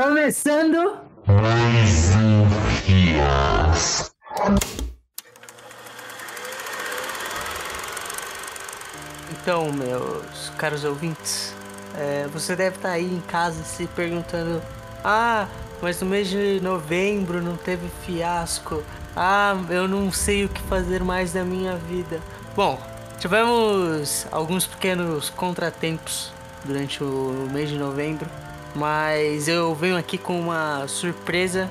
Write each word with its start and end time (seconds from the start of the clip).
Começando. 0.00 0.96
Então, 9.32 9.72
meus 9.72 10.50
caros 10.56 10.84
ouvintes, 10.84 11.52
é, 11.96 12.28
você 12.32 12.54
deve 12.54 12.76
estar 12.76 12.90
aí 12.90 13.12
em 13.12 13.20
casa 13.22 13.64
se 13.64 13.88
perguntando: 13.88 14.62
Ah, 15.02 15.48
mas 15.82 16.00
no 16.00 16.06
mês 16.06 16.28
de 16.28 16.60
novembro 16.62 17.42
não 17.42 17.56
teve 17.56 17.88
fiasco. 18.06 18.84
Ah, 19.16 19.56
eu 19.68 19.88
não 19.88 20.12
sei 20.12 20.44
o 20.44 20.48
que 20.48 20.62
fazer 20.62 21.02
mais 21.02 21.32
da 21.32 21.42
minha 21.42 21.74
vida. 21.74 22.20
Bom, 22.54 22.80
tivemos 23.18 24.28
alguns 24.30 24.64
pequenos 24.64 25.28
contratempos 25.28 26.32
durante 26.64 27.02
o 27.02 27.48
mês 27.52 27.68
de 27.68 27.76
novembro, 27.76 28.30
mas 28.74 29.48
eu 29.48 29.74
venho 29.74 29.96
aqui 29.96 30.18
com 30.18 30.40
uma 30.40 30.86
surpresa 30.86 31.70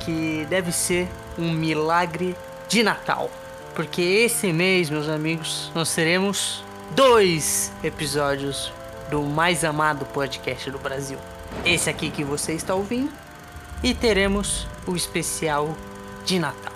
que 0.00 0.46
deve 0.48 0.72
ser 0.72 1.08
um 1.38 1.52
milagre 1.52 2.36
de 2.68 2.82
Natal. 2.82 3.30
Porque 3.74 4.02
esse 4.02 4.52
mês, 4.52 4.90
meus 4.90 5.08
amigos, 5.08 5.70
nós 5.74 5.94
teremos 5.94 6.64
dois 6.90 7.72
episódios 7.82 8.72
do 9.10 9.22
mais 9.22 9.64
amado 9.64 10.04
podcast 10.06 10.70
do 10.70 10.78
Brasil. 10.78 11.18
Esse 11.64 11.90
aqui 11.90 12.10
que 12.10 12.24
você 12.24 12.52
está 12.52 12.74
ouvindo. 12.74 13.12
E 13.82 13.94
teremos 13.94 14.68
o 14.86 14.94
especial 14.94 15.74
de 16.24 16.38
Natal. 16.38 16.72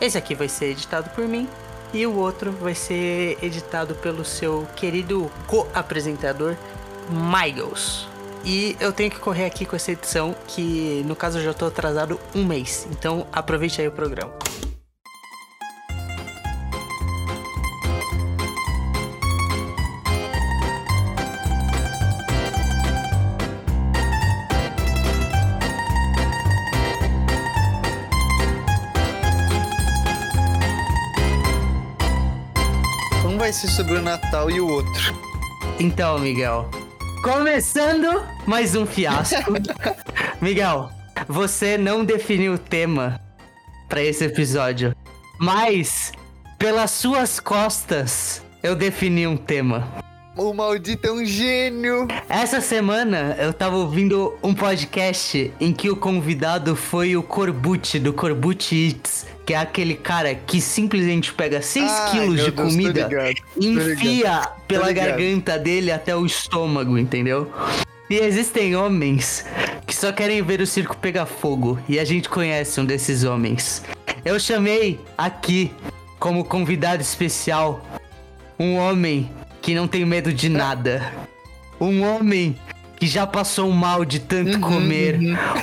Esse 0.00 0.16
aqui 0.16 0.34
vai 0.34 0.48
ser 0.48 0.66
editado 0.66 1.10
por 1.10 1.26
mim. 1.26 1.48
E 1.92 2.06
o 2.06 2.14
outro 2.16 2.52
vai 2.52 2.74
ser 2.74 3.38
editado 3.42 3.94
pelo 3.94 4.24
seu 4.24 4.66
querido 4.76 5.30
co-apresentador, 5.46 6.54
Michaels. 7.10 8.08
E 8.44 8.76
eu 8.80 8.92
tenho 8.92 9.10
que 9.10 9.18
correr 9.18 9.44
aqui 9.44 9.66
com 9.66 9.76
essa 9.76 9.92
edição, 9.92 10.34
que 10.46 11.02
no 11.06 11.14
caso 11.14 11.38
eu 11.38 11.44
já 11.44 11.52
tô 11.52 11.66
atrasado 11.66 12.18
um 12.34 12.44
mês. 12.44 12.86
Então 12.90 13.26
aproveite 13.32 13.80
aí 13.80 13.88
o 13.88 13.92
programa. 13.92 14.32
Um 33.24 33.36
vai 33.36 33.52
ser 33.52 33.68
sobre 33.68 33.94
o 33.94 34.02
Natal 34.02 34.50
e 34.50 34.60
o 34.60 34.68
outro. 34.68 35.14
Então, 35.78 36.18
Miguel, 36.18 36.68
começando 37.22 38.24
mais 38.46 38.74
um 38.74 38.86
fiasco. 38.86 39.52
Miguel, 40.40 40.90
você 41.28 41.76
não 41.76 42.04
definiu 42.04 42.54
o 42.54 42.58
tema 42.58 43.20
para 43.88 44.02
esse 44.02 44.24
episódio, 44.24 44.94
mas 45.38 46.12
pelas 46.58 46.90
suas 46.90 47.40
costas 47.40 48.42
eu 48.62 48.74
defini 48.74 49.26
um 49.26 49.36
tema. 49.36 50.07
O 50.38 50.54
maldito 50.54 51.04
é 51.04 51.10
um 51.10 51.24
gênio. 51.24 52.06
Essa 52.28 52.60
semana 52.60 53.36
eu 53.40 53.52
tava 53.52 53.74
ouvindo 53.74 54.38
um 54.40 54.54
podcast 54.54 55.52
em 55.58 55.72
que 55.72 55.90
o 55.90 55.96
convidado 55.96 56.76
foi 56.76 57.16
o 57.16 57.24
Corbucci, 57.24 57.98
do 57.98 58.12
Corbucci 58.12 58.86
Eats, 58.86 59.26
que 59.44 59.52
é 59.52 59.56
aquele 59.56 59.96
cara 59.96 60.36
que 60.36 60.60
simplesmente 60.60 61.34
pega 61.34 61.60
6 61.60 61.90
Ai, 61.90 62.10
quilos 62.12 62.44
de 62.44 62.50
Deus, 62.52 62.70
comida 62.70 63.08
ligado, 63.08 63.36
e 63.56 63.66
enfia 63.66 64.48
pela 64.68 64.92
garganta 64.92 65.58
dele 65.58 65.90
até 65.90 66.14
o 66.14 66.24
estômago, 66.24 66.96
entendeu? 66.96 67.52
E 68.08 68.14
existem 68.14 68.76
homens 68.76 69.44
que 69.88 69.96
só 69.96 70.12
querem 70.12 70.40
ver 70.40 70.60
o 70.60 70.66
circo 70.68 70.96
pegar 70.98 71.26
fogo, 71.26 71.80
e 71.88 71.98
a 71.98 72.04
gente 72.04 72.28
conhece 72.28 72.80
um 72.80 72.84
desses 72.84 73.24
homens. 73.24 73.82
Eu 74.24 74.38
chamei 74.38 75.00
aqui 75.18 75.72
como 76.20 76.44
convidado 76.44 77.02
especial 77.02 77.84
um 78.56 78.76
homem 78.76 79.28
que 79.68 79.74
não 79.74 79.86
tem 79.86 80.02
medo 80.02 80.32
de 80.32 80.48
nada. 80.48 81.12
Um 81.78 82.02
homem 82.02 82.58
que 82.96 83.06
já 83.06 83.26
passou 83.26 83.70
mal 83.70 84.02
de 84.02 84.18
tanto 84.18 84.54
Uhum, 84.54 84.60
comer. 84.62 85.20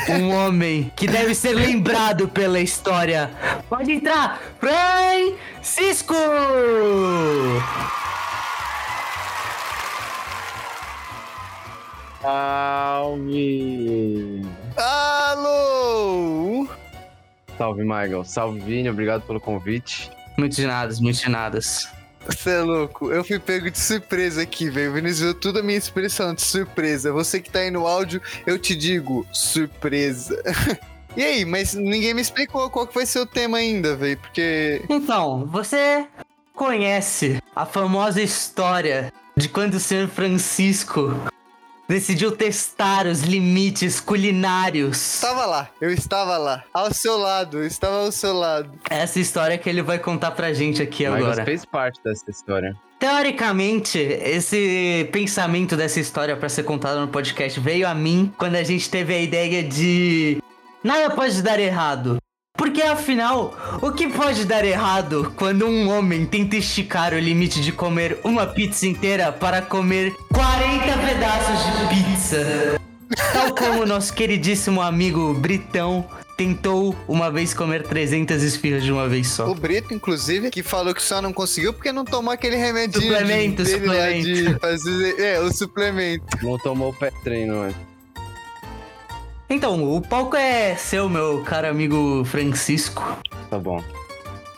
Um 0.07 0.29
homem 0.29 0.91
que 0.95 1.07
deve 1.07 1.33
ser 1.33 1.55
lembrado 1.55 2.27
pela 2.27 2.59
história. 2.59 3.31
Pode 3.67 3.91
entrar, 3.93 4.39
Francisco! 4.59 6.13
Salve! 12.75 14.45
Alô! 14.77 16.67
Salve, 17.57 17.81
Michael. 17.81 18.23
Salve, 18.23 18.59
Vini. 18.59 18.87
Obrigado 18.87 19.23
pelo 19.23 19.39
convite. 19.39 20.11
Muito 20.37 20.55
de 20.55 20.67
nada, 20.67 20.93
muito 20.99 21.19
de 21.22 21.29
nada. 21.29 21.57
Você 22.25 22.52
é 22.52 22.62
louco? 22.62 23.12
Eu 23.12 23.24
fui 23.24 23.40
pego 23.40 23.69
de 23.69 23.80
surpresa 23.80 24.41
aqui, 24.41 24.69
velho. 24.69 24.91
O 24.91 24.94
Vinícius 24.94 25.36
a 25.46 25.63
minha 25.63 25.78
expressão 25.78 26.34
de 26.34 26.41
surpresa. 26.41 27.12
Você 27.12 27.40
que 27.40 27.50
tá 27.50 27.59
aí 27.59 27.72
no 27.72 27.86
áudio, 27.86 28.22
eu 28.46 28.58
te 28.58 28.75
digo, 28.75 29.25
surpresa. 29.31 30.41
e 31.16 31.24
aí, 31.24 31.46
mas 31.46 31.74
ninguém 31.74 32.14
me 32.14 32.22
explicou 32.22 32.69
qual 32.69 32.88
que 32.88 32.96
vai 32.96 33.06
ser 33.06 33.19
o 33.19 33.25
tema 33.25 33.58
ainda, 33.58 33.96
velho. 33.96 34.18
Porque. 34.18 34.81
Então, 34.90 35.46
você 35.46 36.08
conhece 36.53 37.41
a 37.56 37.66
famosa 37.66 38.22
história 38.22 39.14
de 39.38 39.50
quando 39.50 39.75
o 39.75 39.80
senhor 39.80 40.08
Francisco 40.08 41.14
decidiu 41.88 42.31
testar 42.31 43.06
os 43.07 43.22
limites 43.22 44.00
culinários? 44.00 45.16
Estava 45.16 45.46
lá, 45.46 45.69
eu 45.79 45.91
estava 45.91 46.38
lá. 46.38 46.63
Ao 46.73 46.94
seu 46.94 47.18
lado, 47.18 47.59
eu 47.59 47.68
estava 47.68 48.03
ao 48.03 48.12
seu 48.12 48.34
lado. 48.34 48.72
Essa 48.90 49.19
história 49.19 49.57
que 49.57 49.69
ele 49.69 49.81
vai 49.81 50.00
contar 50.00 50.31
pra 50.31 50.53
gente 50.53 50.81
aqui 50.81 51.03
Michael 51.03 51.25
agora. 51.25 51.46
fez 51.46 51.66
parte 51.66 52.00
dessa 52.03 52.29
história. 52.29 52.75
Teoricamente, 53.00 54.00
esse 54.00 55.09
pensamento 55.12 55.75
dessa 55.75 56.00
história 56.00 56.35
pra 56.35 56.47
ser 56.47 56.63
contado 56.63 57.00
no 57.01 57.07
podcast 57.07 57.59
veio 57.59 57.88
a 57.88 57.94
mim 57.94 58.34
quando 58.38 58.56
a 58.56 58.63
gente 58.63 58.90
teve 58.90 59.13
a 59.13 59.19
ideia 59.19 59.62
de 59.62 60.41
nada 60.84 61.13
pode 61.13 61.41
dar 61.41 61.59
errado. 61.59 62.17
Porque 62.57 62.81
afinal, 62.81 63.79
o 63.81 63.91
que 63.91 64.07
pode 64.07 64.45
dar 64.45 64.63
errado 64.63 65.33
quando 65.35 65.66
um 65.67 65.89
homem 65.89 66.25
tenta 66.25 66.55
esticar 66.55 67.13
o 67.13 67.19
limite 67.19 67.61
de 67.61 67.71
comer 67.71 68.19
uma 68.23 68.47
pizza 68.47 68.88
inteira 68.88 69.31
para 69.31 69.61
comer 69.61 70.13
40 70.33 70.97
pedaços 71.05 71.59
de 71.66 71.95
pizza? 71.95 72.81
Tal 73.33 73.53
como 73.53 73.83
o 73.83 73.85
nosso 73.85 74.13
queridíssimo 74.13 74.81
amigo 74.81 75.33
Britão 75.33 76.05
tentou 76.38 76.95
uma 77.07 77.31
vez 77.31 77.53
comer 77.53 77.83
300 77.83 78.43
esfirras 78.43 78.83
de 78.83 78.91
uma 78.91 79.07
vez 79.07 79.27
só. 79.27 79.49
O 79.49 79.55
Brito, 79.55 79.93
inclusive, 79.93 80.49
que 80.49 80.63
falou 80.63 80.93
que 80.93 81.01
só 81.01 81.22
não 81.22 81.31
conseguiu 81.31 81.73
porque 81.73 81.91
não 81.91 82.03
tomou 82.03 82.33
aquele 82.33 82.55
remedinho 82.55 83.03
Suplemento, 83.03 83.63
de, 83.63 83.72
suplemento. 83.72 84.27
de 84.27 84.59
fazer. 84.59 85.19
É, 85.19 85.39
o 85.39 85.51
suplemento. 85.51 86.25
Não 86.41 86.57
tomou 86.57 86.89
o 86.89 86.93
pé 86.93 87.11
treino 87.23 87.61
antes. 87.61 87.94
Então, 89.50 89.95
o 89.95 90.01
palco 90.01 90.35
é 90.35 90.75
seu, 90.75 91.07
meu 91.07 91.44
caro 91.44 91.67
amigo 91.67 92.25
Francisco. 92.25 93.03
Tá 93.50 93.59
bom. 93.59 93.83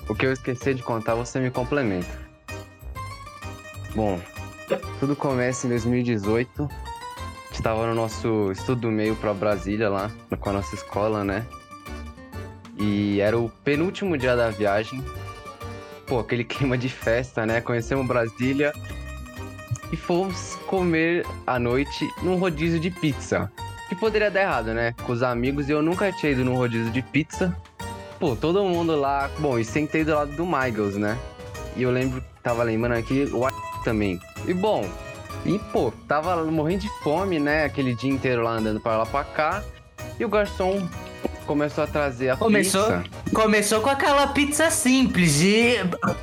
O 0.08 0.16
que 0.16 0.26
eu 0.26 0.32
esqueci 0.32 0.74
de 0.74 0.82
contar, 0.82 1.16
você 1.16 1.40
me 1.40 1.52
complementa. 1.52 2.08
Bom, 3.94 4.20
tudo 5.00 5.16
começa 5.16 5.68
em 5.68 5.70
2018. 5.72 6.70
Estava 7.52 7.86
no 7.88 7.96
nosso 7.96 8.52
estudo 8.52 8.82
do 8.82 8.92
meio 8.92 9.16
pra 9.18 9.34
Brasília 9.34 9.90
lá, 9.90 10.10
com 10.40 10.50
a 10.50 10.54
nossa 10.54 10.76
escola, 10.76 11.24
né? 11.24 11.46
E 12.78 13.20
era 13.20 13.38
o 13.38 13.50
penúltimo 13.64 14.18
dia 14.18 14.36
da 14.36 14.50
viagem. 14.50 15.04
Pô, 16.06 16.20
aquele 16.20 16.46
clima 16.46 16.78
de 16.78 16.88
festa, 16.88 17.46
né? 17.46 17.60
Conhecemos 17.60 18.08
Brasília 18.08 18.72
e 19.92 19.98
fomos 19.98 20.56
comer 20.68 21.26
à 21.46 21.60
noite 21.60 22.08
num 22.22 22.38
rodízio 22.38 22.80
de 22.80 22.90
pizza. 22.90 23.52
Que 23.88 23.96
poderia 23.96 24.30
dar 24.30 24.42
errado, 24.42 24.74
né? 24.74 24.94
Com 25.06 25.12
os 25.12 25.24
amigos 25.24 25.70
e 25.70 25.72
eu 25.72 25.82
nunca 25.82 26.12
tinha 26.12 26.32
ido 26.32 26.44
num 26.44 26.56
rodízio 26.56 26.92
de 26.92 27.02
pizza. 27.02 27.56
Pô, 28.20 28.36
todo 28.36 28.64
mundo 28.64 28.96
lá. 28.96 29.30
Bom, 29.40 29.58
e 29.58 29.64
sentei 29.64 30.04
do 30.04 30.14
lado 30.14 30.32
do 30.36 30.46
Michaels, 30.46 30.98
né? 30.98 31.18
E 31.76 31.84
eu 31.84 31.92
lembro, 31.92 32.24
tava 32.42 32.64
lembrando 32.64 32.98
aqui, 32.98 33.30
o 33.32 33.48
também. 33.84 34.20
E 34.46 34.54
bom, 34.54 34.90
e 35.46 35.58
pô, 35.72 35.94
tava 36.08 36.44
morrendo 36.44 36.82
de 36.82 36.90
fome, 37.02 37.40
né? 37.40 37.64
Aquele 37.64 37.96
dia 37.96 38.12
inteiro 38.12 38.44
lá 38.44 38.52
andando 38.52 38.80
pra 38.80 38.98
lá 38.98 39.06
pra 39.06 39.24
cá. 39.24 39.64
E 40.20 40.26
o 40.26 40.30
garçom 40.30 40.88
começou 41.48 41.84
a 41.84 41.88
trazer 41.88 42.30
a 42.30 42.36
Começou, 42.38 42.84
pizza. 42.86 43.04
começou 43.34 43.82
com 43.82 43.90
aquela 43.90 44.28
pizza 44.28 44.70
simples 44.70 45.36
de 45.40 45.78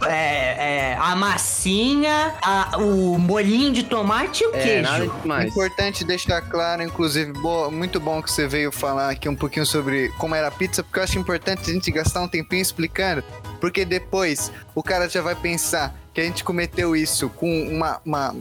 é, 0.07 0.91
é, 0.93 0.97
a 1.01 1.17
massinha, 1.17 2.35
a- 2.43 2.77
o 2.79 3.19
molhinho 3.19 3.73
de 3.73 3.83
tomate 3.85 4.45
e 4.45 4.47
o 4.47 4.55
É, 4.55 4.59
queijo. 4.63 4.83
nada 4.83 5.07
demais. 5.07 5.51
Importante 5.51 6.05
deixar 6.05 6.41
claro, 6.43 6.83
inclusive, 6.83 7.33
boa- 7.33 7.71
muito 7.71 7.99
bom 7.99 8.23
que 8.23 8.31
você 8.31 8.47
veio 8.47 8.71
falar 8.71 9.11
aqui 9.11 9.29
um 9.29 9.35
pouquinho 9.37 9.65
sobre 9.67 10.11
como 10.19 10.35
era 10.35 10.49
a 10.49 10.51
pizza, 10.51 10.83
porque 10.83 10.99
eu 10.99 11.03
acho 11.05 11.19
importante 11.19 11.71
a 11.71 11.73
gente 11.73 11.91
gastar 11.91 12.21
um 12.21 12.29
tempinho 12.29 12.63
explicando, 12.63 13.25
porque 13.61 13.85
depois 13.85 14.53
o 14.75 14.83
cara 14.83 15.09
já 15.09 15.23
vai 15.23 15.35
pensar 15.35 15.95
que 16.15 16.21
a 16.21 16.25
gente 16.25 16.45
cometeu 16.45 16.95
isso 16.95 17.29
com 17.29 17.63
uma, 17.69 18.01
uma, 18.07 18.35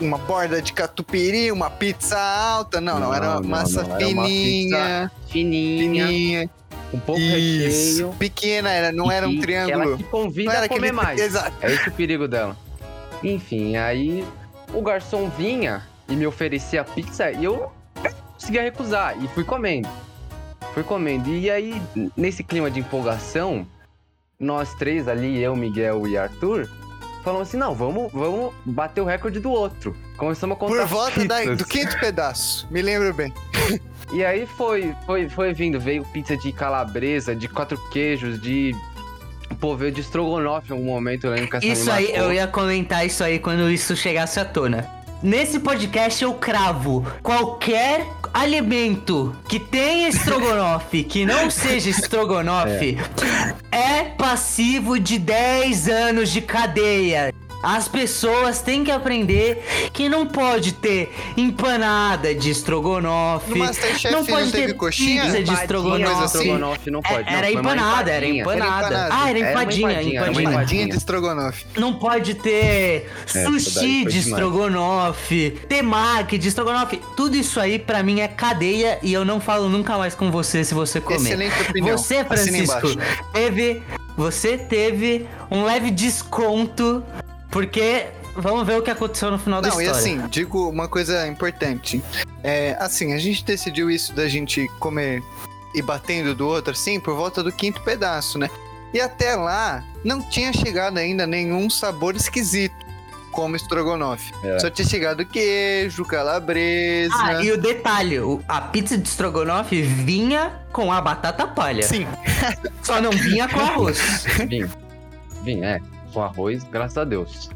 uma 0.00 0.18
borda 0.18 0.60
de 0.60 0.72
catupiry, 0.72 1.52
uma 1.52 1.70
pizza 1.70 2.18
alta. 2.18 2.80
Não, 2.80 2.94
não, 2.98 3.06
Não, 3.08 3.14
era 3.14 3.26
uma 3.30 3.40
não, 3.40 3.48
massa 3.48 3.82
não, 3.84 3.96
era 3.96 4.08
uma 4.08 4.24
fininha, 4.26 5.10
Fininha, 5.28 6.06
fininha. 6.06 6.50
um 6.92 6.98
pouco 6.98 7.20
Isso. 7.20 7.64
recheio. 8.00 8.14
Pequena, 8.18 8.70
era, 8.70 8.90
não 8.92 9.10
era 9.10 9.26
um 9.28 9.30
e 9.30 9.34
Ela 9.36 9.42
triângulo. 9.42 9.96
que 9.96 10.02
Não 10.02 10.10
convida 10.10 10.52
era 10.52 10.66
a 10.66 10.68
comer 10.68 10.88
aquele- 10.88 10.92
mais. 10.92 11.20
Exato. 11.20 11.52
É 11.60 11.72
esse 11.72 11.88
o 11.88 11.92
perigo 11.92 12.26
dela. 12.26 12.56
Enfim, 13.22 13.76
aí 13.76 14.26
o 14.74 14.82
garçom 14.82 15.28
vinha 15.38 15.86
e 16.08 16.16
me 16.16 16.26
oferecia 16.26 16.80
a 16.80 16.84
pizza 16.84 17.30
e 17.30 17.44
eu 17.44 17.70
conseguia 18.34 18.62
recusar. 18.62 19.14
E 19.22 19.28
fui 19.28 19.44
comendo. 19.44 19.88
Fui 20.74 20.82
comendo. 20.82 21.30
E 21.30 21.48
aí, 21.48 21.80
nesse 22.16 22.42
clima 22.42 22.68
de 22.68 22.80
empolgação, 22.80 23.64
nós 24.40 24.74
três 24.74 25.06
ali, 25.06 25.40
eu, 25.40 25.54
Miguel 25.54 26.04
e 26.08 26.18
Arthur, 26.18 26.68
falamos 27.22 27.48
assim: 27.48 27.56
não, 27.56 27.74
vamos, 27.74 28.12
vamos 28.12 28.52
bater 28.64 29.00
o 29.00 29.04
recorde 29.04 29.40
do 29.40 29.50
outro. 29.50 29.96
Começamos 30.16 30.56
a 30.56 30.58
contar 30.60 30.76
Por 30.76 30.86
volta 30.86 31.24
da- 31.24 31.44
do 31.54 31.64
quinto 31.64 31.98
pedaço. 31.98 32.66
Me 32.70 32.82
lembro 32.82 33.12
bem. 33.14 33.32
E 34.12 34.22
aí 34.22 34.44
foi, 34.44 34.94
foi, 35.06 35.26
foi 35.30 35.54
vindo, 35.54 35.80
veio 35.80 36.04
pizza 36.04 36.36
de 36.36 36.52
calabresa, 36.52 37.34
de 37.34 37.48
quatro 37.48 37.78
queijos, 37.90 38.38
de. 38.38 38.74
Pô, 39.58 39.74
veio 39.74 39.90
de 39.90 40.02
estrogonofe 40.02 40.68
em 40.70 40.72
algum 40.76 40.84
momento, 40.84 41.24
eu 41.24 41.30
lembro 41.30 41.48
que 41.48 41.56
essa 41.56 41.66
Isso 41.66 41.90
aí, 41.90 42.14
eu 42.14 42.30
ia 42.30 42.46
comentar 42.46 43.06
isso 43.06 43.24
aí 43.24 43.38
quando 43.38 43.70
isso 43.70 43.96
chegasse 43.96 44.38
à 44.38 44.44
tona. 44.44 44.86
Nesse 45.22 45.60
podcast 45.60 46.24
eu 46.24 46.34
cravo 46.34 47.06
qualquer 47.22 48.04
alimento 48.34 49.32
que 49.48 49.60
tenha 49.60 50.08
estrogonofe, 50.08 51.04
que 51.04 51.24
não 51.24 51.48
seja 51.48 51.90
estrogonofe, 51.90 52.98
é. 53.70 54.02
passivo 54.18 54.98
de 54.98 55.20
10 55.20 55.88
anos 55.88 56.30
de 56.30 56.40
cadeia. 56.40 57.32
As 57.62 57.86
pessoas 57.86 58.60
têm 58.60 58.82
que 58.82 58.90
aprender 58.90 59.64
que 59.92 60.08
não 60.08 60.26
pode 60.26 60.72
ter 60.72 61.14
empanada 61.36 62.34
de 62.34 62.50
estrogonofe. 62.50 63.58
Não 64.10 64.10
não 64.12 64.26
pode 64.26 64.50
teve 64.50 64.66
ter 64.68 64.74
coxinha? 64.74 65.22
pizza 65.22 65.36
de 65.36 65.42
Empadinha, 65.42 65.62
estrogonofe. 65.62 66.24
assim? 66.24 66.38
estrogonofe 66.38 66.90
não 66.90 67.02
pode. 67.02 67.28
É- 67.28 67.30
não, 67.32 67.38
era 67.38 67.50
empanada, 67.52 68.10
era 68.10 68.26
empadinha. 68.26 68.42
empanada. 68.42 68.86
Era 68.86 68.96
empanada. 68.96 69.14
Ah, 69.14 69.30
era 69.30 69.38
empadinha, 69.38 69.92
empadinha, 69.92 70.20
era 70.20 70.30
uma 70.30 70.40
empadinha. 70.40 70.50
Empadinha 70.62 70.88
de 70.88 70.96
estrogonofe. 70.96 71.64
Não 71.76 71.94
pode 71.94 72.34
ter 72.34 73.10
daí 73.32 73.44
sushi 73.60 74.04
de 74.06 74.18
estrogonofe, 74.18 75.50
temaki 75.68 76.38
de 76.38 76.48
estrogonofe. 76.48 77.00
Tudo 77.16 77.36
isso 77.36 77.60
aí 77.60 77.78
pra 77.78 78.02
mim 78.02 78.20
é 78.20 78.28
cadeia 78.28 78.98
e 79.02 79.12
eu 79.12 79.24
não 79.24 79.40
falo 79.40 79.68
nunca 79.68 79.96
mais 79.96 80.14
com 80.14 80.30
você 80.30 80.64
se 80.64 80.74
você 80.74 81.00
comer. 81.00 81.28
Excelente 81.28 81.62
opinião. 81.62 81.96
Você, 81.98 82.24
Francisco, 82.24 82.88
teve, 83.32 83.82
você 84.16 84.58
teve 84.58 85.26
um 85.50 85.64
leve 85.64 85.90
desconto 85.90 87.04
porque 87.52 88.06
vamos 88.34 88.66
ver 88.66 88.78
o 88.78 88.82
que 88.82 88.90
aconteceu 88.90 89.30
no 89.30 89.38
final 89.38 89.60
da 89.60 89.68
Não, 89.68 89.80
e 89.80 89.84
história. 89.84 90.00
assim, 90.00 90.26
digo 90.28 90.68
uma 90.68 90.88
coisa 90.88 91.26
importante. 91.28 92.02
É, 92.42 92.76
assim, 92.80 93.12
a 93.12 93.18
gente 93.18 93.44
decidiu 93.44 93.90
isso 93.90 94.12
da 94.14 94.26
gente 94.26 94.66
comer 94.80 95.22
e 95.74 95.82
batendo 95.82 96.34
do 96.34 96.48
outro, 96.48 96.72
assim, 96.72 96.98
por 96.98 97.14
volta 97.14 97.42
do 97.42 97.52
quinto 97.52 97.80
pedaço, 97.82 98.38
né? 98.38 98.50
E 98.92 99.00
até 99.00 99.36
lá, 99.36 99.84
não 100.04 100.20
tinha 100.22 100.52
chegado 100.52 100.98
ainda 100.98 101.26
nenhum 101.26 101.70
sabor 101.70 102.16
esquisito, 102.16 102.74
como 103.30 103.56
estrogonofe. 103.56 104.32
É. 104.44 104.58
Só 104.58 104.68
tinha 104.68 104.86
chegado 104.86 105.24
queijo, 105.24 106.04
calabresa. 106.04 107.14
Ah, 107.16 107.42
e 107.42 107.50
o 107.52 107.56
detalhe, 107.56 108.16
a 108.48 108.60
pizza 108.60 108.96
de 108.98 109.08
estrogonofe 109.08 109.80
vinha 109.82 110.60
com 110.72 110.92
a 110.92 111.00
batata 111.00 111.46
palha. 111.46 111.82
Sim, 111.82 112.06
Só 112.82 113.00
não 113.00 113.10
vinha 113.10 113.48
com 113.48 113.60
arroz. 113.60 113.98
Vim. 114.48 114.68
Vim, 115.42 115.64
é. 115.64 115.80
Com 116.12 116.22
arroz, 116.22 116.64
graças 116.64 116.98
a 116.98 117.04
Deus. 117.04 117.50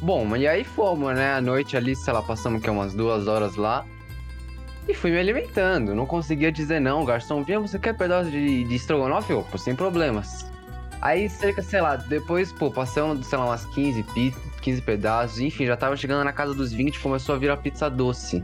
Bom, 0.00 0.36
e 0.36 0.46
aí 0.46 0.62
fomos, 0.62 1.14
né? 1.14 1.34
À 1.34 1.40
noite 1.40 1.76
ali, 1.76 1.96
sei 1.96 2.12
lá, 2.12 2.22
passamos 2.22 2.62
que 2.62 2.70
umas 2.70 2.94
duas 2.94 3.26
horas 3.26 3.56
lá. 3.56 3.84
E 4.88 4.94
fui 4.94 5.10
me 5.10 5.18
alimentando. 5.18 5.94
Não 5.94 6.06
conseguia 6.06 6.50
dizer 6.52 6.80
não. 6.80 7.04
Garçom 7.04 7.42
vinha, 7.42 7.60
você 7.60 7.78
quer 7.78 7.96
pedaço 7.96 8.30
de, 8.30 8.64
de 8.64 8.74
estrogonofe? 8.74 9.32
Eu, 9.32 9.42
pô, 9.42 9.58
sem 9.58 9.74
problemas. 9.74 10.46
Aí, 11.00 11.28
cerca, 11.28 11.62
sei 11.62 11.80
lá, 11.80 11.96
depois, 11.96 12.52
pô, 12.52 12.70
passamos, 12.70 13.26
sei 13.26 13.38
lá, 13.38 13.46
umas 13.46 13.64
15 13.66 14.02
pizzas, 14.14 14.40
15 14.62 14.82
pedaços. 14.82 15.40
Enfim, 15.40 15.66
já 15.66 15.76
tava 15.76 15.96
chegando 15.96 16.24
na 16.24 16.32
casa 16.32 16.54
dos 16.54 16.72
20, 16.72 16.98
começou 17.00 17.34
a 17.34 17.38
virar 17.38 17.56
pizza 17.58 17.90
doce. 17.90 18.42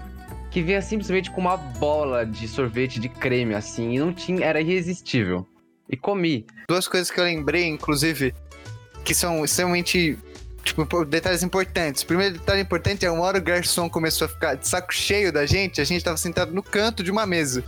Que 0.50 0.60
vinha 0.60 0.82
simplesmente 0.82 1.30
com 1.30 1.40
uma 1.40 1.56
bola 1.56 2.26
de 2.26 2.46
sorvete 2.46 3.00
de 3.00 3.08
creme, 3.08 3.54
assim. 3.54 3.94
E 3.94 3.98
não 3.98 4.12
tinha, 4.12 4.44
era 4.44 4.60
irresistível. 4.60 5.46
E 5.88 5.96
comi. 5.96 6.46
duas 6.68 6.86
coisas 6.86 7.10
que 7.10 7.18
eu 7.18 7.24
lembrei, 7.24 7.66
inclusive, 7.66 8.34
que 9.04 9.14
são 9.14 9.44
extremamente. 9.44 10.18
Tipo, 10.64 11.04
detalhes 11.04 11.42
importantes. 11.42 12.02
O 12.02 12.06
primeiro 12.06 12.38
detalhe 12.38 12.62
importante 12.62 13.04
é 13.04 13.10
uma 13.10 13.22
hora 13.22 13.36
o 13.36 13.42
garçom 13.42 13.86
começou 13.90 14.24
a 14.24 14.28
ficar 14.28 14.54
de 14.54 14.66
saco 14.66 14.94
cheio 14.94 15.30
da 15.30 15.44
gente, 15.44 15.78
a 15.78 15.84
gente 15.84 16.02
tava 16.02 16.16
sentado 16.16 16.52
no 16.54 16.62
canto 16.62 17.02
de 17.02 17.10
uma 17.10 17.26
mesa. 17.26 17.62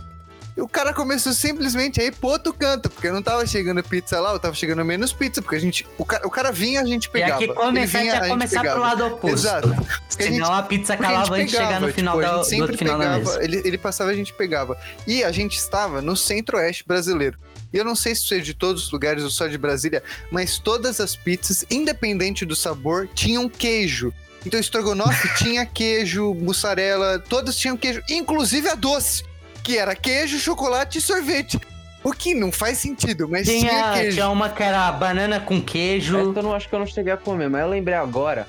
E 0.57 0.61
o 0.61 0.67
cara 0.67 0.91
começou 0.91 1.31
simplesmente 1.31 2.01
a 2.01 2.05
ir 2.05 2.11
pro 2.15 2.29
outro 2.29 2.51
canto, 2.51 2.89
porque 2.89 3.11
não 3.11 3.21
tava 3.21 3.45
chegando 3.45 3.83
pizza 3.83 4.19
lá, 4.19 4.31
eu 4.33 4.39
tava 4.39 4.55
chegando 4.55 4.83
menos 4.83 5.13
pizza, 5.13 5.39
porque 5.43 5.55
a 5.55 5.59
gente. 5.59 5.85
O 5.99 6.03
cara, 6.03 6.25
o 6.25 6.31
cara 6.31 6.51
vinha, 6.51 6.81
a 6.81 6.85
gente 6.85 7.05
E 7.05 7.09
pegava. 7.11 7.35
aqui 7.35 7.43
Ele 7.43 7.53
começar 7.53 7.99
vinha, 7.99 8.13
a 8.13 8.15
gente 8.21 8.29
começar 8.29 8.59
pro 8.61 8.69
pegava. 8.71 8.79
lado 8.81 9.05
oposto. 9.05 9.35
Exato. 9.35 9.67
Porque 9.69 10.23
a 10.23 10.25
gente- 10.25 10.33
Senão 10.37 10.53
a 10.55 10.63
pizza 10.63 10.97
porque 10.97 11.05
a 11.05 11.09
gente 11.09 11.17
calava 11.29 11.35
antes 11.35 11.51
de 11.51 11.57
chegar 11.57 11.79
no 11.79 11.93
final 11.93 12.15
tipo, 12.19 12.27
da, 12.27 12.33
a 12.33 12.35
gente 12.37 12.43
do 12.43 12.49
sempre 12.49 12.61
outro 12.63 12.77
final 12.79 12.97
da 12.97 13.03
pegava, 13.05 13.19
mesa. 13.23 13.43
Ele, 13.43 13.61
ele 13.63 13.77
passava, 13.77 14.09
a 14.09 14.15
gente 14.15 14.33
pegava. 14.33 14.75
E 15.05 15.23
a 15.23 15.31
gente 15.31 15.55
estava 15.55 16.01
no 16.01 16.15
centro-oeste 16.17 16.83
brasileiro. 16.87 17.37
E 17.73 17.77
eu 17.77 17.83
não 17.85 17.95
sei 17.95 18.15
se 18.15 18.23
isso 18.23 18.33
é 18.33 18.39
de 18.39 18.53
todos 18.53 18.85
os 18.85 18.91
lugares 18.91 19.23
ou 19.23 19.29
só 19.29 19.47
de 19.47 19.57
Brasília, 19.57 20.01
mas 20.31 20.57
todas 20.57 20.99
as 20.99 21.15
pizzas, 21.15 21.65
independente 21.69 22.45
do 22.45 22.55
sabor, 22.55 23.09
tinham 23.13 23.49
queijo. 23.49 24.13
Então, 24.45 24.59
estrogonofe 24.59 25.27
tinha 25.43 25.65
queijo, 25.65 26.33
mussarela, 26.33 27.19
todas 27.19 27.57
tinham 27.57 27.75
queijo, 27.75 28.01
inclusive 28.09 28.69
a 28.69 28.75
doce, 28.75 29.23
que 29.63 29.77
era 29.77 29.95
queijo, 29.95 30.39
chocolate 30.39 30.99
e 30.99 31.01
sorvete. 31.01 31.59
O 32.03 32.13
que 32.13 32.33
não 32.33 32.51
faz 32.51 32.77
sentido, 32.77 33.27
mas 33.27 33.45
tinha, 33.47 33.69
Tinha, 33.69 33.93
queijo. 33.93 34.11
tinha 34.13 34.29
uma 34.29 34.49
que 34.49 34.63
era 34.63 34.89
banana 34.93 35.39
com 35.41 35.61
queijo. 35.61 36.17
Essa 36.17 36.39
eu 36.39 36.43
não 36.43 36.53
acho 36.53 36.69
que 36.69 36.75
eu 36.75 36.79
não 36.79 36.85
cheguei 36.87 37.11
a 37.11 37.17
comer, 37.17 37.49
mas 37.49 37.61
eu 37.61 37.69
lembrei 37.69 37.95
agora 37.95 38.47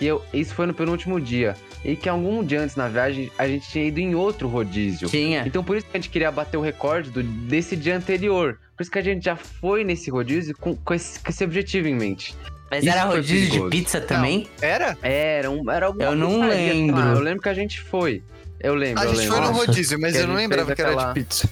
que 0.00 0.06
eu, 0.06 0.24
isso 0.32 0.54
foi 0.54 0.64
no 0.66 0.72
penúltimo 0.72 1.20
dia. 1.20 1.54
E 1.84 1.94
que 1.94 2.08
algum 2.08 2.42
dia 2.42 2.62
antes 2.62 2.74
na 2.74 2.88
viagem 2.88 3.30
a 3.38 3.46
gente 3.46 3.68
tinha 3.68 3.84
ido 3.84 4.00
em 4.00 4.14
outro 4.14 4.48
rodízio. 4.48 5.08
Tinha. 5.08 5.44
Então 5.46 5.62
por 5.62 5.76
isso 5.76 5.84
que 5.86 5.96
a 5.96 6.00
gente 6.00 6.08
queria 6.10 6.32
bater 6.32 6.56
o 6.56 6.60
recorde 6.62 7.10
do- 7.10 7.22
desse 7.22 7.76
dia 7.76 7.96
anterior. 7.96 8.58
Por 8.76 8.82
isso 8.82 8.90
que 8.90 8.98
a 8.98 9.02
gente 9.02 9.22
já 9.22 9.36
foi 9.36 9.84
nesse 9.84 10.10
rodízio 10.10 10.56
com, 10.58 10.74
com, 10.74 10.94
esse, 10.94 11.20
com 11.20 11.28
esse 11.30 11.44
objetivo 11.44 11.86
em 11.86 11.94
mente. 11.94 12.34
Mas 12.70 12.82
Isso 12.84 12.92
era 12.94 13.04
rodízio 13.04 13.64
de 13.64 13.70
pizza 13.70 14.00
também? 14.00 14.46
Era? 14.62 14.96
Era, 15.02 15.50
um, 15.50 15.70
era 15.70 15.86
alguma 15.86 16.04
Eu 16.04 16.14
não 16.16 16.40
lembro. 16.48 16.98
Eu 17.00 17.20
lembro 17.20 17.42
que 17.42 17.48
a 17.50 17.54
gente 17.54 17.78
foi. 17.80 18.22
Eu 18.58 18.74
lembro, 18.74 19.02
A 19.02 19.04
eu 19.04 19.10
gente 19.10 19.18
lembro. 19.20 19.36
foi 19.36 19.46
no 19.46 19.52
rodízio, 19.52 20.00
mas 20.00 20.12
Que 20.16 20.22
eu 20.22 20.26
não 20.28 20.34
lembrava 20.34 20.74
que 20.74 20.80
era 20.80 20.92
aquela- 20.92 21.12
de 21.12 21.20
pizza. 21.20 21.48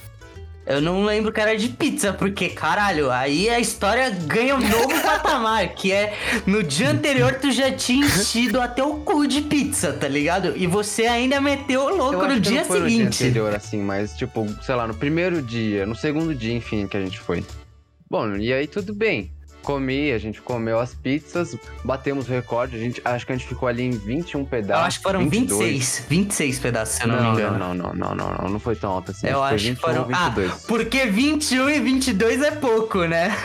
Eu 0.69 0.83
não 0.83 1.03
lembro 1.03 1.33
que 1.33 1.41
era 1.41 1.57
de 1.57 1.71
pizza, 1.71 2.13
porque, 2.13 2.51
caralho, 2.51 3.11
aí 3.11 3.49
a 3.49 3.59
história 3.59 4.11
ganha 4.11 4.55
um 4.55 4.61
novo 4.61 4.91
patamar, 5.01 5.75
que 5.75 5.91
é 5.91 6.15
no 6.47 6.63
dia 6.63 6.91
anterior 6.91 7.37
tu 7.41 7.51
já 7.51 7.73
tinha 7.73 8.05
enchido 8.05 8.61
até 8.61 8.83
o 8.83 8.97
cu 8.97 9.27
de 9.27 9.41
pizza, 9.41 9.95
tá 9.95 10.07
ligado? 10.07 10.53
E 10.55 10.67
você 10.67 11.07
ainda 11.07 11.41
meteu 11.41 11.85
o 11.85 11.97
louco 11.97 12.27
no 12.27 12.39
dia 12.39 12.61
não 12.61 12.67
foi 12.67 12.81
no 12.81 12.87
dia 12.87 12.99
seguinte. 12.99 13.25
anterior, 13.25 13.55
assim, 13.55 13.81
mas 13.83 14.15
tipo, 14.15 14.47
sei 14.63 14.75
lá, 14.75 14.87
no 14.87 14.93
primeiro 14.93 15.41
dia, 15.41 15.87
no 15.87 15.97
segundo 15.97 16.35
dia, 16.35 16.53
enfim, 16.53 16.87
que 16.87 16.99
a 16.99 17.01
gente 17.01 17.19
foi. 17.19 17.43
Bom, 18.11 18.37
e 18.37 18.53
aí 18.53 18.67
tudo 18.67 18.93
bem. 18.93 19.33
Comi, 19.73 20.13
a 20.13 20.19
gente 20.19 20.41
comeu 20.41 20.81
as 20.81 20.95
pizzas, 20.95 21.55
batemos 21.85 22.27
o 22.27 22.31
recorde, 22.33 22.75
a 22.75 22.79
gente, 22.79 23.03
acho 23.05 23.27
que 23.27 23.33
a 23.33 23.37
gente 23.37 23.47
ficou 23.47 23.69
ali 23.69 23.83
em 23.83 23.91
21 23.91 24.41
Eu 24.41 24.47
pedaços. 24.47 24.87
acho 24.87 24.97
que 24.99 25.03
foram 25.03 25.29
22. 25.29 25.71
26, 25.73 26.05
26 26.09 26.59
pedaços, 26.59 26.95
se 26.97 27.03
eu 27.03 27.09
não, 27.09 27.17
Não, 27.17 27.23
me 27.23 27.27
não, 27.29 27.35
engano. 27.35 27.59
não, 27.59 27.75
não, 27.75 27.93
não, 27.93 28.15
não, 28.15 28.33
não, 28.39 28.49
não 28.49 28.59
foi 28.59 28.75
tão 28.77 28.91
alto 28.91 29.11
assim. 29.11 29.27
Eu 29.27 29.35
foi 29.41 29.43
acho 29.49 29.57
que 29.65 29.71
21 29.73 29.81
foram. 29.83 30.03
ou 30.05 30.09
Ah, 30.15 30.29
22. 30.31 30.65
porque 30.67 31.05
21 31.05 31.69
e 31.69 31.81
22 31.81 32.41
é 32.43 32.51
pouco, 32.53 33.05
né? 33.05 33.37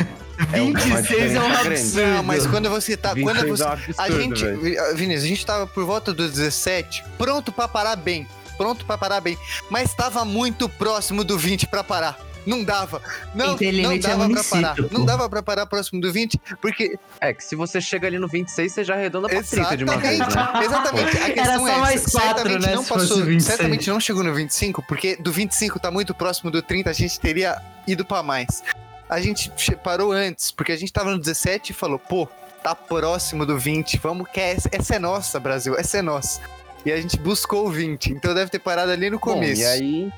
É 0.54 0.62
uma 0.62 0.80
26 0.80 1.36
é 1.36 1.40
um 1.42 1.46
absurdo. 1.54 2.08
Não, 2.08 2.24
mas 2.24 2.48
quando 2.48 2.70
você 2.70 2.96
tá. 2.96 3.10
Quando 3.10 3.42
26 3.42 3.50
você, 3.60 3.64
é 3.64 3.66
um 3.66 3.70
a 3.70 3.74
absurdo, 3.74 4.22
gente. 4.22 4.44
velho. 4.46 4.96
Vinícius, 4.96 5.24
a 5.26 5.28
gente 5.28 5.46
tava 5.46 5.68
por 5.68 5.84
volta 5.86 6.14
dos 6.14 6.32
17, 6.32 7.04
pronto 7.18 7.52
pra 7.52 7.68
parar 7.68 7.98
bem. 7.98 8.26
Pronto 8.58 8.86
pra 8.86 8.98
parar 8.98 9.20
bem. 9.20 9.38
Mas 9.70 9.94
tava 9.94 10.24
muito 10.24 10.70
próximo 10.70 11.24
do 11.26 11.38
20 11.38 11.68
pra 11.68 11.84
parar. 11.84 12.18
Não 12.46 12.64
dava. 12.64 13.02
Não, 13.34 13.56
não 13.58 13.92
é 13.92 13.98
dava 14.00 14.30
pra 14.30 14.44
parar. 14.44 14.76
pô. 14.76 14.88
Não 14.92 15.06
dava 15.06 15.30
pra 15.30 15.44
parar 15.44 15.66
próximo 15.66 16.02
do 16.02 16.12
20, 16.12 16.40
porque. 16.62 16.98
É 17.22 17.34
que 17.34 17.44
se 17.44 17.56
você 17.56 17.80
chega 17.80 18.08
ali 18.08 18.20
no 18.20 18.28
26, 18.28 18.72
você 18.72 18.84
já 18.84 18.96
arredonda 18.96 19.30
pra 19.30 19.42
30 19.44 19.78
de 19.78 19.84
uma 19.84 19.98
vez, 19.98 20.20
Exatamente. 20.20 20.54
né? 20.60 20.66
Exatamente. 20.66 21.18
A 21.18 21.22
Era 21.22 21.34
questão 21.34 21.60
só 21.60 21.68
é, 21.70 21.78
mais 21.78 22.06
quatro, 22.06 22.22
certamente 22.36 22.66
né, 22.68 22.76
não 22.76 22.84
passou, 22.84 23.18
26. 23.24 23.44
certamente 23.44 23.90
não 23.90 24.00
chegou 24.00 24.24
no 24.24 24.34
25, 24.34 24.84
porque 24.84 25.16
do 25.16 25.32
25 25.32 25.80
tá 25.80 25.90
muito 25.90 26.14
próximo 26.14 26.52
do 26.52 26.62
30, 26.62 26.90
a 26.90 26.94
gente 26.94 27.20
teria 27.20 27.62
ido 27.88 28.04
pra 28.04 28.22
mais. 28.22 28.64
A 29.10 29.20
gente 29.22 29.52
parou 29.84 30.12
antes, 30.12 30.52
porque 30.52 30.72
a 30.72 30.78
gente 30.78 30.92
tava 30.92 31.12
no 31.12 31.20
17 31.20 31.72
e 31.72 31.74
falou, 31.76 32.00
pô, 32.00 32.28
tá 32.64 32.74
próximo 32.74 33.46
do 33.46 33.58
20, 33.58 33.98
vamos 34.00 34.28
que 34.30 34.40
essa, 34.40 34.70
essa 34.72 34.96
é 34.96 35.00
nossa, 35.00 35.40
Brasil, 35.40 35.76
essa 35.78 35.98
é 35.98 36.02
nossa. 36.02 36.42
E 36.86 36.92
a 36.92 36.98
gente 37.00 37.18
buscou 37.20 37.68
o 37.68 37.72
20, 37.72 38.12
então 38.12 38.34
deve 38.34 38.50
ter 38.52 38.60
parado 38.60 38.92
ali 38.92 39.10
no 39.10 39.18
Bom, 39.18 39.34
começo. 39.34 39.62
e 39.62 39.66
aí, 39.66 40.14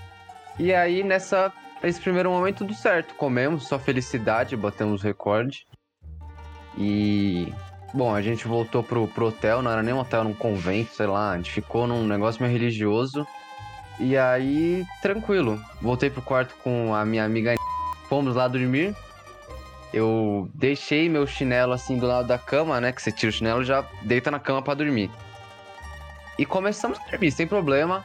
e 0.57 0.73
aí 0.73 1.03
nessa, 1.03 1.51
nesse 1.81 1.99
primeiro 1.99 2.29
momento 2.29 2.59
tudo 2.59 2.73
certo. 2.73 3.13
Comemos, 3.15 3.67
só 3.67 3.77
felicidade, 3.79 4.55
batemos 4.55 5.01
recorde. 5.01 5.65
E 6.77 7.53
bom, 7.93 8.13
a 8.13 8.21
gente 8.21 8.47
voltou 8.47 8.83
pro, 8.83 9.07
pro 9.07 9.27
hotel, 9.27 9.61
não 9.61 9.71
era 9.71 9.81
nem 9.81 9.93
um 9.93 9.99
hotel, 9.99 10.21
era 10.21 10.29
um 10.29 10.33
convento, 10.33 10.93
sei 10.93 11.07
lá. 11.07 11.31
A 11.31 11.37
gente 11.37 11.51
ficou 11.51 11.87
num 11.87 12.05
negócio 12.05 12.41
meio 12.41 12.53
religioso. 12.53 13.25
E 13.99 14.17
aí, 14.17 14.85
tranquilo. 15.01 15.61
Voltei 15.81 16.09
pro 16.09 16.21
quarto 16.21 16.53
com 16.63 16.93
a 16.93 17.05
minha 17.05 17.23
amiga. 17.23 17.55
Fomos 18.09 18.35
lá 18.35 18.47
dormir. 18.47 18.95
Eu 19.93 20.49
deixei 20.53 21.07
meu 21.07 21.25
chinelo 21.25 21.71
assim 21.71 21.97
do 21.97 22.05
lado 22.05 22.27
da 22.27 22.37
cama, 22.37 22.81
né? 22.81 22.91
Que 22.91 23.01
você 23.01 23.11
tira 23.11 23.29
o 23.29 23.33
chinelo 23.33 23.61
e 23.61 23.65
já 23.65 23.85
deita 24.01 24.29
na 24.29 24.39
cama 24.39 24.61
pra 24.61 24.73
dormir. 24.73 25.09
E 26.37 26.45
começamos 26.45 26.99
a 26.99 27.09
dormir 27.09 27.31
sem 27.31 27.47
problema. 27.47 28.03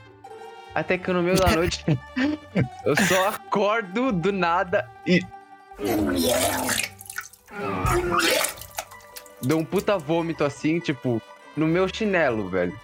Até 0.74 0.96
que 0.96 1.10
no 1.12 1.22
meio 1.22 1.36
da 1.36 1.50
noite 1.50 1.84
eu 2.84 2.96
só 2.96 3.28
acordo 3.28 4.12
do 4.12 4.32
nada 4.32 4.88
e. 5.06 5.20
Deu 9.42 9.58
um 9.58 9.64
puta 9.64 9.96
vômito 9.98 10.44
assim, 10.44 10.78
tipo, 10.78 11.20
no 11.56 11.66
meu 11.66 11.88
chinelo, 11.88 12.48
velho. 12.48 12.78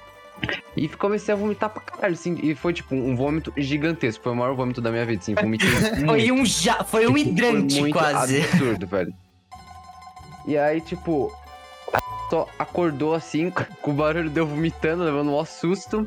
E 0.76 0.88
comecei 0.88 1.32
a 1.32 1.36
vomitar 1.36 1.70
pra 1.70 1.80
caralho, 1.80 2.14
assim. 2.14 2.38
E 2.42 2.54
foi, 2.54 2.72
tipo, 2.72 2.94
um 2.94 3.14
vômito 3.16 3.52
gigantesco. 3.56 4.22
Foi 4.24 4.32
o 4.32 4.36
maior 4.36 4.54
vômito 4.54 4.80
da 4.80 4.90
minha 4.90 5.04
vida, 5.06 5.20
assim. 5.22 5.34
Vomitei. 5.34 5.68
Foi 6.04 6.30
um 6.32 6.44
já, 6.44 6.84
foi 6.84 7.06
um 7.06 7.14
Tipo, 7.14 7.28
hidrante 7.30 7.80
foi 7.80 7.90
quase. 7.90 8.42
absurdo, 8.42 8.86
velho. 8.86 9.14
E 10.46 10.56
aí, 10.58 10.80
tipo, 10.80 11.34
só 12.28 12.46
acordou 12.58 13.14
assim, 13.14 13.50
com 13.80 13.90
o 13.90 13.94
barulho 13.94 14.28
de 14.28 14.38
eu 14.38 14.46
vomitando, 14.46 15.04
levando 15.04 15.28
um 15.28 15.32
maior 15.32 15.46
susto. 15.46 16.06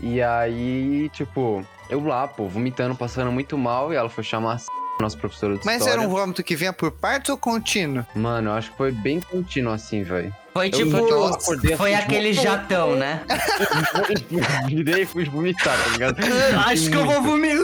E 0.00 0.22
aí, 0.22 1.08
tipo, 1.12 1.64
eu 1.90 2.04
lá, 2.04 2.26
pô, 2.28 2.46
vomitando, 2.48 2.94
passando 2.94 3.32
muito 3.32 3.56
mal. 3.58 3.92
E 3.92 3.96
ela 3.96 4.08
foi 4.08 4.24
chamar 4.24 4.56
a 4.98 5.02
nossa 5.02 5.16
professora 5.16 5.56
de 5.56 5.64
Mas 5.64 5.78
história. 5.78 6.00
era 6.00 6.08
um 6.08 6.10
vômito 6.10 6.42
que 6.42 6.56
vinha 6.56 6.72
por 6.72 6.90
partes 6.90 7.30
ou 7.30 7.36
contínuo? 7.36 8.04
Mano, 8.14 8.50
eu 8.50 8.54
acho 8.54 8.70
que 8.70 8.76
foi 8.76 8.92
bem 8.92 9.20
contínuo 9.20 9.72
assim, 9.72 10.02
velho. 10.02 10.34
Foi 10.52 10.70
tipo, 10.70 10.96
eu 10.96 11.26
acordei 11.26 11.76
foi 11.76 11.94
assim, 11.94 12.02
aquele 12.04 12.32
jatão, 12.32 12.96
né? 12.96 13.22
tipo, 14.16 14.34
Virei 14.66 15.02
e 15.02 15.06
fui 15.06 15.24
vomitar, 15.24 15.76
tá 15.84 15.90
ligado? 15.90 16.16
Acho 16.66 16.90
que 16.90 16.96
eu 16.96 17.06
vou 17.06 17.22
vomitar. 17.22 17.56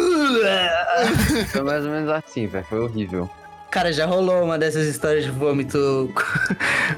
Foi 1.50 1.62
mais 1.62 1.84
ou 1.84 1.90
menos 1.90 2.08
assim, 2.10 2.46
velho. 2.46 2.64
Foi 2.68 2.78
horrível. 2.78 3.28
Cara, 3.68 3.92
já 3.92 4.06
rolou 4.06 4.44
uma 4.44 4.56
dessas 4.56 4.86
histórias 4.86 5.24
de 5.24 5.32
vômito. 5.32 6.14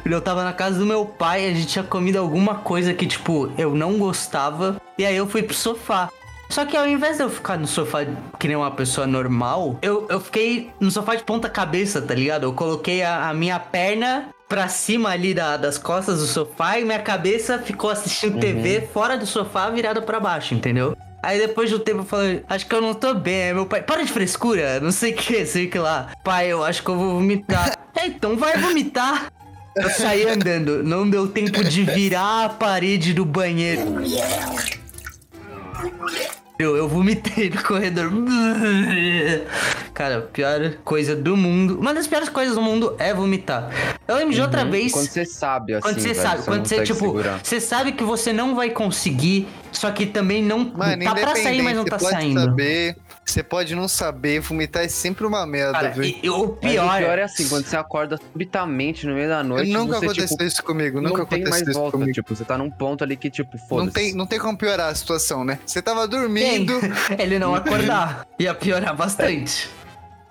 Eu 0.05 0.21
tava 0.21 0.45
na 0.45 0.53
casa 0.53 0.79
do 0.79 0.85
meu 0.85 1.07
pai, 1.07 1.47
a 1.47 1.55
gente 1.55 1.69
tinha 1.69 1.83
comido 1.83 2.19
alguma 2.19 2.57
coisa 2.57 2.93
que, 2.93 3.07
tipo, 3.07 3.51
eu 3.57 3.75
não 3.75 3.97
gostava. 3.99 4.77
E 4.99 5.05
aí 5.05 5.17
eu 5.17 5.27
fui 5.27 5.43
pro 5.43 5.55
sofá. 5.55 6.09
Só 6.49 6.65
que 6.65 6.77
ao 6.77 6.87
invés 6.87 7.17
de 7.17 7.25
eu 7.25 7.31
ficar 7.31 7.59
no 7.59 7.67
sofá 7.67 8.07
que 8.39 8.47
nem 8.47 8.57
uma 8.57 8.71
pessoa 8.71 9.05
normal, 9.07 9.79
eu, 9.83 10.07
eu 10.09 10.21
fiquei 10.21 10.71
no 10.79 10.91
sofá 10.93 11.17
de 11.17 11.25
ponta 11.25 11.49
cabeça, 11.49 12.01
tá 12.01 12.15
ligado? 12.15 12.45
Eu 12.45 12.53
coloquei 12.53 13.03
a, 13.03 13.29
a 13.29 13.35
minha 13.35 13.59
perna 13.59 14.29
pra 14.49 14.69
cima 14.69 15.11
ali 15.11 15.35
da- 15.35 15.57
das 15.57 15.77
costas 15.77 16.21
do 16.21 16.27
sofá 16.27 16.79
e 16.79 16.85
minha 16.85 17.01
cabeça 17.01 17.59
ficou 17.59 17.91
assistindo 17.91 18.39
TV 18.39 18.89
fora 18.95 19.19
do 19.19 19.27
sofá 19.27 19.69
virada 19.71 20.01
pra 20.01 20.21
baixo, 20.21 20.55
entendeu? 20.55 20.97
Aí 21.21 21.37
depois 21.41 21.69
de 21.69 21.75
um 21.75 21.79
tempo 21.81 22.01
eu 22.03 22.05
falei, 22.05 22.45
acho 22.49 22.65
que 22.65 22.73
eu 22.77 22.81
não 22.81 22.95
tô 22.95 23.13
bem. 23.13 23.49
Aí 23.49 23.53
meu 23.55 23.67
pai, 23.67 23.83
para 23.83 24.05
de 24.05 24.13
frescura, 24.13 24.79
não 24.79 24.93
sei 24.93 25.13
o 25.13 25.17
que, 25.17 25.45
sei 25.47 25.67
que 25.67 25.79
lá. 25.81 26.13
Pai, 26.23 26.47
eu 26.47 26.63
acho 26.63 26.81
que 26.85 26.89
eu 26.89 26.95
vou 26.97 27.15
vomitar. 27.15 27.77
é, 27.97 28.07
então 28.07 28.37
vai 28.37 28.57
vomitar. 28.57 29.33
Eu 29.75 29.91
saí 29.91 30.27
andando, 30.29 30.85
não 30.85 31.11
deu 31.11 31.27
tempo 31.29 31.65
de 31.65 31.83
virar 31.83 32.45
a 32.45 32.49
parede 32.49 33.13
do 33.13 33.25
banheiro. 33.25 33.83
Eu, 36.59 36.75
eu 36.75 36.89
vomitei 36.89 37.51
no 37.51 37.63
corredor. 37.63 38.11
Cara, 39.93 40.23
pior 40.33 40.75
coisa 40.85 41.15
do 41.15 41.37
mundo. 41.37 41.79
Uma 41.79 41.93
das 41.93 42.07
piores 42.07 42.29
coisas 42.31 42.55
do 42.55 42.63
mundo 42.63 42.95
é 42.99 43.13
vomitar. 43.13 43.71
Eu 44.09 44.17
lembro 44.17 44.35
de 44.35 44.41
outra 44.41 44.65
Uhum. 44.65 44.71
vez. 44.71 44.93
Quando 44.93 45.07
você 45.09 45.25
sabe, 45.27 45.75
assim, 45.75 45.83
Quando 45.83 46.01
você 46.01 46.09
velho, 46.15 46.21
sabe, 46.23 46.37
não 46.39 46.45
quando 46.45 46.67
você, 46.67 46.83
tipo, 46.83 46.99
segurar. 46.99 47.41
você 47.43 47.61
sabe 47.61 47.93
que 47.93 48.03
você 48.05 48.33
não 48.33 48.55
vai 48.55 48.71
conseguir, 48.71 49.47
só 49.71 49.91
que 49.91 50.07
também 50.07 50.43
não 50.43 50.73
Mano, 50.75 51.05
tá 51.05 51.15
pra 51.15 51.37
sair, 51.37 51.61
mas 51.63 51.77
não 51.77 51.85
tá 51.85 51.99
você 51.99 52.05
pode 52.07 52.17
saindo. 52.17 52.41
saber, 52.41 52.97
você 53.27 53.43
pode 53.43 53.75
não 53.75 53.89
saber, 53.89 54.41
vomitar 54.41 54.85
é 54.85 54.89
sempre 54.89 55.27
uma 55.27 55.45
merda, 55.45 55.73
Cara, 55.73 55.91
viu? 55.91 56.05
e, 56.05 56.21
e 56.23 56.31
o 56.31 56.49
pior, 56.51 56.95
o 56.95 56.99
pior 56.99 57.19
é 57.19 57.25
assim, 57.25 57.49
quando 57.49 57.67
você 57.67 57.77
acorda 57.77 58.17
subitamente 58.17 59.05
no 59.07 59.15
meio 59.15 59.29
da 59.29 59.43
noite, 59.43 59.71
nunca 59.73 59.99
você, 59.99 60.07
aconteceu 60.07 60.29
tipo, 60.29 60.45
isso 60.45 60.63
comigo, 60.63 61.01
não 61.01 61.11
nunca 61.11 61.27
tem 61.27 61.41
mais 61.43 61.55
aconteceu 61.57 61.71
isso 61.73 61.81
volta. 61.81 61.99
comigo. 61.99 62.13
Tipo, 62.13 62.35
você 62.37 62.45
tá 62.45 62.57
num 62.57 62.71
ponto 62.71 63.03
ali 63.03 63.17
que, 63.17 63.29
tipo, 63.29 63.57
Não 63.59 63.67
foda-se. 63.69 63.91
tem, 63.93 64.15
não 64.15 64.27
tem 64.27 64.39
como 64.39 64.57
piorar 64.57 64.91
a 64.91 64.95
situação, 64.95 65.45
né? 65.45 65.59
Você 65.67 65.83
tava 65.83 66.09
tem. 66.09 66.19
dormindo. 66.21 66.73
ele 67.19 67.39
não 67.39 67.55
acordar. 67.55 68.27
Ia 68.39 68.55
piorar 68.55 68.95
bastante. 68.97 69.69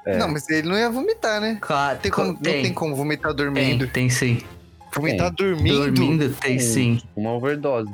É. 0.05 0.17
Não, 0.17 0.29
mas 0.29 0.47
ele 0.49 0.67
não 0.69 0.77
ia 0.77 0.87
vomitar, 0.89 1.41
né? 1.41 1.57
Claro, 1.59 1.97
Tem 1.99 2.11
como, 2.11 2.33
Não 2.33 2.35
tem 2.39 2.71
como 2.73 2.95
vomitar 2.95 3.33
dormindo. 3.33 3.85
Tem, 3.85 4.07
tem 4.07 4.09
sim. 4.09 4.39
Vomitar 4.93 5.31
dormindo? 5.31 5.77
Dormindo, 5.77 6.29
tem 6.39 6.59
sim. 6.59 7.01
Uma 7.15 7.31
overdose. 7.33 7.91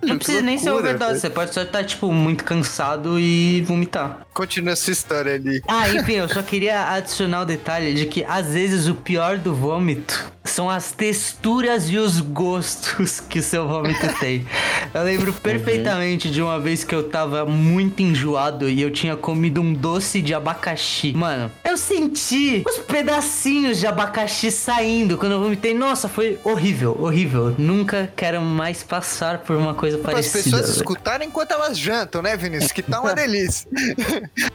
Não 0.00 0.10
Que 0.10 0.24
precisa 0.24 0.42
nem 0.42 0.58
ser 0.58 0.70
overdose, 0.70 1.20
você 1.20 1.30
pode 1.30 1.52
só 1.52 1.62
estar, 1.62 1.84
tipo, 1.84 2.12
muito 2.12 2.44
cansado 2.44 3.18
e 3.18 3.62
vomitar. 3.62 4.26
Continua 4.32 4.72
essa 4.72 4.90
história 4.90 5.34
ali. 5.34 5.60
Ah, 5.66 5.88
enfim, 5.88 6.14
eu 6.22 6.28
só 6.28 6.42
queria 6.42 6.92
adicionar 6.92 7.42
o 7.42 7.44
detalhe 7.44 7.94
de 7.94 8.06
que 8.06 8.24
às 8.24 8.52
vezes 8.52 8.86
o 8.86 8.94
pior 8.94 9.38
do 9.38 9.54
vômito 9.54 10.32
são 10.44 10.68
as 10.68 10.92
texturas 10.92 11.88
e 11.90 11.98
os 11.98 12.20
gostos 12.20 13.20
que 13.28 13.38
o 13.38 13.42
seu 13.42 13.68
vômito 13.68 14.06
tem. 14.18 14.46
Eu 14.92 15.02
lembro 15.02 15.32
perfeitamente 15.32 16.30
de 16.30 16.40
uma 16.40 16.58
vez 16.58 16.84
que 16.84 16.94
eu 16.94 17.08
tava 17.08 17.44
muito 17.44 18.02
enjoado 18.02 18.68
e 18.68 18.80
eu 18.80 18.90
tinha 18.90 19.16
comido 19.16 19.60
um 19.60 19.72
doce 19.72 20.20
de 20.20 20.34
abacaxi. 20.34 21.12
Mano, 21.12 21.50
eu 21.64 21.76
senti 21.76 22.64
os 22.66 22.78
pedacinhos 22.78 23.78
de 23.78 23.86
abacaxi 23.86 24.50
saindo 24.50 25.16
quando 25.18 25.32
eu 25.32 25.40
vomitei. 25.40 25.74
Nossa, 25.74 26.08
foi 26.08 26.38
horrível, 26.44 26.96
horrível. 27.00 27.54
Nunca 27.58 28.10
quero 28.16 28.40
mais 28.40 28.82
passar 28.82 29.38
por 29.38 29.56
uma 29.56 29.74
coisa 29.74 29.87
Para 29.96 30.18
as 30.18 30.26
parecida. 30.26 30.44
pessoas 30.44 30.62
velho. 30.62 30.76
escutarem 30.76 31.28
enquanto 31.28 31.52
elas 31.52 31.78
jantam, 31.78 32.20
né, 32.20 32.36
Vinícius? 32.36 32.72
Que 32.72 32.82
tá 32.82 33.00
uma 33.00 33.14
delícia. 33.16 33.68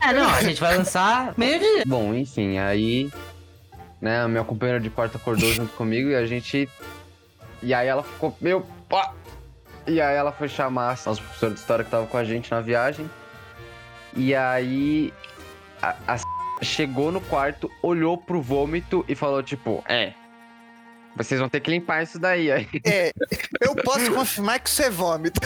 É, 0.01 0.13
não, 0.13 0.29
a 0.29 0.41
gente 0.43 0.59
vai 0.61 0.77
lançar 0.77 1.33
meio-dia. 1.37 1.83
Bom, 1.87 2.13
enfim, 2.13 2.57
aí, 2.59 3.09
né, 3.99 4.21
a 4.21 4.27
minha 4.27 4.43
companheira 4.43 4.79
de 4.79 4.89
quarto 4.89 5.17
acordou 5.17 5.51
junto 5.51 5.73
comigo 5.73 6.09
e 6.09 6.15
a 6.15 6.25
gente. 6.25 6.69
E 7.61 7.73
aí 7.73 7.87
ela 7.87 8.03
ficou, 8.03 8.35
meu, 8.39 8.65
pá! 8.87 9.13
E 9.87 9.99
aí 9.99 10.15
ela 10.15 10.31
foi 10.31 10.47
chamar 10.47 10.85
a 10.87 11.09
nossa 11.09 11.21
professora 11.21 11.53
de 11.53 11.59
história 11.59 11.83
que 11.83 11.91
tava 11.91 12.05
com 12.05 12.17
a 12.17 12.23
gente 12.23 12.51
na 12.51 12.61
viagem. 12.61 13.09
E 14.15 14.35
aí 14.35 15.11
a, 15.81 15.95
a 16.07 16.17
chegou 16.63 17.11
no 17.11 17.19
quarto, 17.19 17.69
olhou 17.81 18.17
pro 18.17 18.41
vômito 18.41 19.03
e 19.07 19.15
falou, 19.15 19.43
tipo, 19.43 19.83
é. 19.87 20.13
Vocês 21.15 21.39
vão 21.39 21.47
ter 21.47 21.59
que 21.59 21.69
limpar 21.69 22.03
isso 22.03 22.19
daí. 22.19 22.51
Aí, 22.51 22.67
É, 22.85 23.11
eu 23.61 23.75
posso 23.75 24.11
confirmar 24.11 24.59
que 24.59 24.69
isso 24.69 24.81
é 24.81 24.89
vômito. 24.89 25.39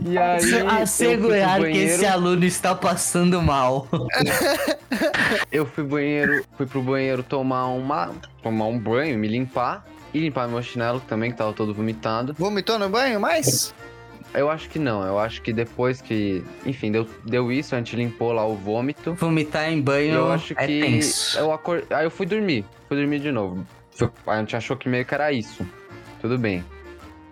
e 0.00 0.18
aí 0.18 0.80
assegurar 0.80 1.60
que 1.60 1.78
esse 1.78 2.06
aluno 2.06 2.44
está 2.44 2.74
passando 2.74 3.42
mal. 3.42 3.88
Eu 5.50 5.66
fui 5.66 5.84
banheiro, 5.84 6.44
fui 6.56 6.66
pro 6.66 6.82
banheiro 6.82 7.22
tomar 7.22 7.66
uma, 7.66 8.12
tomar 8.42 8.66
um 8.66 8.78
banho, 8.78 9.18
me 9.18 9.28
limpar 9.28 9.84
e 10.12 10.20
limpar 10.20 10.48
meu 10.48 10.62
chinelo 10.62 11.00
também 11.00 11.30
que 11.30 11.36
tava 11.36 11.52
todo 11.52 11.74
vomitado. 11.74 12.34
Vomitou 12.38 12.78
no 12.78 12.88
banho, 12.88 13.20
mas... 13.20 13.74
Eu 14.34 14.48
acho 14.48 14.68
que 14.70 14.78
não, 14.78 15.04
eu 15.04 15.18
acho 15.18 15.42
que 15.42 15.52
depois 15.52 16.00
que, 16.00 16.42
enfim, 16.64 16.90
deu, 16.90 17.06
deu 17.24 17.52
isso, 17.52 17.74
a 17.74 17.78
gente 17.78 17.94
limpou 17.94 18.32
lá 18.32 18.46
o 18.46 18.54
vômito. 18.54 19.12
Vomitar 19.14 19.70
em 19.70 19.80
banho 19.80 20.14
eu 20.14 20.32
acho 20.32 20.54
é 20.56 20.66
que 20.66 20.80
tenso. 20.80 21.38
eu 21.38 21.52
acor... 21.52 21.84
aí 21.90 22.06
eu 22.06 22.10
fui 22.10 22.24
dormir, 22.24 22.64
fui 22.88 22.96
dormir 22.96 23.20
de 23.20 23.30
novo. 23.30 23.66
A 24.26 24.38
gente 24.38 24.56
achou 24.56 24.76
que 24.76 24.88
meio 24.88 25.04
que 25.04 25.14
era 25.14 25.30
isso. 25.30 25.66
Tudo 26.20 26.38
bem. 26.38 26.64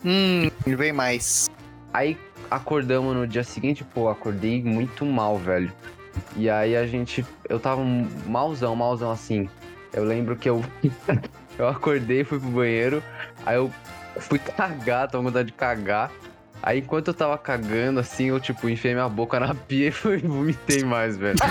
Hum, 0.05 0.51
vem 0.67 0.93
mais. 0.93 1.49
Aí 1.93 2.19
acordamos 2.51 3.17
no 3.17 3.27
dia 3.27 3.45
seguinte, 3.45 3.83
pô, 3.83 4.09
acordei 4.09 4.63
muito 4.63 5.07
mal, 5.07 5.39
velho. 5.39 5.73
E 6.37 6.51
aí 6.51 6.77
a 6.77 6.87
gente. 6.87 7.25
Eu 7.49 7.59
tava 7.59 7.83
malzão, 8.27 8.75
malzão 8.77 9.11
assim. 9.11 9.49
Eu 9.93 10.05
lembro 10.05 10.37
que 10.37 10.49
eu. 10.49 10.63
eu 11.59 11.69
acordei, 11.69 12.25
fui 12.25 12.39
pro 12.39 12.49
banheiro. 12.49 13.03
Aí 13.47 13.57
eu 13.57 13.71
fui 14.19 14.39
cagar, 14.57 15.09
tava 15.09 15.23
com 15.23 15.31
vontade 15.31 15.51
de 15.51 15.55
cagar. 15.55 16.11
Aí 16.63 16.79
enquanto 16.81 17.09
eu 17.09 17.15
tava 17.15 17.39
cagando, 17.39 17.99
assim, 18.01 18.27
eu, 18.27 18.39
tipo, 18.39 18.69
enfiei 18.69 18.93
minha 18.95 19.09
boca 19.09 19.41
na 19.41 19.55
pia 19.67 19.89
e 19.89 19.91
fui- 19.91 20.19
vomitei 20.19 20.85
mais, 20.85 21.17
velho. 21.17 21.37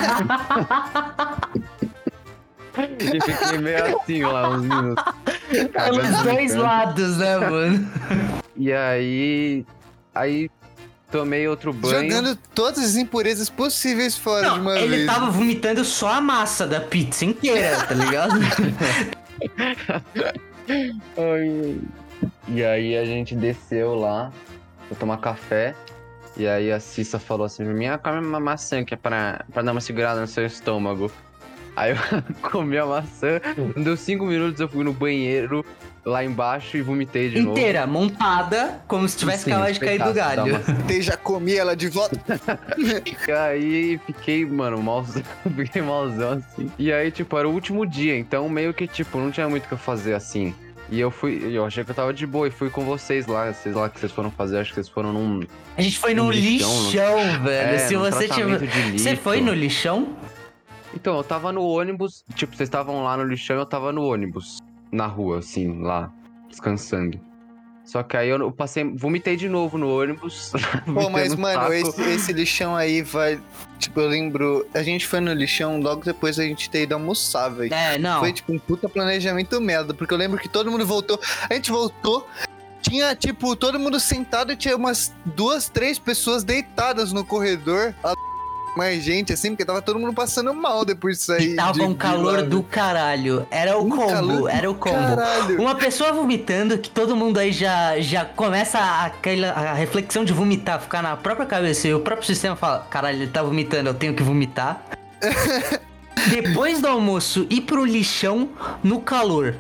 e 2.99 3.21
fiquei 3.21 3.57
meio 3.57 3.97
assim 3.97 4.23
lá, 4.23 4.49
uns 4.49 4.61
minutos. 4.61 5.03
Pelos 5.73 6.23
dois 6.23 6.55
lados, 6.55 7.17
né, 7.17 7.37
mano? 7.37 7.89
E 8.55 8.71
aí. 8.71 9.65
Aí 10.13 10.49
tomei 11.11 11.47
outro 11.47 11.73
banho. 11.73 12.03
Jogando 12.03 12.35
todas 12.53 12.83
as 12.83 12.95
impurezas 12.95 13.49
possíveis 13.49 14.15
fora 14.17 14.49
de 14.49 14.55
Não, 14.55 14.61
uma 14.61 14.79
ele 14.79 14.97
vez. 14.97 15.05
tava 15.07 15.29
vomitando 15.31 15.83
só 15.83 16.13
a 16.13 16.21
massa 16.21 16.67
da 16.67 16.79
pizza 16.81 17.25
inteira, 17.25 17.83
tá 17.85 17.95
ligado? 17.95 18.35
Ai. 21.17 21.77
E 22.47 22.63
aí 22.63 22.97
a 22.97 23.05
gente 23.05 23.35
desceu 23.35 23.95
lá 23.95 24.31
pra 24.89 24.97
tomar 24.97 25.17
café. 25.17 25.73
E 26.35 26.47
aí 26.47 26.71
a 26.71 26.79
Cissa 26.79 27.19
falou 27.19 27.45
assim 27.45 27.63
pra 27.63 27.73
mim, 27.73 27.87
ah, 27.87 27.97
come 27.97 28.19
uma 28.19 28.39
maçã 28.39 28.83
que 28.83 28.93
é 28.93 28.97
pra, 28.97 29.45
pra 29.51 29.61
dar 29.61 29.71
uma 29.71 29.81
segurada 29.81 30.19
no 30.19 30.27
seu 30.27 30.45
estômago. 30.45 31.11
Aí 31.75 31.91
eu 31.91 31.97
comi 32.49 32.77
a 32.77 32.85
maçã, 32.85 33.39
não 33.75 33.83
deu 33.83 33.95
cinco 33.95 34.25
minutos, 34.25 34.59
eu 34.59 34.67
fui 34.67 34.83
no 34.83 34.91
banheiro 34.91 35.65
lá 36.05 36.23
embaixo 36.23 36.77
e 36.77 36.81
vomitei 36.81 37.29
de 37.29 37.41
novo. 37.41 37.51
Inteira, 37.57 37.85
montada, 37.85 38.81
como 38.87 39.07
se 39.07 39.17
tivesse 39.17 39.45
Sim, 39.45 39.51
acabado 39.51 39.73
de 39.73 39.79
cair 39.79 40.03
do 40.03 40.13
galho. 40.13 40.59
Você 40.85 41.01
já 41.01 41.15
comi 41.15 41.55
ela 41.55 41.75
de 41.75 41.87
volta. 41.87 42.19
E 43.27 43.31
aí 43.31 43.99
fiquei, 44.05 44.45
mano, 44.45 44.81
malzão, 44.81 45.23
fiquei 45.55 45.81
malzão 45.81 46.33
assim. 46.33 46.71
E 46.77 46.91
aí, 46.91 47.11
tipo, 47.11 47.37
era 47.37 47.47
o 47.47 47.51
último 47.51 47.85
dia, 47.85 48.17
então 48.17 48.47
meio 48.49 48.73
que, 48.73 48.87
tipo, 48.87 49.17
não 49.19 49.31
tinha 49.31 49.47
muito 49.47 49.65
o 49.65 49.67
que 49.67 49.73
eu 49.73 49.77
fazer 49.77 50.13
assim. 50.13 50.53
E 50.91 50.99
eu 50.99 51.11
fui, 51.11 51.55
eu 51.55 51.65
achei 51.65 51.83
que 51.83 51.91
eu 51.91 51.95
tava 51.95 52.11
de 52.11 52.25
boa 52.25 52.47
e 52.47 52.51
fui 52.51 52.69
com 52.69 52.83
vocês 52.83 53.27
lá, 53.27 53.53
vocês 53.53 53.75
lá 53.75 53.89
que 53.89 53.99
vocês 53.99 54.11
foram 54.11 54.31
fazer, 54.31 54.57
acho 54.57 54.69
que 54.71 54.75
vocês 54.75 54.89
foram 54.89 55.13
num. 55.13 55.43
A 55.77 55.81
gente 55.81 55.99
foi 55.99 56.13
Um 56.13 56.17
num 56.17 56.31
lixão, 56.31 56.83
lixão, 56.83 57.43
velho. 57.43 57.75
é, 57.75 57.77
Se 57.77 57.95
você 57.95 58.27
tiver. 58.27 58.59
Você 58.97 59.15
foi 59.15 59.39
no 59.39 59.53
lixão? 59.53 60.15
Então, 60.93 61.15
eu 61.17 61.23
tava 61.23 61.51
no 61.51 61.63
ônibus, 61.63 62.25
tipo, 62.33 62.55
vocês 62.55 62.67
estavam 62.67 63.03
lá 63.03 63.15
no 63.15 63.23
lixão 63.23 63.55
e 63.55 63.59
eu 63.59 63.65
tava 63.65 63.91
no 63.91 64.03
ônibus, 64.03 64.57
na 64.91 65.05
rua, 65.05 65.37
assim, 65.37 65.79
lá, 65.81 66.11
descansando. 66.49 67.19
Só 67.89 68.03
que 68.03 68.15
aí 68.15 68.29
eu 68.29 68.51
passei, 68.51 68.83
vomitei 68.83 69.35
de 69.35 69.49
novo 69.49 69.75
no 69.75 69.89
ônibus. 69.99 70.51
Pô, 70.85 71.09
mas, 71.09 71.33
no 71.33 71.41
mano, 71.41 71.73
esse, 71.73 71.99
esse 72.03 72.31
lixão 72.31 72.75
aí 72.75 73.01
vai. 73.01 73.41
Tipo, 73.79 74.01
eu 74.01 74.07
lembro. 74.07 74.67
A 74.75 74.83
gente 74.83 75.07
foi 75.07 75.19
no 75.19 75.33
lixão 75.33 75.81
logo 75.81 76.05
depois 76.05 76.35
da 76.35 76.43
gente 76.43 76.69
ter 76.69 76.83
ido 76.83 76.93
almoçar, 76.93 77.49
velho. 77.49 77.73
É, 77.73 77.97
não. 77.97 78.19
Foi 78.19 78.31
tipo 78.31 78.53
um 78.53 78.59
puta 78.59 78.87
planejamento 78.87 79.59
merda, 79.59 79.91
porque 79.91 80.13
eu 80.13 80.19
lembro 80.19 80.39
que 80.39 80.47
todo 80.47 80.69
mundo 80.69 80.85
voltou. 80.85 81.19
A 81.49 81.55
gente 81.55 81.71
voltou, 81.71 82.27
tinha 82.79 83.15
tipo 83.15 83.55
todo 83.55 83.79
mundo 83.79 83.99
sentado 83.99 84.51
e 84.51 84.55
tinha 84.55 84.75
umas 84.75 85.11
duas, 85.25 85.67
três 85.67 85.97
pessoas 85.97 86.43
deitadas 86.43 87.11
no 87.11 87.25
corredor. 87.25 87.95
A... 88.03 88.13
Mais 88.79 89.03
gente, 89.03 89.33
assim, 89.33 89.49
porque 89.49 89.65
tava 89.65 89.81
todo 89.81 89.99
mundo 89.99 90.13
passando 90.13 90.53
mal 90.53 90.85
depois 90.85 91.17
disso 91.17 91.33
aí. 91.33 91.51
E 91.51 91.55
tava 91.55 91.73
de- 91.73 91.81
um 91.81 91.93
calor 91.93 92.43
do 92.43 92.63
caralho. 92.63 93.45
Era 93.51 93.77
o 93.77 93.85
Um 93.85 93.89
combo, 93.89 94.47
era 94.47 94.71
o 94.71 94.73
combo. 94.73 94.95
Caralho. 95.17 95.61
Uma 95.61 95.75
pessoa 95.75 96.13
vomitando, 96.13 96.77
que 96.77 96.89
todo 96.89 97.13
mundo 97.13 97.37
aí 97.39 97.51
já, 97.51 97.99
já 97.99 98.23
começa 98.23 98.79
aquela, 98.79 99.49
a 99.49 99.73
reflexão 99.73 100.23
de 100.23 100.31
vomitar, 100.31 100.79
ficar 100.79 101.01
na 101.03 101.17
própria 101.17 101.45
cabeça 101.45 101.89
e 101.89 101.93
o 101.93 101.99
próprio 101.99 102.25
sistema 102.25 102.55
fala: 102.55 102.87
caralho, 102.89 103.17
ele 103.23 103.27
tá 103.31 103.43
vomitando, 103.43 103.89
eu 103.89 103.93
tenho 103.93 104.13
que 104.13 104.23
vomitar. 104.23 104.81
Depois 106.29 106.81
do 106.81 106.87
almoço, 106.87 107.45
ir 107.49 107.61
pro 107.61 107.83
lixão 107.85 108.49
no 108.83 108.99
calor. 109.01 109.55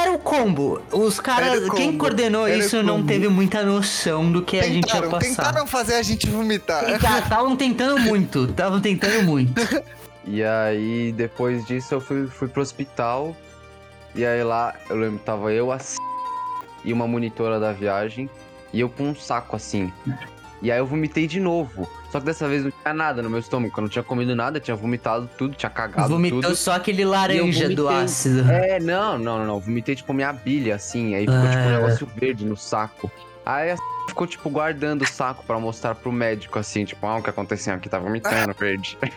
Era 0.00 0.12
o 0.12 0.18
combo. 0.18 0.80
Os 0.92 1.20
caras. 1.20 1.68
Quem 1.70 1.96
coordenou 1.98 2.46
era 2.46 2.56
isso 2.56 2.82
não 2.82 3.04
teve 3.04 3.28
muita 3.28 3.62
noção 3.62 4.30
do 4.30 4.42
que 4.42 4.58
a 4.58 4.62
gente 4.62 4.86
ia 4.86 4.94
Tentaram, 4.94 5.10
passar. 5.10 5.28
tentaram 5.28 5.66
fazer 5.66 5.94
a 5.94 6.02
gente 6.02 6.28
vomitar. 6.28 6.84
Estavam 7.22 7.54
tentando 7.56 7.98
muito, 7.98 8.44
estavam 8.44 8.80
tentando 8.80 9.22
muito. 9.22 9.60
E 10.24 10.42
aí, 10.42 11.12
depois 11.12 11.64
disso, 11.66 11.94
eu 11.94 12.00
fui, 12.00 12.26
fui 12.26 12.48
pro 12.48 12.62
hospital. 12.62 13.36
E 14.14 14.24
aí 14.24 14.42
lá, 14.42 14.74
eu 14.88 14.96
lembro, 14.96 15.18
tava 15.20 15.52
eu, 15.52 15.70
a 15.70 15.78
C... 15.78 15.96
e 16.84 16.92
uma 16.92 17.06
monitora 17.06 17.60
da 17.60 17.72
viagem. 17.72 18.28
E 18.72 18.80
eu 18.80 18.88
com 18.88 19.10
um 19.10 19.14
saco 19.14 19.56
assim. 19.56 19.92
E 20.62 20.70
aí 20.70 20.78
eu 20.78 20.86
vomitei 20.86 21.26
de 21.26 21.40
novo. 21.40 21.88
Só 22.12 22.18
que 22.20 22.26
dessa 22.26 22.46
vez 22.48 22.64
não 22.64 22.70
tinha 22.70 22.92
nada 22.92 23.22
no 23.22 23.30
meu 23.30 23.38
estômago. 23.38 23.72
Eu 23.76 23.82
não 23.82 23.88
tinha 23.88 24.02
comido 24.02 24.34
nada, 24.36 24.58
tinha 24.60 24.76
vomitado 24.76 25.28
tudo, 25.38 25.54
tinha 25.54 25.70
cagado 25.70 26.08
Vomitou 26.08 26.42
tudo. 26.42 26.56
só 26.56 26.72
aquele 26.72 27.04
laranja 27.04 27.68
do 27.68 27.88
ácido. 27.88 28.50
É, 28.50 28.78
não, 28.80 29.16
não, 29.18 29.38
não, 29.38 29.46
não. 29.46 29.60
Vomitei, 29.60 29.94
tipo, 29.94 30.12
minha 30.12 30.32
bilha, 30.32 30.74
assim. 30.74 31.14
Aí 31.14 31.22
ficou, 31.22 31.40
tipo, 31.40 31.56
um 31.56 31.68
Ah. 31.68 31.80
negócio 31.80 32.06
verde 32.16 32.44
no 32.44 32.56
saco. 32.56 33.10
Aí 33.46 33.70
a 33.70 33.76
ficou, 34.08 34.26
tipo, 34.26 34.50
guardando 34.50 35.02
o 35.02 35.06
saco 35.06 35.44
pra 35.46 35.58
mostrar 35.58 35.94
pro 35.94 36.12
médico, 36.12 36.58
assim, 36.58 36.84
tipo, 36.84 37.06
ah, 37.06 37.16
o 37.16 37.22
que 37.22 37.30
aconteceu 37.30 37.72
aqui? 37.74 37.88
Tá 37.88 37.98
vomitando 37.98 38.52
verde. 38.58 38.98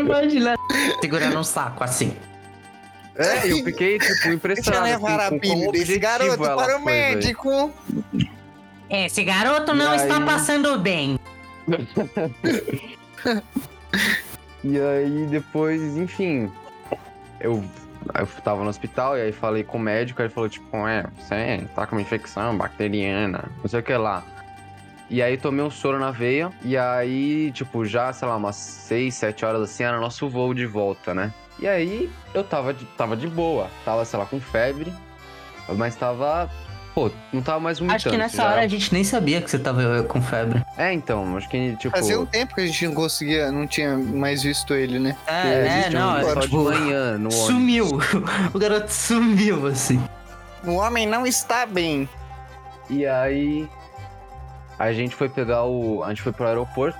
Imagina. 0.00 0.54
Segurando 1.00 1.38
um 1.38 1.44
saco 1.44 1.84
assim. 1.84 2.16
É, 3.16 3.50
eu 3.50 3.64
fiquei, 3.64 3.98
tipo, 4.00 4.08
Deixa 4.12 4.28
eu 4.28 4.34
impressionado. 4.34 4.84
levar 4.84 5.20
a 5.20 5.26
assim, 5.26 5.34
com 5.36 5.40
pilha 5.40 5.54
quão 5.56 5.72
desse 5.72 5.98
garoto 5.98 6.38
para 6.42 6.76
o 6.76 6.84
médico. 6.84 7.72
Esse 8.90 9.24
garoto 9.24 9.74
não 9.74 9.92
E 9.92 9.96
está 9.96 10.16
aí? 10.18 10.24
passando 10.24 10.78
bem. 10.78 11.18
E 14.64 14.80
aí 14.80 15.26
depois, 15.26 15.80
enfim, 15.98 16.50
eu, 17.38 17.62
eu 18.18 18.26
tava 18.42 18.62
no 18.64 18.70
hospital 18.70 19.16
e 19.18 19.20
aí 19.20 19.30
falei 19.32 19.62
com 19.62 19.76
o 19.76 19.80
médico, 19.80 20.22
aí 20.22 20.26
ele 20.26 20.32
falou, 20.34 20.48
tipo, 20.48 20.88
é, 20.88 21.04
você 21.18 21.62
tá 21.74 21.86
com 21.86 21.96
uma 21.96 22.00
infecção 22.02 22.56
bacteriana, 22.56 23.44
não 23.62 23.68
sei 23.68 23.80
o 23.80 23.82
que 23.82 23.94
lá. 23.94 24.24
E 25.10 25.22
aí 25.22 25.36
tomei 25.36 25.62
um 25.62 25.70
soro 25.70 25.98
na 25.98 26.10
veia, 26.10 26.50
e 26.62 26.78
aí, 26.78 27.52
tipo, 27.52 27.84
já, 27.84 28.10
sei 28.14 28.26
lá, 28.26 28.36
umas 28.36 28.56
6, 28.56 29.14
7 29.14 29.44
horas 29.44 29.60
assim, 29.62 29.84
era 29.84 30.00
nosso 30.00 30.30
voo 30.30 30.54
de 30.54 30.64
volta, 30.64 31.12
né? 31.12 31.30
E 31.58 31.68
aí 31.68 32.10
eu 32.32 32.42
tava 32.42 32.74
de, 32.74 32.84
tava 32.84 33.16
de 33.16 33.28
boa, 33.28 33.70
tava, 33.84 34.04
sei 34.04 34.18
lá, 34.18 34.26
com 34.26 34.40
febre, 34.40 34.92
mas 35.76 35.94
tava, 35.94 36.50
pô, 36.94 37.10
não 37.32 37.40
tava 37.42 37.60
mais 37.60 37.78
vomitando. 37.78 37.96
Acho 37.96 38.10
que 38.10 38.16
nessa 38.16 38.36
já 38.38 38.44
hora 38.44 38.52
era- 38.56 38.64
a 38.64 38.68
gente 38.68 38.92
nem 38.92 39.04
sabia 39.04 39.40
que 39.40 39.48
você 39.50 39.58
tava 39.58 40.02
com 40.02 40.20
febre. 40.20 40.62
É, 40.76 40.92
então, 40.92 41.36
acho 41.36 41.48
que, 41.48 41.76
tipo... 41.76 41.96
Fazia 41.96 42.18
um 42.20 42.26
tempo 42.26 42.54
que 42.54 42.60
a 42.62 42.66
gente 42.66 42.86
não 42.88 42.94
conseguia, 42.94 43.52
não 43.52 43.66
tinha 43.68 43.96
mais 43.96 44.42
visto 44.42 44.74
ele, 44.74 44.98
né? 44.98 45.16
É, 45.26 45.32
né? 45.44 45.76
existe 45.78 45.94
Não, 45.94 46.12
um 46.14 46.18
é, 46.28 46.40
tipo, 46.40 46.64
manhã 46.64 47.18
no 47.18 47.30
sumiu. 47.30 47.88
O 48.52 48.58
garoto 48.58 48.92
sumiu, 48.92 49.66
assim. 49.68 50.02
O 50.64 50.72
homem 50.74 51.06
não 51.06 51.24
está 51.26 51.64
bem. 51.66 52.08
E 52.90 53.06
aí 53.06 53.68
a 54.78 54.92
gente 54.92 55.14
foi 55.14 55.28
pegar 55.28 55.64
o. 55.64 56.02
A 56.02 56.08
gente 56.08 56.22
foi 56.22 56.32
pro 56.32 56.46
aeroporto 56.46 56.98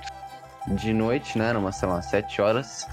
de 0.69 0.93
noite, 0.95 1.37
né? 1.39 1.49
Era 1.49 1.59
umas, 1.59 1.77
sei 1.77 1.89
lá, 1.89 2.01
7 2.01 2.41
horas. 2.41 2.87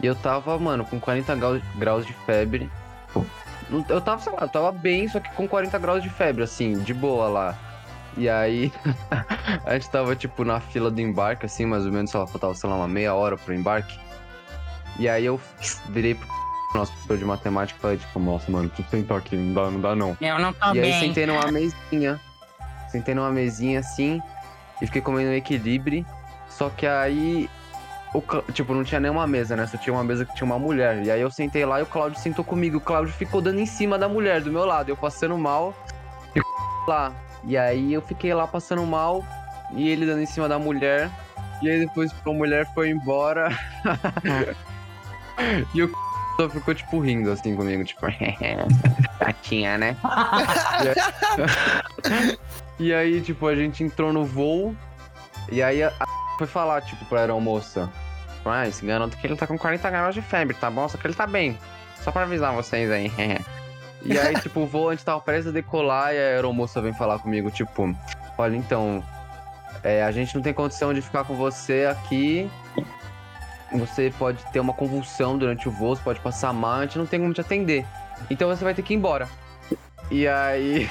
E 0.00 0.06
eu 0.06 0.14
tava, 0.14 0.58
mano, 0.58 0.84
com 0.84 1.00
40 1.00 1.34
graus, 1.76 2.06
de 2.06 2.12
febre. 2.12 2.70
Eu 3.88 4.00
tava, 4.00 4.20
sei 4.22 4.32
lá, 4.32 4.38
eu 4.42 4.48
tava 4.48 4.72
bem, 4.72 5.08
só 5.08 5.20
que 5.20 5.30
com 5.32 5.46
40 5.46 5.78
graus 5.78 6.02
de 6.02 6.08
febre, 6.08 6.42
assim, 6.44 6.78
de 6.80 6.94
boa 6.94 7.28
lá. 7.28 7.58
E 8.16 8.28
aí 8.28 8.72
a 9.66 9.74
gente 9.74 9.90
tava, 9.90 10.16
tipo, 10.16 10.44
na 10.44 10.60
fila 10.60 10.90
do 10.90 11.00
embarque, 11.00 11.46
assim, 11.46 11.66
mais 11.66 11.84
ou 11.84 11.92
menos, 11.92 12.12
lá, 12.12 12.26
faltava, 12.26 12.54
sei 12.54 12.68
lá, 12.70 12.76
uma 12.76 12.88
meia 12.88 13.14
hora 13.14 13.36
pro 13.36 13.54
embarque. 13.54 13.98
E 14.98 15.08
aí 15.08 15.24
eu 15.24 15.40
virei 15.90 16.14
pro 16.14 16.26
nosso 16.74 16.92
professor 16.92 17.18
de 17.18 17.24
matemática 17.24 17.78
e 17.78 17.82
falei, 17.82 17.96
tipo, 17.98 18.18
nossa, 18.18 18.50
mano, 18.50 18.68
tu 18.68 18.82
sentar 18.90 19.18
aqui, 19.18 19.36
não 19.36 19.54
dá, 19.54 19.70
não 19.70 19.80
dá 19.80 19.94
não. 19.96 20.16
Eu 20.20 20.38
não 20.38 20.52
tô 20.52 20.66
E 20.74 20.80
aí 20.80 20.80
bem. 20.80 21.00
sentei 21.00 21.26
numa 21.26 21.50
mesinha. 21.52 22.20
Sentei 22.90 23.14
numa 23.14 23.30
mesinha 23.30 23.80
assim 23.80 24.20
e 24.80 24.86
fiquei 24.86 25.02
comendo 25.02 25.32
equilíbrio. 25.32 26.06
Só 26.48 26.70
que 26.70 26.86
aí. 26.86 27.48
O, 28.14 28.22
tipo, 28.52 28.74
não 28.74 28.84
tinha 28.84 29.00
nenhuma 29.00 29.26
mesa, 29.26 29.54
né? 29.54 29.66
Só 29.66 29.76
tinha 29.76 29.92
uma 29.92 30.04
mesa 30.04 30.24
que 30.24 30.34
tinha 30.34 30.46
uma 30.46 30.58
mulher. 30.58 31.04
E 31.04 31.10
aí 31.10 31.20
eu 31.20 31.30
sentei 31.30 31.64
lá 31.64 31.80
e 31.80 31.82
o 31.82 31.86
Claudio 31.86 32.18
sentou 32.18 32.44
comigo. 32.44 32.78
O 32.78 32.80
Claudio 32.80 33.12
ficou 33.12 33.40
dando 33.40 33.60
em 33.60 33.66
cima 33.66 33.98
da 33.98 34.08
mulher, 34.08 34.40
do 34.40 34.50
meu 34.50 34.64
lado. 34.64 34.88
Eu 34.88 34.96
passando 34.96 35.36
mal. 35.36 35.74
E 36.34 36.40
lá. 36.88 37.12
E 37.44 37.56
aí 37.56 37.92
eu 37.92 38.00
fiquei 38.02 38.32
lá 38.32 38.46
passando 38.46 38.84
mal. 38.86 39.24
E 39.72 39.88
ele 39.88 40.06
dando 40.06 40.22
em 40.22 40.26
cima 40.26 40.48
da 40.48 40.58
mulher. 40.58 41.10
E 41.62 41.68
aí 41.68 41.80
depois 41.80 42.14
a 42.24 42.30
mulher 42.30 42.66
foi 42.72 42.90
embora. 42.90 43.50
e 45.74 45.82
o 45.82 45.90
só 46.38 46.48
ficou, 46.48 46.74
tipo, 46.74 47.00
rindo 47.00 47.32
assim 47.32 47.56
comigo, 47.56 47.84
tipo, 47.84 48.06
gatinha, 49.18 49.76
né? 49.76 49.96
E 52.78 52.94
aí, 52.94 53.20
tipo, 53.20 53.46
a 53.48 53.56
gente 53.56 53.82
entrou 53.82 54.12
no 54.12 54.24
voo. 54.24 54.74
E 55.50 55.62
aí 55.62 55.82
a, 55.82 55.92
a 56.44 56.46
foi 56.46 56.46
falar, 56.46 56.82
tipo, 56.82 57.04
pra 57.06 57.20
aeromoça. 57.20 57.90
Ah, 58.44 58.66
esse 58.66 58.86
garoto 58.86 59.16
que 59.16 59.26
ele 59.26 59.36
tá 59.36 59.46
com 59.46 59.58
40 59.58 59.90
graus 59.90 60.14
de 60.14 60.22
febre, 60.22 60.54
tá 60.54 60.70
bom? 60.70 60.88
Só 60.88 60.96
que 60.96 61.06
ele 61.06 61.14
tá 61.14 61.26
bem. 61.26 61.58
Só 61.96 62.10
pra 62.10 62.22
avisar 62.22 62.54
vocês 62.54 62.90
aí. 62.90 63.12
e 64.02 64.18
aí, 64.18 64.34
tipo, 64.40 64.60
o 64.60 64.66
voo 64.66 64.88
a 64.88 64.94
gente 64.94 65.04
tava 65.04 65.20
prestes 65.20 65.48
a 65.48 65.52
decolar 65.52 66.14
e 66.14 66.18
a 66.18 66.20
aeromoça 66.20 66.80
vem 66.80 66.92
falar 66.94 67.18
comigo, 67.18 67.50
tipo, 67.50 67.94
olha, 68.38 68.56
então, 68.56 69.04
é, 69.82 70.02
a 70.02 70.10
gente 70.12 70.34
não 70.34 70.42
tem 70.42 70.54
condição 70.54 70.94
de 70.94 71.02
ficar 71.02 71.24
com 71.24 71.34
você 71.34 71.86
aqui. 71.90 72.50
Você 73.72 74.12
pode 74.18 74.42
ter 74.50 74.60
uma 74.60 74.72
convulsão 74.72 75.36
durante 75.36 75.68
o 75.68 75.72
voo, 75.72 75.94
você 75.94 76.02
pode 76.02 76.20
passar 76.20 76.52
mal, 76.54 76.80
a 76.80 76.82
gente 76.84 76.98
não 76.98 77.06
tem 77.06 77.20
como 77.20 77.34
te 77.34 77.40
atender. 77.40 77.84
Então 78.30 78.48
você 78.48 78.64
vai 78.64 78.72
ter 78.72 78.82
que 78.82 78.94
ir 78.94 78.96
embora. 78.96 79.28
E 80.10 80.26
aí. 80.26 80.88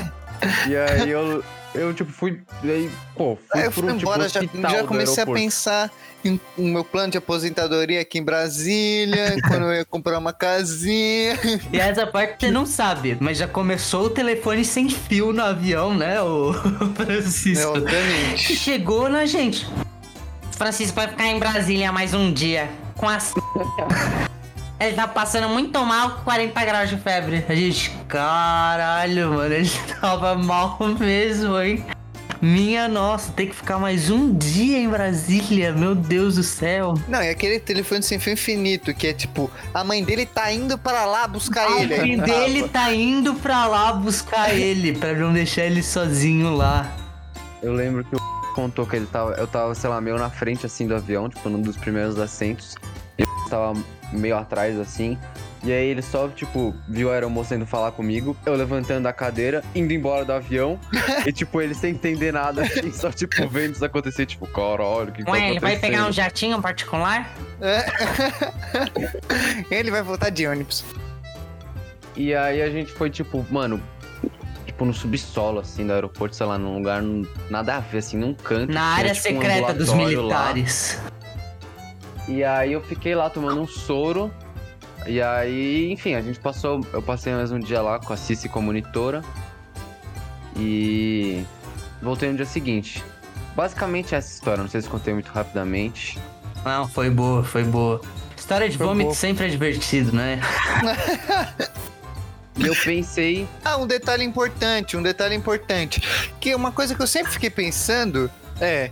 e 0.68 0.76
aí 0.76 1.08
eu, 1.08 1.42
eu 1.74 1.94
tipo, 1.94 2.12
fui. 2.12 2.40
Aí, 2.62 2.90
pô, 3.16 3.36
fui 3.36 3.60
Aí 3.60 3.66
eu 3.66 3.72
pro 3.72 3.82
fui 3.82 3.92
tipo, 3.92 4.02
embora, 4.02 4.28
já, 4.28 4.40
hospital 4.40 4.70
já 4.70 4.82
do 4.82 4.88
comecei 4.88 5.22
a 5.22 5.26
pensar 5.26 5.90
em 6.24 6.40
no 6.56 6.68
meu 6.68 6.84
plano 6.84 7.10
de 7.10 7.18
aposentadoria 7.18 8.00
aqui 8.00 8.18
em 8.18 8.22
Brasília, 8.22 9.36
quando 9.48 9.66
eu 9.66 9.74
ia 9.74 9.84
comprar 9.84 10.18
uma 10.18 10.32
casinha. 10.32 11.38
E 11.72 11.78
essa 11.78 12.06
parte 12.06 12.46
você 12.46 12.52
não 12.52 12.66
sabe, 12.66 13.16
mas 13.20 13.38
já 13.38 13.48
começou 13.48 14.06
o 14.06 14.10
telefone 14.10 14.64
sem 14.64 14.88
fio 14.88 15.32
no 15.32 15.42
avião, 15.42 15.94
né, 15.94 16.20
o 16.22 16.52
Francisco? 16.94 17.68
Obviamente. 17.68 18.54
Chegou 18.56 19.08
na 19.08 19.26
gente. 19.26 19.66
Francisco 20.52 20.94
vai 20.94 21.08
ficar 21.08 21.26
em 21.26 21.38
Brasília 21.38 21.90
mais 21.90 22.14
um 22.14 22.32
dia. 22.32 22.70
Com 22.96 23.08
as. 23.08 23.32
Ele 24.80 24.94
tá 24.94 25.06
passando 25.06 25.48
muito 25.48 25.78
mal 25.84 26.10
com 26.10 26.24
40 26.24 26.64
graus 26.64 26.90
de 26.90 26.96
febre. 26.96 27.44
A 27.48 27.54
gente, 27.54 27.90
caralho, 28.08 29.32
mano, 29.34 29.54
ele 29.54 29.70
tava 30.00 30.34
mal 30.34 30.76
mesmo, 30.98 31.60
hein? 31.60 31.84
Minha 32.40 32.88
nossa, 32.88 33.30
tem 33.30 33.46
que 33.46 33.54
ficar 33.54 33.78
mais 33.78 34.10
um 34.10 34.34
dia 34.36 34.76
em 34.76 34.88
Brasília, 34.88 35.72
meu 35.72 35.94
Deus 35.94 36.34
do 36.34 36.42
céu. 36.42 36.94
Não, 37.06 37.22
e 37.22 37.28
aquele 37.30 37.60
telefone 37.60 38.02
sem 38.02 38.18
fio 38.18 38.32
infinito, 38.32 38.92
que 38.92 39.06
é 39.06 39.12
tipo, 39.12 39.48
a 39.72 39.84
mãe 39.84 40.02
dele 40.02 40.26
tá 40.26 40.52
indo 40.52 40.76
para 40.76 41.04
lá 41.04 41.28
buscar 41.28 41.68
A 41.68 41.80
ele. 41.80 41.96
mãe 41.96 42.10
Aí 42.14 42.20
dele 42.20 42.68
tá 42.68 42.92
indo 42.92 43.34
pra 43.34 43.66
lá 43.68 43.92
buscar 43.92 44.50
ele, 44.58 44.92
pra 44.92 45.12
não 45.12 45.32
deixar 45.32 45.66
ele 45.66 45.84
sozinho 45.84 46.52
lá. 46.56 46.90
Eu 47.62 47.72
lembro 47.74 48.02
que 48.02 48.16
o 48.16 48.20
contou 48.56 48.84
que 48.88 48.96
ele 48.96 49.06
tava. 49.06 49.34
Eu 49.34 49.46
tava, 49.46 49.72
sei 49.76 49.88
lá, 49.88 50.00
meio 50.00 50.18
na 50.18 50.28
frente 50.28 50.66
assim 50.66 50.88
do 50.88 50.96
avião, 50.96 51.28
tipo, 51.28 51.48
num 51.48 51.62
dos 51.62 51.76
primeiros 51.76 52.18
assentos. 52.18 52.74
Eu 53.18 53.26
tava 53.48 53.74
meio 54.12 54.36
atrás 54.36 54.78
assim. 54.78 55.18
E 55.64 55.72
aí 55.72 55.86
ele 55.86 56.02
só, 56.02 56.28
tipo, 56.28 56.74
viu 56.88 57.10
a 57.10 57.14
aeromoça 57.14 57.54
indo 57.54 57.64
falar 57.64 57.92
comigo, 57.92 58.36
eu 58.44 58.56
levantando 58.56 59.04
da 59.04 59.12
cadeira, 59.12 59.62
indo 59.76 59.92
embora 59.92 60.24
do 60.24 60.32
avião, 60.32 60.76
e 61.24 61.32
tipo, 61.32 61.60
ele 61.60 61.72
sem 61.72 61.92
entender 61.92 62.32
nada, 62.32 62.62
assim, 62.62 62.90
só 62.92 63.12
tipo, 63.12 63.46
vendo 63.46 63.74
isso 63.74 63.84
acontecer, 63.84 64.26
tipo, 64.26 64.44
caralho, 64.48 65.10
o 65.10 65.12
que, 65.12 65.18
que 65.18 65.24
tá 65.24 65.30
Ué, 65.30 65.50
ele 65.50 65.60
vai 65.60 65.78
pegar 65.78 66.08
um 66.08 66.12
jatinho 66.12 66.60
particular? 66.60 67.32
ele 69.70 69.92
vai 69.92 70.02
voltar 70.02 70.30
de 70.30 70.48
ônibus. 70.48 70.84
E 72.16 72.34
aí 72.34 72.60
a 72.60 72.68
gente 72.68 72.90
foi, 72.90 73.08
tipo, 73.08 73.46
mano, 73.48 73.80
tipo, 74.66 74.84
no 74.84 74.92
subsolo, 74.92 75.60
assim, 75.60 75.86
do 75.86 75.92
aeroporto, 75.92 76.34
sei 76.34 76.44
lá, 76.44 76.58
num 76.58 76.78
lugar 76.78 77.00
nada 77.48 77.76
a 77.76 77.80
ver, 77.80 77.98
assim, 77.98 78.16
num 78.16 78.34
canto. 78.34 78.72
Na 78.72 78.82
área 78.82 79.14
tipo, 79.14 79.28
um 79.28 79.40
secreta 79.40 79.74
dos 79.74 79.90
ambulatório 79.90 80.22
lá. 80.22 80.52
E 82.28 82.44
aí 82.44 82.72
eu 82.72 82.80
fiquei 82.82 83.14
lá 83.14 83.28
tomando 83.28 83.60
um 83.60 83.66
soro. 83.66 84.32
E 85.06 85.20
aí, 85.20 85.90
enfim, 85.90 86.14
a 86.14 86.20
gente 86.20 86.38
passou. 86.38 86.80
Eu 86.92 87.02
passei 87.02 87.32
mais 87.32 87.50
um 87.50 87.58
dia 87.58 87.82
lá 87.82 87.98
com 87.98 88.12
a 88.12 88.16
Cici 88.16 88.48
como 88.48 88.66
monitora. 88.66 89.22
E 90.56 91.44
voltei 92.00 92.30
no 92.30 92.36
dia 92.36 92.46
seguinte. 92.46 93.02
Basicamente 93.56 94.14
essa 94.14 94.32
história, 94.32 94.62
não 94.62 94.70
sei 94.70 94.80
se 94.80 94.88
contei 94.88 95.12
muito 95.12 95.28
rapidamente. 95.30 96.18
Não, 96.64 96.88
foi 96.88 97.10
boa, 97.10 97.42
foi 97.42 97.64
boa. 97.64 98.00
História 98.36 98.68
de 98.68 98.76
Foi 98.76 98.86
vômito 98.86 99.06
boa. 99.08 99.14
sempre 99.14 99.46
é 99.46 99.48
divertido, 99.48 100.12
né? 100.12 100.40
E 102.54 102.66
eu 102.66 102.76
pensei, 102.76 103.48
Ah, 103.64 103.78
um 103.78 103.86
detalhe 103.86 104.22
importante, 104.22 104.94
um 104.94 105.02
detalhe 105.02 105.34
importante. 105.34 106.02
Que 106.38 106.54
uma 106.54 106.70
coisa 106.70 106.94
que 106.94 107.00
eu 107.00 107.06
sempre 107.06 107.32
fiquei 107.32 107.48
pensando 107.48 108.30
é. 108.60 108.90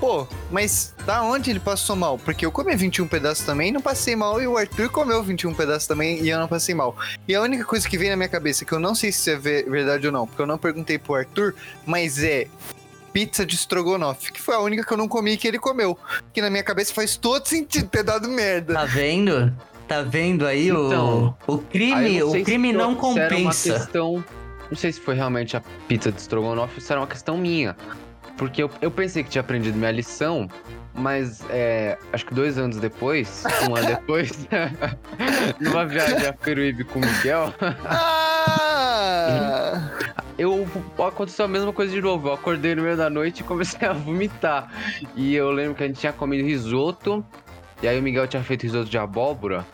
Pô, 0.00 0.28
mas 0.50 0.94
da 1.04 1.22
onde 1.24 1.50
ele 1.50 1.58
passou 1.58 1.96
mal? 1.96 2.18
Porque 2.18 2.46
eu 2.46 2.52
comi 2.52 2.74
21 2.76 3.08
pedaços 3.08 3.44
também 3.44 3.70
e 3.70 3.72
não 3.72 3.80
passei 3.80 4.14
mal, 4.14 4.40
e 4.40 4.46
o 4.46 4.56
Arthur 4.56 4.88
comeu 4.90 5.22
21 5.24 5.52
pedaços 5.54 5.88
também 5.88 6.22
e 6.22 6.28
eu 6.28 6.38
não 6.38 6.46
passei 6.46 6.72
mal. 6.74 6.96
E 7.26 7.34
a 7.34 7.42
única 7.42 7.64
coisa 7.64 7.88
que 7.88 7.98
veio 7.98 8.10
na 8.10 8.16
minha 8.16 8.28
cabeça, 8.28 8.64
que 8.64 8.72
eu 8.72 8.78
não 8.78 8.94
sei 8.94 9.10
se 9.10 9.32
é 9.32 9.36
ve- 9.36 9.64
verdade 9.64 10.06
ou 10.06 10.12
não, 10.12 10.24
porque 10.26 10.40
eu 10.40 10.46
não 10.46 10.56
perguntei 10.56 10.98
pro 10.98 11.14
Arthur, 11.16 11.52
mas 11.84 12.22
é 12.22 12.46
pizza 13.12 13.44
de 13.44 13.56
estrogonofe, 13.56 14.32
que 14.32 14.40
foi 14.40 14.54
a 14.54 14.60
única 14.60 14.84
que 14.86 14.92
eu 14.92 14.96
não 14.96 15.08
comi 15.08 15.36
que 15.36 15.48
ele 15.48 15.58
comeu. 15.58 15.98
Que 16.32 16.40
na 16.40 16.48
minha 16.48 16.62
cabeça 16.62 16.94
faz 16.94 17.16
todo 17.16 17.44
sentido 17.46 17.88
ter 17.88 18.04
dado 18.04 18.28
merda. 18.28 18.74
Tá 18.74 18.84
vendo? 18.84 19.52
Tá 19.88 20.02
vendo 20.02 20.46
aí 20.46 20.68
Então, 20.68 21.34
o, 21.46 21.54
o 21.54 21.58
crime? 21.58 22.22
O 22.22 22.44
crime 22.44 22.72
não 22.72 22.80
era 22.82 22.88
uma 22.90 22.96
compensa. 23.00 23.72
questão. 23.72 24.24
Não 24.70 24.76
sei 24.76 24.92
se 24.92 25.00
foi 25.00 25.14
realmente 25.16 25.56
a 25.56 25.62
pizza 25.88 26.12
de 26.12 26.20
estrogonofe 26.20 26.74
ou 26.76 26.80
se 26.80 26.92
era 26.92 27.00
uma 27.00 27.06
questão 27.06 27.36
minha. 27.36 27.74
Porque 28.38 28.62
eu, 28.62 28.70
eu 28.80 28.90
pensei 28.90 29.22
que 29.22 29.28
tinha 29.28 29.40
aprendido 29.40 29.76
minha 29.76 29.90
lição, 29.90 30.48
mas 30.94 31.44
é, 31.50 31.98
acho 32.12 32.24
que 32.24 32.32
dois 32.32 32.56
anos 32.56 32.78
depois, 32.78 33.44
um 33.68 33.76
ano 33.76 33.88
depois, 33.88 34.48
numa 35.60 35.84
viagem 35.84 36.26
a 36.26 36.32
Peruíbe 36.32 36.84
com 36.84 37.00
o 37.00 37.02
Miguel, 37.02 37.52
Ah! 37.84 39.90
eu 40.38 40.66
aconteceu 41.06 41.44
a 41.44 41.48
mesma 41.48 41.72
coisa 41.72 41.92
de 41.92 42.00
novo. 42.00 42.28
Eu 42.28 42.34
acordei 42.34 42.74
no 42.74 42.82
meio 42.82 42.96
da 42.96 43.10
noite 43.10 43.40
e 43.40 43.44
comecei 43.44 43.86
a 43.86 43.92
vomitar. 43.92 44.72
E 45.16 45.34
eu 45.34 45.50
lembro 45.50 45.74
que 45.74 45.82
a 45.82 45.86
gente 45.86 45.98
tinha 45.98 46.12
comido 46.12 46.46
risoto, 46.46 47.24
e 47.82 47.88
aí 47.88 47.98
o 47.98 48.02
Miguel 48.02 48.26
tinha 48.28 48.42
feito 48.42 48.62
risoto 48.62 48.88
de 48.88 48.96
abóbora, 48.96 49.66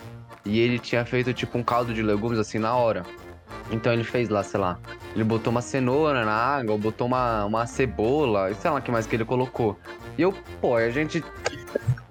e 0.44 0.59
ele 0.59 0.79
tinha 0.79 1.05
feito 1.05 1.33
tipo 1.35 1.59
um 1.59 1.62
caldo 1.62 1.92
de 1.92 2.03
legumes 2.03 2.38
assim 2.38 2.59
na 2.59 2.74
hora. 2.74 3.05
Então 3.70 3.92
ele 3.92 4.04
fez 4.04 4.28
lá, 4.28 4.42
sei 4.42 4.61
lá, 4.61 4.78
ele 5.14 5.24
botou 5.24 5.50
uma 5.50 5.62
cenoura 5.62 6.24
na 6.24 6.35
água, 6.35 6.76
botou 6.76 7.07
uma, 7.07 7.44
uma 7.44 7.66
cebola, 7.66 8.52
sei 8.54 8.70
lá 8.70 8.78
o 8.78 8.83
que 8.83 8.90
mais 8.90 9.07
que 9.07 9.16
ele 9.16 9.24
colocou. 9.24 9.78
E 10.18 10.22
eu, 10.22 10.33
pô, 10.61 10.76
a 10.76 10.90
gente 10.90 11.24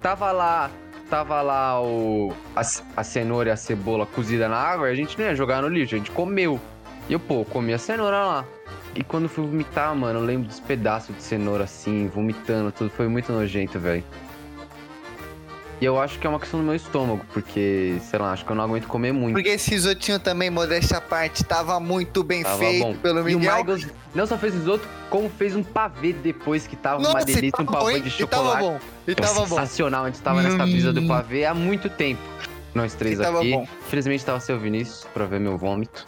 tava 0.00 0.32
lá, 0.32 0.70
tava 1.08 1.40
lá 1.42 1.80
o, 1.80 2.32
a, 2.56 2.62
a 2.96 3.04
cenoura 3.04 3.50
e 3.50 3.52
a 3.52 3.56
cebola 3.56 4.04
cozida 4.04 4.48
na 4.48 4.56
água, 4.56 4.88
e 4.88 4.92
a 4.92 4.94
gente 4.94 5.18
não 5.18 5.26
ia 5.26 5.34
jogar 5.34 5.62
no 5.62 5.68
lixo, 5.68 5.94
a 5.94 5.98
gente 5.98 6.10
comeu. 6.10 6.60
E 7.08 7.12
eu, 7.12 7.20
pô, 7.20 7.44
comi 7.44 7.72
a 7.72 7.78
cenoura 7.78 8.24
lá. 8.24 8.44
E 8.94 9.02
quando 9.02 9.28
fui 9.28 9.44
vomitar, 9.44 9.94
mano, 9.94 10.20
eu 10.20 10.24
lembro 10.24 10.46
dos 10.46 10.60
pedaços 10.60 11.14
de 11.16 11.22
cenoura 11.22 11.64
assim, 11.64 12.06
vomitando, 12.08 12.70
tudo. 12.70 12.90
Foi 12.90 13.08
muito 13.08 13.32
nojento, 13.32 13.78
velho. 13.78 14.04
E 15.84 15.86
eu 15.86 16.00
acho 16.00 16.18
que 16.18 16.26
é 16.26 16.30
uma 16.30 16.40
questão 16.40 16.60
do 16.60 16.64
meu 16.64 16.74
estômago, 16.74 17.26
porque, 17.30 17.96
sei 18.08 18.18
lá, 18.18 18.32
acho 18.32 18.42
que 18.42 18.50
eu 18.50 18.56
não 18.56 18.64
aguento 18.64 18.86
comer 18.86 19.12
muito. 19.12 19.34
Porque 19.34 19.50
esse 19.50 19.68
risotinho 19.68 20.18
também, 20.18 20.48
modéstia 20.48 20.96
à 20.96 21.00
parte, 21.02 21.44
tava 21.44 21.78
muito 21.78 22.24
bem 22.24 22.42
Tava 22.42 22.56
feito 22.56 22.82
bom. 22.82 22.94
pelo 22.96 23.28
E 23.28 23.34
o 23.34 23.38
Miguel. 23.38 23.56
Michaels 23.58 23.86
não 24.14 24.26
só 24.26 24.38
fez 24.38 24.54
risoto, 24.54 24.88
como 25.10 25.28
fez 25.28 25.54
um 25.54 25.62
pavê 25.62 26.14
depois 26.14 26.66
que 26.66 26.74
tava 26.74 27.00
uma 27.02 27.12
Nossa, 27.12 27.30
e 27.30 27.34
delícia, 27.34 27.62
um 27.62 27.66
tava 27.66 27.78
bom, 27.78 27.84
pavê 27.84 27.96
hein? 27.98 28.02
de 28.02 28.08
E 28.08 28.26
tava 28.26 28.42
chocolate. 28.44 28.62
bom. 28.62 28.80
E 29.06 29.14
Tava 29.14 29.28
tava 29.28 29.40
bom. 29.40 29.46
sensacional, 29.56 30.04
a 30.04 30.06
gente 30.06 30.22
tava 30.22 30.42
nessa 30.42 30.64
brisa 30.64 30.90
do 30.90 31.02
Hum. 31.02 31.08
pavê 31.08 31.44
há 31.44 31.52
muito 31.52 31.90
tempo. 31.90 32.22
Nós 32.74 32.94
três 32.94 33.18
E 33.18 33.22
tava 33.22 33.40
aqui. 33.40 33.50
bom. 33.50 33.68
Infelizmente 33.86 34.24
tava 34.24 34.40
seu 34.40 34.58
Vinícius 34.58 35.06
pra 35.12 35.26
ver 35.26 35.38
meu 35.38 35.58
vômito. 35.58 36.06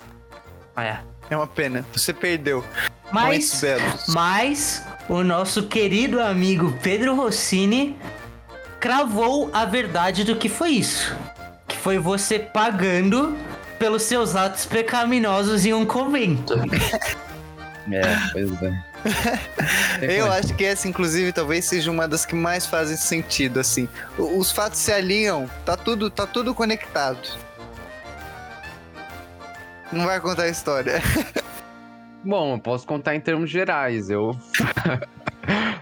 É. 0.74 0.96
É 1.28 1.36
uma 1.36 1.46
pena. 1.46 1.84
Você 1.92 2.14
perdeu. 2.14 2.64
Mas, 3.12 3.62
mas 4.08 4.82
o 5.08 5.22
nosso 5.22 5.64
querido 5.64 6.18
amigo 6.20 6.72
Pedro 6.82 7.14
Rossini 7.14 7.94
cravou 8.80 9.50
a 9.52 9.64
verdade 9.64 10.24
do 10.24 10.36
que 10.36 10.48
foi 10.48 10.70
isso. 10.70 11.14
Que 11.68 11.76
foi 11.76 11.98
você 11.98 12.38
pagando 12.38 13.36
pelos 13.78 14.02
seus 14.02 14.34
atos 14.36 14.64
pecaminosos 14.66 15.64
em 15.66 15.72
um 15.74 15.84
convento. 15.86 16.54
É, 17.88 18.02
pois 18.32 18.50
é. 18.64 18.84
Tem 20.00 20.10
Eu 20.18 20.32
acho 20.32 20.52
que 20.56 20.64
essa, 20.64 20.88
inclusive, 20.88 21.32
talvez 21.32 21.64
seja 21.66 21.88
uma 21.88 22.08
das 22.08 22.26
que 22.26 22.34
mais 22.34 22.66
fazem 22.66 22.96
sentido, 22.96 23.60
assim. 23.60 23.88
Os 24.18 24.50
fatos 24.50 24.80
se 24.80 24.90
alinham, 24.90 25.48
tá 25.64 25.76
tudo, 25.76 26.10
tá 26.10 26.26
tudo 26.26 26.52
conectado. 26.52 27.20
Não 29.92 30.04
vai 30.04 30.20
contar 30.20 30.42
a 30.44 30.48
história. 30.48 31.00
Bom, 32.24 32.54
eu 32.54 32.58
posso 32.58 32.84
contar 32.84 33.14
em 33.14 33.20
termos 33.20 33.48
gerais. 33.50 34.10
Eu. 34.10 34.36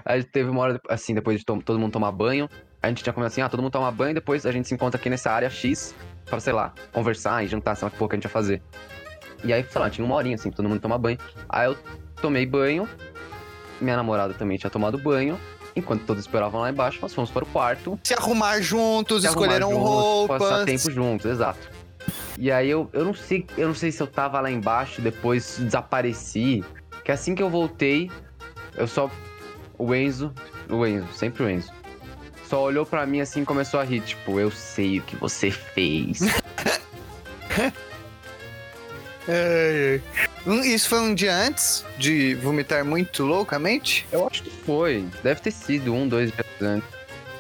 a 0.05 0.19
gente 0.19 0.29
teve 0.29 0.51
uma 0.51 0.61
hora, 0.61 0.81
assim, 0.91 1.15
depois 1.15 1.39
de 1.39 1.47
to- 1.47 1.63
todo 1.65 1.79
mundo 1.79 1.93
tomar 1.93 2.13
banho. 2.13 2.51
A 2.85 2.89
gente 2.89 3.03
tinha 3.03 3.15
combinado 3.15 3.33
assim, 3.33 3.41
ah, 3.41 3.49
todo 3.49 3.63
mundo 3.63 3.73
toma 3.73 3.91
banho, 3.91 4.13
depois 4.13 4.45
a 4.45 4.53
gente 4.53 4.69
se 4.69 4.75
encontra 4.75 5.01
aqui 5.01 5.09
nessa 5.09 5.31
área 5.31 5.49
X 5.49 5.95
pra, 6.27 6.39
sei 6.39 6.53
lá, 6.53 6.75
conversar 6.93 7.43
e 7.43 7.49
jantar, 7.49 7.75
sei 7.77 7.87
lá 7.87 7.91
que 7.91 7.97
pouco 7.97 8.15
a 8.15 8.17
gente 8.17 8.25
ia 8.25 8.31
fazer. 8.31 8.63
E 9.43 9.55
aí, 9.55 9.65
sei 9.67 9.81
lá, 9.81 9.89
tinha 9.89 10.05
uma 10.05 10.15
horinha 10.15 10.35
assim, 10.35 10.51
todo 10.51 10.69
mundo 10.69 10.81
toma 10.81 10.99
banho. 10.99 11.19
Aí 11.49 11.67
eu 11.67 11.79
tomei 12.21 12.45
banho, 12.45 12.87
minha 13.81 13.97
namorada 13.97 14.35
também 14.35 14.59
tinha 14.59 14.69
tomado 14.69 14.99
banho. 14.99 15.41
Enquanto 15.75 16.05
todos 16.05 16.25
esperavam 16.25 16.61
lá 16.61 16.69
embaixo, 16.69 16.99
nós 17.01 17.15
fomos 17.15 17.31
para 17.31 17.43
o 17.43 17.47
quarto. 17.47 17.99
Se 18.05 18.13
arrumar 18.13 18.61
juntos, 18.61 19.23
se 19.23 19.29
arrumar 19.29 19.57
escolheram 19.57 20.27
Passar 20.29 20.45
roupas. 20.51 20.65
tempo 20.67 20.91
juntos, 20.91 21.25
exato. 21.25 21.71
E 22.37 22.53
aí 22.53 22.69
eu, 22.69 22.91
eu 22.93 23.03
não 23.03 23.15
sei, 23.15 23.47
eu 23.57 23.69
não 23.69 23.75
sei 23.75 23.91
se 23.91 24.03
eu 24.03 24.07
tava 24.07 24.39
lá 24.43 24.51
embaixo, 24.51 25.01
depois 25.01 25.57
desapareci. 25.59 26.63
Que 27.03 27.11
assim 27.11 27.35
que 27.35 27.43
eu 27.43 27.49
voltei, 27.49 28.11
eu 28.77 28.87
só. 28.87 29.11
O 29.79 29.95
Enzo. 29.95 30.35
O 30.69 30.85
Enzo, 30.85 31.11
sempre 31.15 31.43
o 31.43 31.49
Enzo. 31.49 31.73
Só 32.55 32.63
olhou 32.63 32.87
pra 32.87 33.05
mim 33.05 33.21
assim 33.21 33.43
e 33.43 33.45
começou 33.45 33.81
a 33.81 33.83
rir, 33.83 34.01
tipo, 34.03 34.39
eu 34.39 34.49
sei 34.49 35.01
o 35.01 35.03
que 35.03 35.17
você 35.17 35.51
fez. 35.51 36.21
Ai. 39.27 40.01
Hum, 40.47 40.61
Isso 40.61 40.91
foi 40.91 41.01
um 41.01 41.15
dia 41.15 41.35
antes 41.35 41.83
de 41.99 42.35
vomitar 42.35 42.85
muito 42.85 43.25
loucamente? 43.25 44.07
eu 44.13 44.27
acho 44.29 44.43
que 44.43 44.51
foi. 44.51 45.09
Deve 45.23 45.41
ter 45.41 45.51
sido 45.51 45.95
um, 45.95 46.07
dois 46.07 46.31
dias 46.31 46.47
antes. 46.61 46.87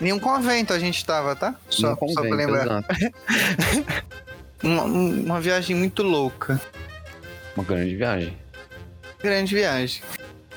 Em 0.00 0.10
um 0.10 0.18
convento 0.18 0.72
a 0.72 0.78
gente 0.78 1.04
tava, 1.04 1.36
tá? 1.36 1.54
Só, 1.68 1.90
Não 2.00 2.08
só 2.08 2.22
pra 2.22 2.34
lembrar. 2.34 2.84
Uma, 4.64 4.82
uma 4.84 5.40
viagem 5.42 5.76
muito 5.76 6.02
louca. 6.02 6.58
Uma 7.54 7.64
grande 7.64 7.94
viagem. 7.94 8.36
Grande 9.22 9.54
viagem. 9.54 10.02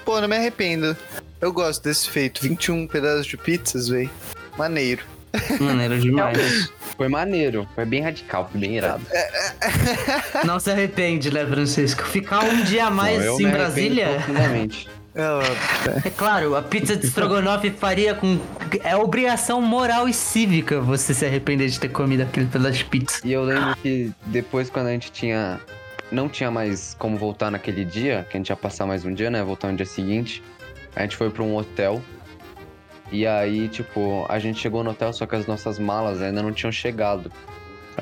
Pô, 0.06 0.22
não 0.22 0.30
me 0.30 0.38
arrependo. 0.38 0.96
Eu 1.42 1.52
gosto 1.52 1.84
desse 1.84 2.10
feito. 2.10 2.42
21 2.42 2.88
pedaços 2.88 3.28
de 3.28 3.36
pizzas, 3.36 3.90
véi. 3.90 4.10
Maneiro. 4.58 5.04
Maneiro 5.60 6.00
demais. 6.00 6.72
Foi 6.96 7.08
maneiro, 7.08 7.68
foi 7.76 7.86
bem 7.86 8.02
radical, 8.02 8.50
foi 8.52 8.60
bem 8.60 8.78
irado. 8.78 9.06
Não 10.46 10.60
se 10.60 10.72
arrepende, 10.72 11.32
né, 11.32 11.46
Francisco? 11.46 12.04
Ficar 12.04 12.44
um 12.44 12.64
dia 12.64 12.88
a 12.88 12.92
mais 12.92 13.20
Não, 13.20 13.26
eu 13.26 13.42
em 13.42 13.52
Brasília. 13.52 14.08
profundamente. 14.16 14.90
É. 15.18 16.08
É 16.08 16.12
claro, 16.12 16.56
a 16.56 16.62
pizza 16.62 16.96
de 16.96 17.08
estrogonofe 17.08 17.72
faria 17.72 18.14
com. 18.14 18.40
É 18.84 18.96
obrigação 18.96 19.60
moral 19.60 20.08
e 20.08 20.14
cívica 20.14 20.80
você 20.80 21.12
se 21.12 21.26
arrepender 21.26 21.68
de 21.70 21.80
ter 21.80 21.90
comido 21.90 22.22
aquele 22.22 22.46
pedaço 22.46 22.78
de 22.78 22.86
pizza. 22.86 23.20
E 23.26 23.34
eu 23.34 23.44
lembro 23.44 23.76
que 23.78 24.12
depois, 24.28 24.70
quando 24.70 24.86
a 24.88 24.92
gente 24.92 25.12
tinha. 25.12 25.60
Não 26.12 26.30
tinha 26.30 26.52
mais 26.52 26.96
como 27.00 27.18
voltar 27.18 27.50
naquele 27.50 27.84
dia, 27.84 28.28
que 28.30 28.38
a 28.38 28.40
gente 28.40 28.50
ia 28.50 28.56
passar 28.56 28.86
mais 28.86 29.06
um 29.06 29.12
dia, 29.14 29.32
né? 29.32 29.42
Voltar 29.42 29.72
no 29.72 29.76
dia 29.76 29.88
seguinte. 29.88 30.44
A 30.96 31.02
gente 31.02 31.16
foi 31.18 31.32
pra 31.32 31.42
um 31.42 31.56
hotel. 31.56 32.00
E 33.12 33.26
aí, 33.26 33.70
tipo, 33.70 34.26
a 34.28 34.38
gente 34.38 34.60
chegou 34.60 34.84
no 34.84 34.92
hotel, 34.92 35.14
só 35.14 35.26
que 35.26 35.36
as 35.36 35.46
nossas 35.48 35.80
malas 35.80 36.22
ainda 36.22 36.44
não 36.44 36.52
tinham 36.52 36.72
chegado. 36.72 37.32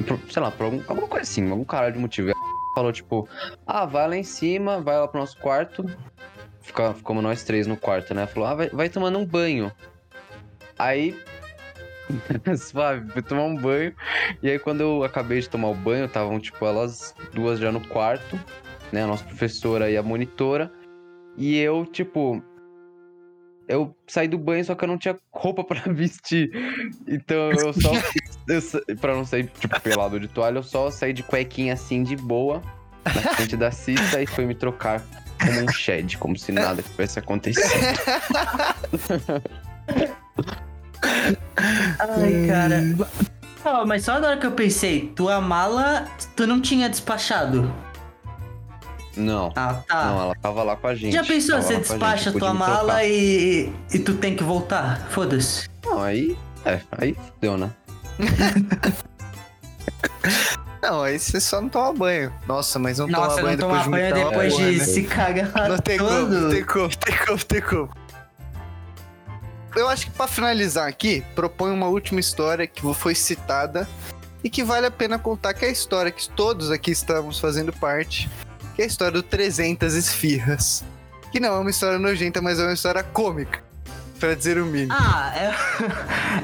Por- 0.07 0.19
sei 0.31 0.41
lá, 0.41 0.51
por 0.51 0.63
algum, 0.65 0.81
alguma 0.87 1.07
coisa 1.07 1.23
assim, 1.23 1.49
algum 1.49 1.63
caralho 1.63 1.93
de 1.93 1.99
motivo. 1.99 2.29
E 2.29 2.31
a 2.31 2.35
falou, 2.75 2.91
tipo, 2.91 3.27
ah, 3.65 3.85
vai 3.85 4.07
lá 4.07 4.17
em 4.17 4.23
cima, 4.23 4.81
vai 4.81 4.99
lá 4.99 5.07
pro 5.07 5.19
nosso 5.19 5.37
quarto. 5.37 5.85
Fica, 6.61 6.93
ficamos 6.93 7.23
nós 7.23 7.43
três 7.43 7.67
no 7.67 7.77
quarto, 7.77 8.13
né? 8.13 8.25
Falou, 8.25 8.49
ah, 8.49 8.55
vai, 8.55 8.69
vai 8.69 8.89
tomando 8.89 9.19
um 9.19 9.25
banho. 9.25 9.71
Aí. 10.77 11.17
Suave, 12.57 13.09
fui 13.11 13.21
tomar 13.21 13.43
um 13.43 13.55
banho. 13.55 13.95
E 14.41 14.49
aí, 14.49 14.59
quando 14.59 14.81
eu 14.81 15.03
acabei 15.03 15.39
de 15.39 15.49
tomar 15.49 15.69
o 15.69 15.75
banho, 15.75 16.05
estavam, 16.05 16.39
tipo, 16.39 16.65
elas 16.65 17.15
duas 17.33 17.59
já 17.59 17.71
no 17.71 17.79
quarto, 17.87 18.39
né? 18.91 19.03
A 19.03 19.07
nossa 19.07 19.23
professora 19.23 19.89
e 19.89 19.95
a 19.95 20.03
monitora. 20.03 20.71
E 21.37 21.57
eu, 21.57 21.85
tipo. 21.85 22.43
Eu 23.67 23.95
saí 24.08 24.28
do 24.28 24.38
banho, 24.38 24.63
só 24.63 24.75
que 24.75 24.84
eu 24.84 24.88
não 24.88 24.97
tinha 24.97 25.17
roupa 25.32 25.63
pra 25.63 25.82
vestir. 25.91 26.51
Então 27.08 27.51
eu 27.51 27.73
só. 27.73 27.91
eu, 28.47 28.62
pra 28.97 29.15
não 29.15 29.25
sair, 29.25 29.49
tipo, 29.60 29.80
pelado 29.82 30.19
de 30.19 30.28
toalha, 30.28 30.60
eu 30.60 30.63
só 30.63 30.91
saí 30.91 31.13
de 31.13 31.23
cuequinha 31.23 31.73
assim, 31.73 32.04
de 32.04 32.15
boa, 32.15 32.62
na 33.04 33.34
frente 33.34 33.58
da 33.58 33.71
Cissa 33.71 34.21
e 34.21 34.28
fui 34.28 34.45
me 34.45 34.56
trocar 34.56 35.04
como 35.39 35.63
um 35.63 35.71
shed, 35.71 36.17
como 36.17 36.38
se 36.38 36.51
nada 36.51 36.82
tivesse 36.82 37.19
acontecido. 37.19 37.65
Ai, 41.99 42.47
cara. 42.47 42.82
Ah, 43.63 43.86
mas 43.86 44.04
só 44.04 44.13
agora 44.13 44.38
que 44.38 44.45
eu 44.45 44.51
pensei, 44.51 45.12
tua 45.15 45.41
mala 45.41 46.08
tu 46.36 46.45
não 46.45 46.62
tinha 46.62 46.88
despachado. 46.88 47.73
Não. 49.15 49.51
Ah, 49.56 49.82
tá. 49.88 50.06
Não, 50.06 50.21
ela 50.21 50.36
tava 50.36 50.63
lá 50.63 50.75
com 50.75 50.88
a 50.88 50.95
gente. 50.95 51.13
Já 51.13 51.23
pensou, 51.23 51.62
você 51.62 51.75
a 51.75 51.80
despacha 51.80 52.32
gente, 52.32 52.39
tua 52.39 52.54
mala 52.54 53.04
e, 53.04 53.71
e 53.93 53.99
tu 53.99 54.15
tem 54.15 54.36
que 54.36 54.43
voltar? 54.43 55.08
Foda-se. 55.10 55.69
Não, 55.86 56.01
aí. 56.01 56.38
É, 56.65 56.80
aí 56.91 57.15
deu, 57.39 57.58
né? 57.58 57.71
Não, 60.82 61.01
aí 61.01 61.17
você 61.17 61.41
só 61.41 61.60
não 61.60 61.67
toma 61.67 61.93
banho. 61.93 62.32
Nossa, 62.47 62.78
mas 62.78 62.99
não 62.99 63.08
Nossa, 63.08 63.38
toma 63.38 63.41
banho 63.41 63.58
não 63.58 63.69
depois 63.69 63.88
banho 63.88 64.13
depois 64.13 64.56
de 64.56 64.78
né? 64.78 64.84
se 64.86 65.04
cagar 65.04 65.51
Não 65.67 65.80
tem 65.80 65.97
como, 65.97 66.12
todo. 66.12 66.49
tem 66.49 66.63
como, 66.63 66.89
tem 66.95 67.17
como, 67.25 67.43
tem 67.43 67.62
como. 67.62 67.89
Eu 69.75 69.89
acho 69.89 70.06
que 70.06 70.12
pra 70.12 70.28
finalizar 70.28 70.88
aqui, 70.88 71.23
proponho 71.34 71.73
uma 71.73 71.88
última 71.88 72.19
história 72.19 72.67
que 72.67 72.82
foi 72.93 73.15
citada 73.15 73.88
e 74.43 74.49
que 74.49 74.63
vale 74.63 74.86
a 74.86 74.91
pena 74.91 75.17
contar, 75.17 75.56
que 75.56 75.65
é 75.65 75.69
a 75.69 75.71
história 75.71 76.12
que 76.12 76.30
todos 76.30 76.69
aqui 76.69 76.91
estamos 76.91 77.39
fazendo 77.39 77.73
parte, 77.73 78.30
que 78.75 78.81
é 78.81 78.85
a 78.85 78.88
história 78.88 79.13
do 79.13 79.23
300 79.23 79.93
esfirras. 79.95 80.83
Que 81.31 81.39
não 81.39 81.49
é 81.55 81.59
uma 81.59 81.69
história 81.69 81.97
nojenta, 81.97 82.41
mas 82.41 82.59
é 82.59 82.63
uma 82.63 82.73
história 82.73 83.03
cômica, 83.03 83.63
pra 84.19 84.35
dizer 84.35 84.57
o 84.57 84.65
mínimo. 84.65 84.93
Ah, 84.93 85.33
é, 85.35 85.53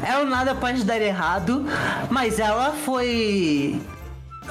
é 0.12 0.18
o 0.20 0.26
nada 0.26 0.56
pode 0.56 0.84
dar 0.84 1.00
errado, 1.02 1.66
mas 2.10 2.40
ela 2.40 2.74
foi 2.74 3.82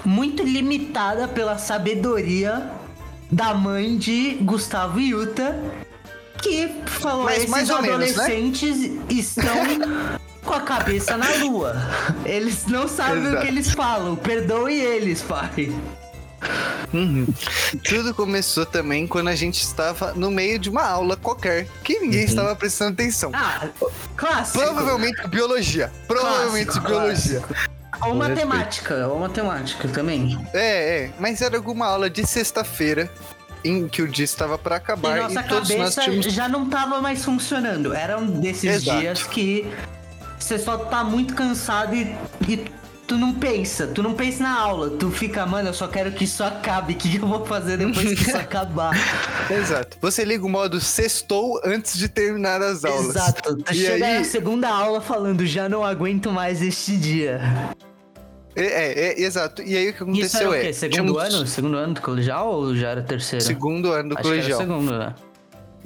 muito 0.04 0.42
limitada 0.42 1.26
pela 1.28 1.58
sabedoria 1.58 2.70
da 3.30 3.54
mãe 3.54 3.96
de 3.96 4.38
Gustavo 4.40 5.00
Yuta, 5.00 5.58
que 6.42 6.68
falou 6.86 7.24
Mas 7.24 7.38
esses 7.38 7.50
mais 7.50 7.70
ou 7.70 7.82
menos, 7.82 8.16
né?" 8.16 8.24
adolescentes 8.24 8.76
estão 9.10 9.54
com 10.42 10.54
a 10.54 10.60
cabeça 10.60 11.16
na 11.16 11.28
lua. 11.36 11.76
Eles 12.24 12.66
não 12.66 12.88
sabem 12.88 13.24
o 13.24 13.28
Exato. 13.28 13.42
que 13.42 13.48
eles 13.48 13.70
falam. 13.70 14.16
Perdoe 14.16 14.74
eles, 14.74 15.22
pai. 15.22 15.70
Uhum. 17.00 17.26
Tudo 17.84 18.12
começou 18.12 18.66
também 18.66 19.06
quando 19.06 19.28
a 19.28 19.36
gente 19.36 19.62
estava 19.62 20.12
no 20.14 20.30
meio 20.30 20.58
de 20.58 20.68
uma 20.68 20.82
aula 20.82 21.16
qualquer, 21.16 21.66
que 21.84 21.98
ninguém 22.00 22.24
estava 22.24 22.54
prestando 22.56 22.94
atenção. 22.94 23.30
Ah, 23.32 23.68
clássico. 24.16 24.58
Provavelmente 24.58 25.26
biologia. 25.28 25.90
Provavelmente 26.08 26.66
Clássico, 26.66 26.86
biologia. 26.88 27.42
Ou 28.02 28.08
Com 28.10 28.14
matemática, 28.16 29.06
ou 29.08 29.20
matemática 29.20 29.88
também. 29.88 30.38
É, 30.52 31.04
é. 31.04 31.10
Mas 31.18 31.40
era 31.42 31.56
alguma 31.56 31.86
aula 31.86 32.08
de 32.10 32.26
sexta-feira 32.26 33.10
em 33.62 33.86
que 33.86 34.02
o 34.02 34.08
dia 34.08 34.24
estava 34.24 34.56
para 34.58 34.76
E 34.76 34.78
acabar 34.78 35.18
e, 35.18 35.22
nossa 35.22 35.42
todos 35.42 35.68
nós 35.68 35.94
cabeça 35.94 36.02
tínhamos. 36.02 36.26
já 36.26 36.48
não 36.48 36.68
tava 36.68 37.00
mais 37.00 37.24
funcionando. 37.24 37.92
Era 37.94 38.18
um 38.18 38.40
desses 38.40 38.64
Exato. 38.82 38.98
dias 38.98 39.22
que 39.24 39.66
você 40.38 40.58
só 40.58 40.78
tá 40.78 41.04
muito 41.04 41.34
cansado 41.34 41.94
e, 41.94 42.16
e 42.48 42.64
tu 43.10 43.18
não 43.18 43.34
pensa. 43.34 43.88
Tu 43.88 44.02
não 44.04 44.14
pensa 44.14 44.44
na 44.44 44.56
aula. 44.56 44.88
Tu 44.90 45.10
fica, 45.10 45.44
mano, 45.44 45.70
eu 45.70 45.74
só 45.74 45.88
quero 45.88 46.12
que 46.12 46.22
isso 46.22 46.44
acabe. 46.44 46.92
O 46.92 46.96
que 46.96 47.16
eu 47.16 47.26
vou 47.26 47.44
fazer 47.44 47.76
depois 47.76 48.06
que 48.06 48.14
isso 48.28 48.36
acabar? 48.38 48.92
Exato. 49.50 49.98
Você 50.00 50.24
liga 50.24 50.46
o 50.46 50.48
modo 50.48 50.80
sextou 50.80 51.60
antes 51.64 51.98
de 51.98 52.08
terminar 52.08 52.62
as 52.62 52.84
aulas. 52.84 53.16
Exato. 53.16 53.56
Tu 53.56 53.72
E 53.72 53.74
chega 53.74 54.06
aí- 54.06 54.18
na 54.18 54.24
segunda 54.24 54.68
aula 54.68 55.00
falando, 55.00 55.44
já 55.44 55.68
não 55.68 55.84
aguento 55.84 56.30
mais 56.32 56.62
este 56.62 56.96
dia. 56.96 57.40
É, 58.54 58.62
é, 58.64 58.98
é, 59.08 59.20
exato. 59.22 59.60
E 59.62 59.76
aí 59.76 59.90
o 59.90 59.92
que 59.92 60.20
Isso 60.20 60.36
era 60.36 60.46
aconteceu 60.46 60.50
o 60.50 60.54
é. 60.54 60.60
quê? 60.62 60.72
Segundo 60.72 60.92
tínhamos- 60.94 61.34
ano? 61.34 61.46
Segundo 61.46 61.76
ano 61.78 61.94
do 61.94 62.00
colegial 62.00 62.48
ou 62.52 62.74
já 62.76 62.90
era 62.90 63.02
terceiro? 63.02 63.44
Segundo 63.44 63.90
ano 63.92 64.10
do 64.10 64.14
Acho 64.18 64.22
que 64.22 64.28
era 64.28 64.36
colegial. 64.42 64.60
segundo, 64.60 64.98
né? 64.98 65.14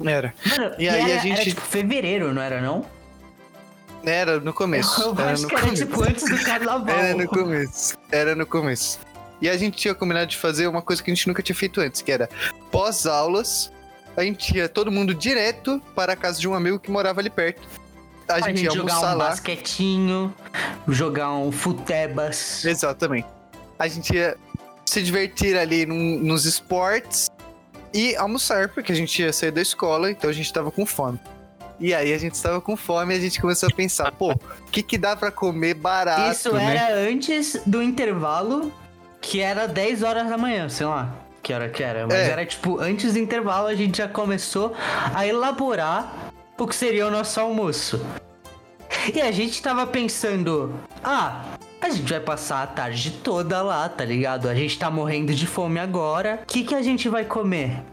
Era. 0.05 0.33
Mano, 0.57 0.75
E 0.77 0.89
aí 0.89 1.01
a 1.01 1.09
era, 1.09 1.21
gente- 1.21 1.33
Era 1.35 1.43
tipo 1.43 1.61
fevereiro, 1.61 2.33
não 2.33 2.41
era 2.41 2.61
não? 2.61 2.85
Era 4.05 4.39
no 4.39 4.53
começo. 4.53 5.01
Eu 5.01 5.13
era 5.17 5.31
acho 5.33 5.43
no 5.43 5.47
que 5.49 5.55
era 5.55 5.63
começo. 5.65 5.85
tipo 5.85 6.03
antes 6.03 6.29
do 6.29 6.43
carnaval. 6.45 6.95
Era 6.95 7.15
no 7.15 7.27
começo. 7.27 7.97
Era 8.11 8.35
no 8.35 8.45
começo. 8.45 8.99
E 9.41 9.49
a 9.49 9.57
gente 9.57 9.77
tinha 9.77 9.93
combinado 9.95 10.27
de 10.27 10.37
fazer 10.37 10.67
uma 10.67 10.81
coisa 10.81 11.03
que 11.03 11.11
a 11.11 11.13
gente 11.13 11.27
nunca 11.27 11.41
tinha 11.43 11.55
feito 11.55 11.81
antes, 11.81 12.01
que 12.01 12.11
era 12.11 12.29
pós-aulas, 12.71 13.71
a 14.15 14.23
gente 14.23 14.55
ia 14.55 14.69
todo 14.69 14.91
mundo 14.91 15.13
direto 15.13 15.81
para 15.95 16.13
a 16.13 16.15
casa 16.15 16.39
de 16.39 16.47
um 16.47 16.53
amigo 16.53 16.79
que 16.79 16.89
morava 16.91 17.19
ali 17.19 17.29
perto. 17.29 17.67
A 18.27 18.35
A 18.35 18.39
gente, 18.41 18.57
gente 18.57 18.63
ia 18.65 18.71
jogar 18.71 18.99
um 18.99 19.01
lá. 19.01 19.15
basquetinho, 19.29 20.33
jogar 20.87 21.31
um 21.33 21.51
futebas. 21.51 22.63
Exatamente. 22.65 23.27
A 23.77 23.87
gente 23.87 24.15
ia 24.15 24.37
se 24.85 25.01
divertir 25.03 25.57
ali 25.57 25.85
num- 25.85 26.19
nos 26.19 26.45
esportes 26.45 27.29
e 27.93 28.15
almoçar, 28.15 28.69
porque 28.69 28.91
a 28.91 28.95
gente 28.95 29.21
ia 29.21 29.31
sair 29.33 29.51
da 29.51 29.61
escola, 29.61 30.09
então 30.09 30.29
a 30.29 30.33
gente 30.33 30.51
tava 30.51 30.71
com 30.71 30.85
fome. 30.85 31.19
E 31.79 31.93
aí 31.93 32.13
a 32.13 32.17
gente 32.17 32.33
estava 32.35 32.61
com 32.61 32.75
fome 32.77 33.13
e 33.13 33.17
a 33.17 33.21
gente 33.21 33.39
começou 33.41 33.67
a 33.69 33.75
pensar, 33.75 34.11
pô, 34.11 34.31
o 34.31 34.71
que 34.71 34.81
que 34.81 34.97
dá 34.97 35.15
pra 35.15 35.31
comer 35.31 35.73
barato, 35.73 36.31
Isso 36.31 36.53
né? 36.53 36.75
era 36.75 36.95
antes 36.95 37.59
do 37.65 37.81
intervalo, 37.81 38.71
que 39.19 39.41
era 39.41 39.67
10 39.67 40.03
horas 40.03 40.29
da 40.29 40.37
manhã, 40.37 40.69
sei 40.69 40.85
lá. 40.85 41.13
Que 41.43 41.53
hora 41.53 41.69
que 41.69 41.83
era? 41.83 42.07
Mas 42.07 42.15
É. 42.15 42.29
era 42.31 42.45
tipo, 42.45 42.79
antes 42.79 43.13
do 43.13 43.19
intervalo 43.19 43.67
a 43.67 43.75
gente 43.75 43.97
já 43.99 44.07
começou 44.07 44.73
a 45.13 45.27
elaborar 45.27 46.31
o 46.57 46.65
que 46.65 46.75
seria 46.75 47.05
o 47.07 47.11
nosso 47.11 47.39
almoço. 47.39 48.03
E 49.13 49.21
a 49.21 49.31
gente 49.31 49.61
tava 49.61 49.85
pensando, 49.85 50.73
ah, 51.03 51.43
a 51.81 51.89
gente 51.89 52.09
vai 52.09 52.19
passar 52.19 52.63
a 52.63 52.67
tarde 52.67 53.11
toda 53.11 53.61
lá, 53.61 53.87
tá 53.89 54.03
ligado? 54.03 54.49
A 54.49 54.55
gente 54.55 54.79
tá 54.79 54.89
morrendo 54.89 55.35
de 55.35 55.45
fome 55.45 55.79
agora. 55.79 56.39
O 56.41 56.45
que, 56.47 56.63
que 56.63 56.73
a 56.73 56.81
gente 56.81 57.07
vai 57.09 57.25
comer? 57.25 57.83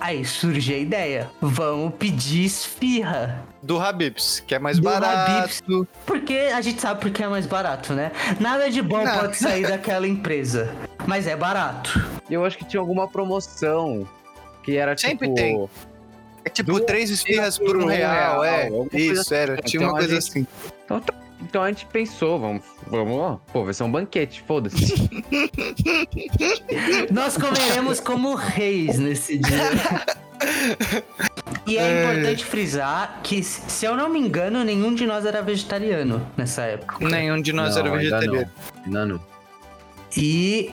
Aí 0.00 0.24
surge 0.24 0.72
a 0.72 0.78
ideia. 0.78 1.30
Vamos 1.42 1.92
pedir 1.98 2.44
esfirra. 2.46 3.44
Do 3.62 3.78
Habibs, 3.78 4.40
que 4.46 4.54
é 4.54 4.58
mais 4.58 4.78
Do 4.78 4.84
barato. 4.84 5.86
Porque 6.06 6.32
a 6.54 6.60
gente 6.62 6.80
sabe 6.80 7.00
porque 7.00 7.22
é 7.22 7.28
mais 7.28 7.44
barato, 7.46 7.92
né? 7.92 8.10
Nada 8.40 8.70
de 8.70 8.80
bom 8.80 9.04
Não. 9.04 9.18
pode 9.18 9.36
sair 9.36 9.66
daquela 9.68 10.08
empresa. 10.08 10.74
Mas 11.06 11.26
é 11.26 11.36
barato. 11.36 12.02
Eu 12.30 12.44
acho 12.46 12.56
que 12.56 12.64
tinha 12.64 12.80
alguma 12.80 13.06
promoção 13.06 14.08
que 14.62 14.76
era 14.78 14.96
Sempre 14.96 15.26
tipo. 15.28 15.34
tem. 15.34 15.68
É 16.42 16.48
tipo 16.48 16.80
três 16.80 17.10
esfirras 17.10 17.58
por 17.58 17.76
um 17.76 17.84
real, 17.84 18.40
real, 18.40 18.44
é. 18.44 18.70
Isso, 18.94 19.20
assim. 19.20 19.34
era. 19.34 19.56
Tinha 19.58 19.82
Então 19.82 19.92
uma 19.92 19.98
coisa 19.98 20.14
gente- 20.14 20.28
assim. 20.30 20.46
Então, 20.86 21.00
tá- 21.00 21.14
então 21.42 21.62
a 21.62 21.68
gente 21.68 21.86
pensou, 21.86 22.38
vamos, 22.38 22.62
vamos, 22.86 23.16
ó, 23.16 23.40
pô, 23.52 23.64
vai 23.64 23.74
ser 23.74 23.82
um 23.84 23.90
banquete, 23.90 24.42
foda-se. 24.46 25.10
Nós 27.10 27.36
comeremos 27.36 28.00
como 28.00 28.34
reis 28.34 28.98
nesse 28.98 29.38
dia. 29.38 29.70
E 31.66 31.76
é 31.76 32.02
importante 32.02 32.44
frisar 32.44 33.20
que, 33.22 33.42
se 33.42 33.84
eu 33.84 33.96
não 33.96 34.08
me 34.08 34.18
engano, 34.18 34.64
nenhum 34.64 34.94
de 34.94 35.06
nós 35.06 35.26
era 35.26 35.42
vegetariano 35.42 36.26
nessa 36.36 36.62
época. 36.62 37.06
Nenhum 37.06 37.40
de 37.40 37.52
nós 37.52 37.74
Não, 37.74 37.80
era 37.80 37.98
ainda 37.98 38.18
vegetariano. 38.18 38.50
Não, 38.86 39.06
não. 39.06 39.20
E, 40.16 40.72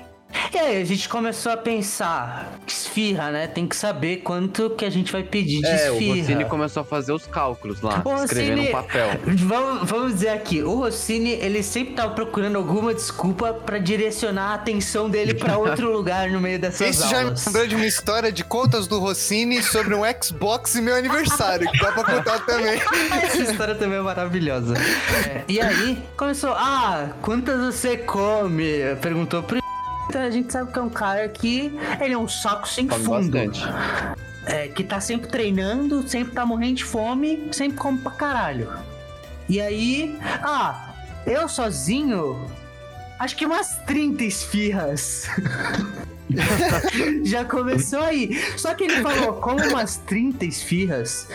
e 0.54 0.58
aí 0.58 0.82
a 0.82 0.86
gente 0.86 1.08
começou 1.08 1.52
a 1.52 1.58
pensar, 1.58 2.52
esfirra, 2.98 3.32
né? 3.32 3.48
Tem 3.48 3.68
que 3.68 3.76
saber 3.76 4.18
quanto 4.18 4.72
que 4.72 4.84
a 4.84 4.90
gente 4.90 5.12
vai 5.12 5.24
pedir 5.24 5.62
de 5.62 5.68
É, 5.68 5.92
o 5.92 5.94
esfirra. 5.96 6.16
Rossini 6.18 6.46
começou 6.46 6.82
a 6.82 6.84
fazer 6.86 7.12
os 7.14 7.26
cálculos 7.28 7.82
lá, 7.82 8.02
O 8.04 8.16
escrever 8.24 8.50
Rossini- 8.52 8.66
no 8.68 8.72
papel. 8.72 9.10
Vamos, 9.26 9.90
vamos 9.90 10.14
dizer 10.14 10.30
aqui, 10.30 10.64
o 10.64 10.76
Rossini, 10.76 11.32
ele 11.32 11.62
sempre 11.62 11.94
tava 11.94 12.14
procurando 12.14 12.58
alguma 12.58 12.94
desculpa 12.94 13.54
pra 13.54 13.78
direcionar 13.78 14.52
a 14.52 14.54
atenção 14.56 15.10
dele 15.10 15.34
pra 15.34 15.58
outro 15.58 15.92
lugar 15.92 16.30
no 16.30 16.40
meio 16.42 16.60
dessas 16.60 16.96
Isso 16.96 17.08
já 17.10 17.18
me 17.20 17.24
aulas. 17.26 17.46
lembrou 17.46 17.68
de 17.68 17.76
uma 17.76 17.86
história 17.86 18.32
de 18.32 18.44
contas 18.44 18.88
do 18.88 19.00
Rossini 19.00 19.62
sobre 19.62 19.94
um 19.94 20.02
Xbox 20.22 20.76
e 20.76 20.82
meu 20.82 20.96
aniversário, 20.96 21.70
que 21.72 21.80
dá 21.80 21.92
pra 21.92 22.04
contar 22.04 22.46
também. 22.46 22.80
Essa 23.24 23.38
história 23.44 23.76
também 23.76 24.00
é 24.00 24.02
maravilhosa. 24.02 24.74
É, 24.78 25.44
e 25.48 25.60
aí, 25.60 25.98
começou, 26.18 26.52
ah, 26.54 27.10
quantas 27.22 27.76
você 27.76 27.98
come? 27.98 28.96
Perguntou 29.02 29.44
pro 29.44 29.60
então 30.10 30.22
a 30.22 30.30
gente 30.30 30.52
sabe 30.52 30.72
que 30.72 30.80
é 30.80 30.82
um 30.82 30.90
cara 30.90 31.28
que 31.30 31.74
ele 32.00 32.14
é 32.14 32.18
um 32.18 32.28
saco 32.28 32.68
sem 32.68 32.88
Come 32.88 33.04
fundo. 33.04 33.32
bastante. 33.32 33.62
é, 34.46 34.68
que 34.70 34.84
tá 34.84 35.00
sempre 35.00 35.30
treinando, 35.30 36.08
sempre 36.08 36.34
tá 36.34 36.46
morrendo 36.46 36.76
de 36.76 36.84
fome, 36.86 37.50
sempre 37.52 37.78
come 37.78 37.98
pra 37.98 38.12
caralho. 38.12 38.72
E 39.50 39.62
aí, 39.62 40.18
ah, 40.44 40.94
eu 41.26 41.48
sozinho, 41.48 42.40
acho 43.20 43.36
que 43.36 43.46
umas 43.46 43.78
30 43.86 44.24
esfirras. 44.24 45.28
Já 47.24 47.46
começou 47.46 48.02
aí. 48.02 48.38
Só 48.58 48.74
que 48.74 48.84
ele 48.86 49.02
falou, 49.02 49.34
como 49.34 49.62
umas 49.70 49.98
30 49.98 50.46
esfirras. 50.46 51.28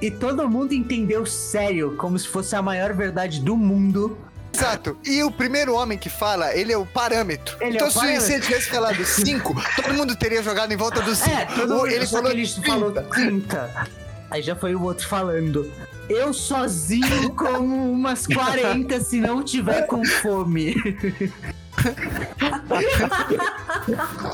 E 0.00 0.10
todo 0.10 0.48
mundo 0.48 0.72
entendeu 0.72 1.24
sério, 1.26 1.94
como 1.96 2.18
se 2.18 2.26
fosse 2.26 2.56
a 2.56 2.62
maior 2.62 2.92
verdade 2.92 3.40
do 3.40 3.56
mundo. 3.56 4.16
Exato. 4.54 4.96
E 5.04 5.22
o 5.22 5.30
primeiro 5.30 5.74
homem 5.74 5.96
que 5.96 6.10
fala, 6.10 6.54
ele 6.54 6.72
é 6.72 6.76
o 6.76 6.84
parâmetro. 6.86 7.56
Ele 7.60 7.72
é 7.72 7.74
então, 7.76 7.88
o 7.88 7.90
se 7.90 7.98
parâmetro. 7.98 8.32
ele 8.32 8.40
tivesse 8.42 8.70
falado 8.70 9.04
5, 9.04 9.62
todo 9.76 9.94
mundo 9.94 10.14
teria 10.16 10.42
jogado 10.42 10.72
em 10.72 10.76
volta 10.76 11.00
dos 11.00 11.18
5. 11.18 11.30
É, 11.30 11.44
todo 11.46 11.74
mundo, 11.74 11.86
ele 11.86 12.06
só 12.06 12.16
falou 12.16 12.30
que 12.30 12.36
ele 12.36 12.46
30. 12.48 12.70
falou 12.70 12.92
30. 12.92 13.86
Aí 14.30 14.42
já 14.42 14.56
foi 14.56 14.74
o 14.74 14.82
outro 14.82 15.06
falando. 15.06 15.70
Eu 16.08 16.32
sozinho 16.32 17.30
como 17.36 17.92
umas 17.92 18.26
40 18.26 19.00
se 19.00 19.20
não 19.20 19.42
tiver 19.42 19.86
com 19.86 20.04
fome. 20.04 20.74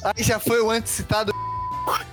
Aí 0.05 0.23
já 0.23 0.39
foi 0.39 0.61
o 0.61 0.71
antes 0.71 0.93
citado. 0.93 1.33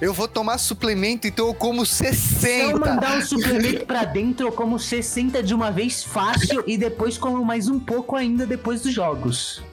Eu 0.01 0.13
vou 0.13 0.27
tomar 0.27 0.57
suplemento, 0.57 1.27
então 1.27 1.47
eu 1.47 1.53
como 1.53 1.85
Se 1.85 2.05
eu 2.07 2.13
60. 2.13 2.79
mandar 2.79 3.17
um 3.17 3.21
suplemento 3.21 3.85
pra 3.85 4.03
dentro, 4.03 4.47
eu 4.47 4.51
como 4.51 4.79
60 4.79 5.41
de 5.41 5.53
uma 5.53 5.71
vez 5.71 6.03
fácil 6.03 6.63
e 6.67 6.77
depois 6.77 7.17
como 7.17 7.43
mais 7.43 7.67
um 7.67 7.79
pouco 7.79 8.15
ainda 8.15 8.45
depois 8.45 8.81
dos 8.81 8.93
jogos. 8.93 9.63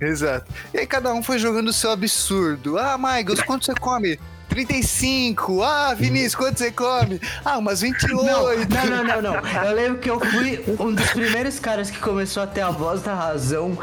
Exato. 0.00 0.52
E 0.72 0.78
aí 0.78 0.86
cada 0.86 1.12
um 1.12 1.22
foi 1.22 1.38
jogando 1.38 1.68
o 1.68 1.72
seu 1.72 1.90
absurdo. 1.90 2.78
Ah, 2.78 2.96
Michaels, 2.96 3.42
quanto 3.42 3.64
você 3.66 3.74
come? 3.74 4.18
35. 4.48 5.62
Ah, 5.62 5.94
Vinícius, 5.94 6.34
quanto 6.34 6.58
você 6.58 6.70
come? 6.70 7.20
Ah, 7.44 7.58
umas 7.58 7.80
28. 7.80 8.24
Não, 8.24 8.44
não, 8.44 9.04
não, 9.04 9.22
não, 9.22 9.22
não. 9.42 9.64
Eu 9.64 9.74
lembro 9.74 9.98
que 9.98 10.10
eu 10.10 10.18
fui 10.20 10.64
um 10.78 10.92
dos 10.92 11.10
primeiros 11.10 11.58
caras 11.58 11.90
que 11.90 11.98
começou 11.98 12.42
a 12.42 12.46
ter 12.46 12.60
a 12.62 12.70
voz 12.70 13.02
da 13.02 13.14
razão. 13.14 13.76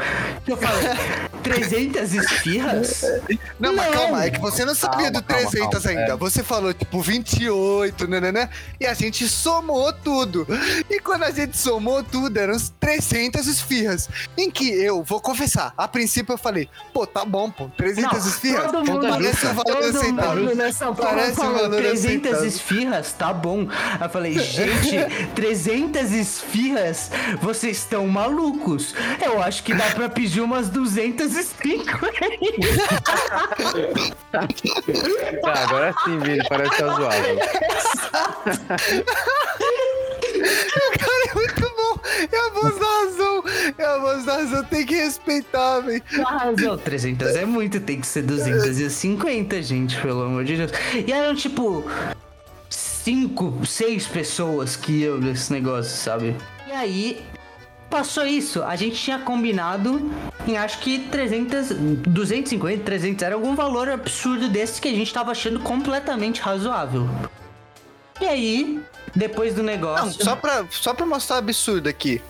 Que 0.44 0.52
eu 0.52 0.56
falei, 0.56 0.90
300 1.42 2.14
esfirras? 2.14 3.04
Não, 3.58 3.74
mas 3.74 3.86
Não. 3.86 3.92
calma, 3.92 4.24
é 4.24 4.30
que 4.30 4.40
você 4.40 4.64
não 4.64 4.74
sabia 4.74 5.10
Calma, 5.10 5.10
do 5.12 5.22
calma, 5.22 5.50
300 5.50 5.82
calma, 5.82 6.00
ainda. 6.00 6.12
é. 6.12 6.16
Você 6.16 6.42
falou, 6.42 6.74
tipo, 6.74 7.00
28, 7.00 8.06
né, 8.08 8.20
né, 8.20 8.32
né? 8.32 8.48
E 8.80 8.86
a 8.86 8.94
gente 8.94 9.28
somou 9.28 9.92
tudo. 9.92 10.46
E 10.90 10.98
quando 11.00 11.22
a 11.24 11.30
gente 11.30 11.56
somou 11.56 12.02
tudo, 12.02 12.36
eram 12.38 12.54
uns 12.54 12.70
300 12.80 13.46
esfirras. 13.46 14.08
Em 14.36 14.50
que 14.50 14.68
eu, 14.68 15.02
vou 15.04 15.20
confessar, 15.20 15.72
a 15.76 15.86
princípio 15.86 16.32
eu 16.32 16.38
falei, 16.38 16.68
pô, 16.92 17.06
tá 17.06 17.24
bom, 17.24 17.50
pô, 17.50 17.68
300 17.76 18.26
esfirras? 18.26 18.72
todo 18.72 18.84
mundo, 18.84 19.06
Parece 19.08 19.46
um 19.46 19.54
valor 19.54 19.84
aceitável. 19.84 20.55
Nessa 20.56 20.92
porra 20.92 21.32
falou 21.32 21.54
valor 21.54 21.76
300 21.76 22.06
aceitável. 22.32 22.48
esfirras, 22.48 23.12
tá 23.12 23.32
bom. 23.32 23.68
Aí 23.70 23.98
eu 24.06 24.08
falei, 24.10 24.38
gente, 24.38 24.96
300 25.34 26.12
esfirras, 26.12 27.10
vocês 27.40 27.76
estão 27.78 28.06
malucos. 28.08 28.94
Eu 29.24 29.42
acho 29.42 29.62
que 29.62 29.74
dá 29.74 29.84
pra 29.90 30.08
pedir 30.08 30.40
umas 30.40 30.68
205 30.68 31.86
Ah, 35.44 35.62
agora 35.64 35.94
sim, 36.04 36.18
Vini, 36.18 36.42
parece 36.48 36.82
razoável. 36.82 37.38
Cara, 40.98 41.24
é. 41.26 41.45
É 42.32 42.46
a 42.46 42.50
voz 42.50 42.78
da 42.78 42.86
razão. 42.86 43.44
É 43.78 43.84
a 43.84 43.98
voz 43.98 44.24
da 44.24 44.34
razão, 44.34 44.64
tem 44.64 44.86
que 44.86 44.94
respeitar, 44.94 45.80
velho. 45.80 46.02
Razão, 46.24 46.78
300 46.78 47.36
é 47.36 47.44
muito, 47.44 47.80
tem 47.80 48.00
que 48.00 48.06
ser 48.06 48.22
250, 48.22 49.62
gente, 49.62 50.00
pelo 50.00 50.22
amor 50.22 50.44
de 50.44 50.56
Deus. 50.56 50.72
E 51.06 51.12
eram 51.12 51.34
tipo 51.34 51.84
cinco, 52.68 53.64
seis 53.64 54.06
pessoas 54.06 54.76
que 54.76 55.02
iam 55.02 55.18
nesse 55.18 55.52
negócio, 55.52 55.96
sabe? 55.96 56.34
E 56.66 56.72
aí 56.72 57.24
passou 57.88 58.26
isso. 58.26 58.62
A 58.62 58.76
gente 58.76 58.96
tinha 58.96 59.18
combinado 59.18 60.10
em 60.46 60.56
acho 60.56 60.78
que 60.80 60.98
300, 60.98 61.70
250, 62.06 62.84
300 62.84 63.22
era 63.22 63.34
algum 63.34 63.54
valor 63.54 63.88
absurdo 63.88 64.48
desse 64.48 64.80
que 64.80 64.88
a 64.88 64.92
gente 64.92 65.12
tava 65.12 65.30
achando 65.30 65.60
completamente 65.60 66.40
razoável. 66.40 67.08
E 68.20 68.24
aí, 68.26 68.80
depois 69.14 69.54
do 69.54 69.62
Não, 69.62 69.72
negócio. 69.72 70.24
só 70.24 70.36
pra, 70.36 70.64
só 70.70 70.94
pra 70.94 71.04
mostrar 71.06 71.36
o 71.36 71.38
absurdo 71.40 71.88
aqui. 71.88 72.22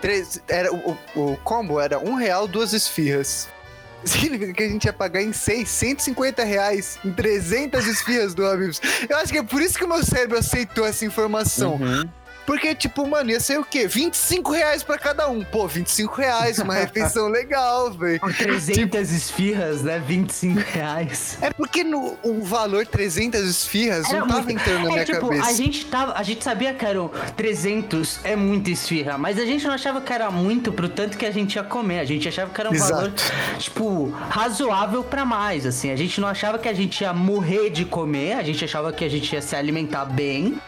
Três, 0.00 0.40
era, 0.48 0.72
o, 0.72 0.96
o 1.14 1.36
combo 1.44 1.78
era 1.80 1.98
um 1.98 2.14
real, 2.14 2.46
duas 2.48 2.72
esfirras. 2.72 3.48
Significa 4.04 4.52
que 4.54 4.62
a 4.62 4.68
gente 4.68 4.84
ia 4.86 4.92
pagar 4.94 5.22
em 5.22 5.32
6, 5.32 5.68
150 5.68 6.42
reais 6.42 6.98
em 7.04 7.12
300 7.12 7.86
esfirras 7.86 8.34
do 8.34 8.46
Habibs. 8.46 8.80
Eu 9.08 9.16
acho 9.18 9.30
que 9.30 9.38
é 9.38 9.42
por 9.42 9.60
isso 9.60 9.76
que 9.76 9.84
o 9.84 9.88
meu 9.88 10.02
cérebro 10.02 10.38
aceitou 10.38 10.86
essa 10.86 11.04
informação. 11.04 11.74
Uhum. 11.74 12.08
Porque, 12.50 12.74
tipo, 12.74 13.06
mano, 13.06 13.30
ia 13.30 13.38
ser 13.38 13.60
o 13.60 13.64
quê? 13.64 13.86
25 13.86 14.50
reais 14.50 14.82
pra 14.82 14.98
cada 14.98 15.28
um. 15.28 15.44
Pô, 15.44 15.68
25 15.68 16.16
reais, 16.16 16.58
uma 16.58 16.74
refeição 16.82 17.28
legal, 17.28 17.92
velho. 17.92 18.18
Por 18.18 18.34
300 18.34 19.12
esfirras, 19.12 19.82
né? 19.82 20.02
25 20.04 20.58
reais. 20.58 21.38
É 21.40 21.50
porque 21.52 21.84
no, 21.84 22.18
o 22.24 22.42
valor 22.42 22.84
300 22.84 23.48
esfirras 23.48 24.10
Era 24.10 24.18
não 24.22 24.26
tava 24.26 24.42
muito- 24.42 24.60
entrando 24.60 24.82
na 24.82 24.88
é, 24.88 24.92
minha 24.94 25.04
tipo, 25.04 25.28
cabeça. 25.28 25.48
A 25.48 25.52
gente, 25.52 25.84
tava, 25.84 26.14
a 26.14 26.22
gente 26.24 26.42
sabia 26.42 26.74
que 26.74 26.84
eram 26.84 27.08
300 27.36 28.18
é 28.24 28.34
muita 28.34 28.70
esfirra, 28.70 29.16
mas 29.16 29.38
a 29.38 29.44
gente 29.44 29.64
não 29.64 29.74
achava 29.74 30.00
que 30.00 30.12
era 30.12 30.28
muito 30.28 30.72
pro 30.72 30.88
tanto 30.88 31.16
que 31.16 31.26
a 31.26 31.30
gente 31.30 31.54
ia 31.54 31.62
comer. 31.62 32.00
A 32.00 32.04
gente 32.04 32.26
achava 32.26 32.50
que 32.52 32.60
era 32.60 32.68
um 32.68 32.74
Exato. 32.74 32.94
valor, 32.94 33.12
tipo, 33.60 34.10
razoável 34.28 35.04
pra 35.04 35.24
mais, 35.24 35.64
assim. 35.64 35.92
A 35.92 35.96
gente 35.96 36.20
não 36.20 36.26
achava 36.26 36.58
que 36.58 36.68
a 36.68 36.74
gente 36.74 37.02
ia 37.02 37.12
morrer 37.12 37.70
de 37.70 37.84
comer, 37.84 38.32
a 38.32 38.42
gente 38.42 38.64
achava 38.64 38.92
que 38.92 39.04
a 39.04 39.08
gente 39.08 39.32
ia 39.32 39.40
se 39.40 39.54
alimentar 39.54 40.04
bem. 40.04 40.60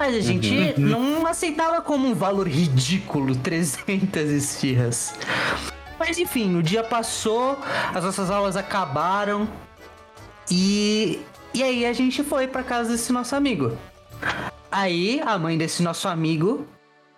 Mas 0.00 0.14
a 0.16 0.20
gente 0.20 0.74
não 0.80 1.26
aceitava 1.26 1.82
como 1.82 2.08
um 2.08 2.14
valor 2.14 2.48
ridículo 2.48 3.36
300 3.44 4.30
esfirras. 4.30 5.14
Mas 5.98 6.16
enfim, 6.16 6.56
o 6.56 6.62
dia 6.62 6.82
passou, 6.82 7.58
as 7.94 8.02
nossas 8.02 8.30
aulas 8.30 8.56
acabaram 8.56 9.46
e 10.50 11.20
e 11.52 11.62
aí 11.62 11.84
a 11.84 11.92
gente 11.92 12.22
foi 12.22 12.48
pra 12.48 12.62
casa 12.62 12.92
desse 12.92 13.12
nosso 13.12 13.36
amigo. 13.36 13.76
Aí 14.72 15.20
a 15.22 15.36
mãe 15.36 15.58
desse 15.58 15.82
nosso 15.82 16.08
amigo 16.08 16.66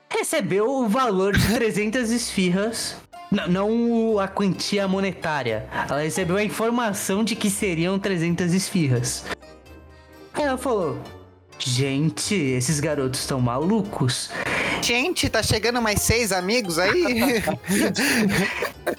recebeu 0.08 0.68
o 0.68 0.88
valor 0.88 1.36
de 1.36 1.46
300 1.54 2.10
esfirras. 2.10 2.96
Não, 3.30 3.46
não 3.46 4.18
a 4.18 4.26
quantia 4.26 4.88
monetária. 4.88 5.68
Ela 5.88 6.00
recebeu 6.00 6.36
a 6.36 6.42
informação 6.42 7.22
de 7.22 7.36
que 7.36 7.48
seriam 7.48 7.98
300 7.98 8.52
esfirras. 8.52 9.24
Aí 10.34 10.42
ela 10.42 10.58
falou: 10.58 10.98
Gente, 11.64 12.34
esses 12.34 12.80
garotos 12.80 13.20
estão 13.20 13.40
malucos. 13.40 14.30
Gente, 14.82 15.28
tá 15.28 15.42
chegando 15.44 15.80
mais 15.80 16.02
seis 16.02 16.32
amigos 16.32 16.78
aí? 16.78 17.42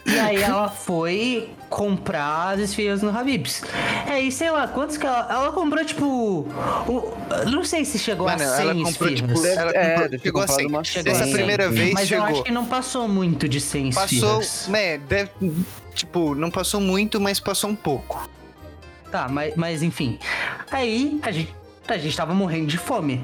E 0.05 0.17
aí 0.19 0.41
ela 0.41 0.69
foi 0.69 1.49
comprar 1.69 2.53
as 2.53 2.59
esfirras 2.61 3.01
no 3.01 3.09
Habib's. 3.17 3.61
É, 4.09 4.21
e 4.21 4.31
sei 4.31 4.49
lá, 4.49 4.65
quantos 4.67 4.95
que 4.95 5.05
ela... 5.05 5.27
Ela 5.29 5.51
comprou, 5.51 5.83
tipo... 5.83 6.05
O, 6.87 7.13
não 7.51 7.63
sei 7.65 7.83
se 7.83 7.99
chegou 7.99 8.27
Mano, 8.27 8.41
a 8.43 8.47
100 8.47 8.61
ela 8.69 8.73
comprou, 8.75 9.09
esfirras. 9.09 9.39
tipo, 9.41 9.45
ela 9.45 9.71
É, 9.71 9.99
comprou, 9.99 10.19
chegou 10.19 10.41
a 10.41 10.45
comprado 10.45 10.59
100. 10.61 10.67
umas 10.67 10.87
Chegou 10.87 11.11
a 11.11 11.15
Essa 11.15 11.23
100. 11.25 11.33
primeira 11.33 11.69
vez 11.69 11.93
Mas 11.93 12.01
eu 12.03 12.07
chegou. 12.07 12.25
acho 12.27 12.43
que 12.43 12.51
não 12.51 12.65
passou 12.65 13.07
muito 13.09 13.49
de 13.49 13.59
100 13.59 13.91
Passou, 13.91 14.41
esfirras. 14.41 14.67
né, 14.69 14.97
deve, 14.99 15.31
tipo, 15.93 16.33
não 16.35 16.49
passou 16.49 16.79
muito, 16.79 17.19
mas 17.19 17.39
passou 17.41 17.69
um 17.69 17.75
pouco. 17.75 18.29
Tá, 19.11 19.27
mas, 19.27 19.53
mas 19.57 19.83
enfim. 19.83 20.17
Aí 20.71 21.19
a 21.23 21.31
gente, 21.31 21.53
a 21.87 21.97
gente 21.97 22.15
tava 22.15 22.33
morrendo 22.33 22.67
de 22.67 22.77
fome. 22.77 23.21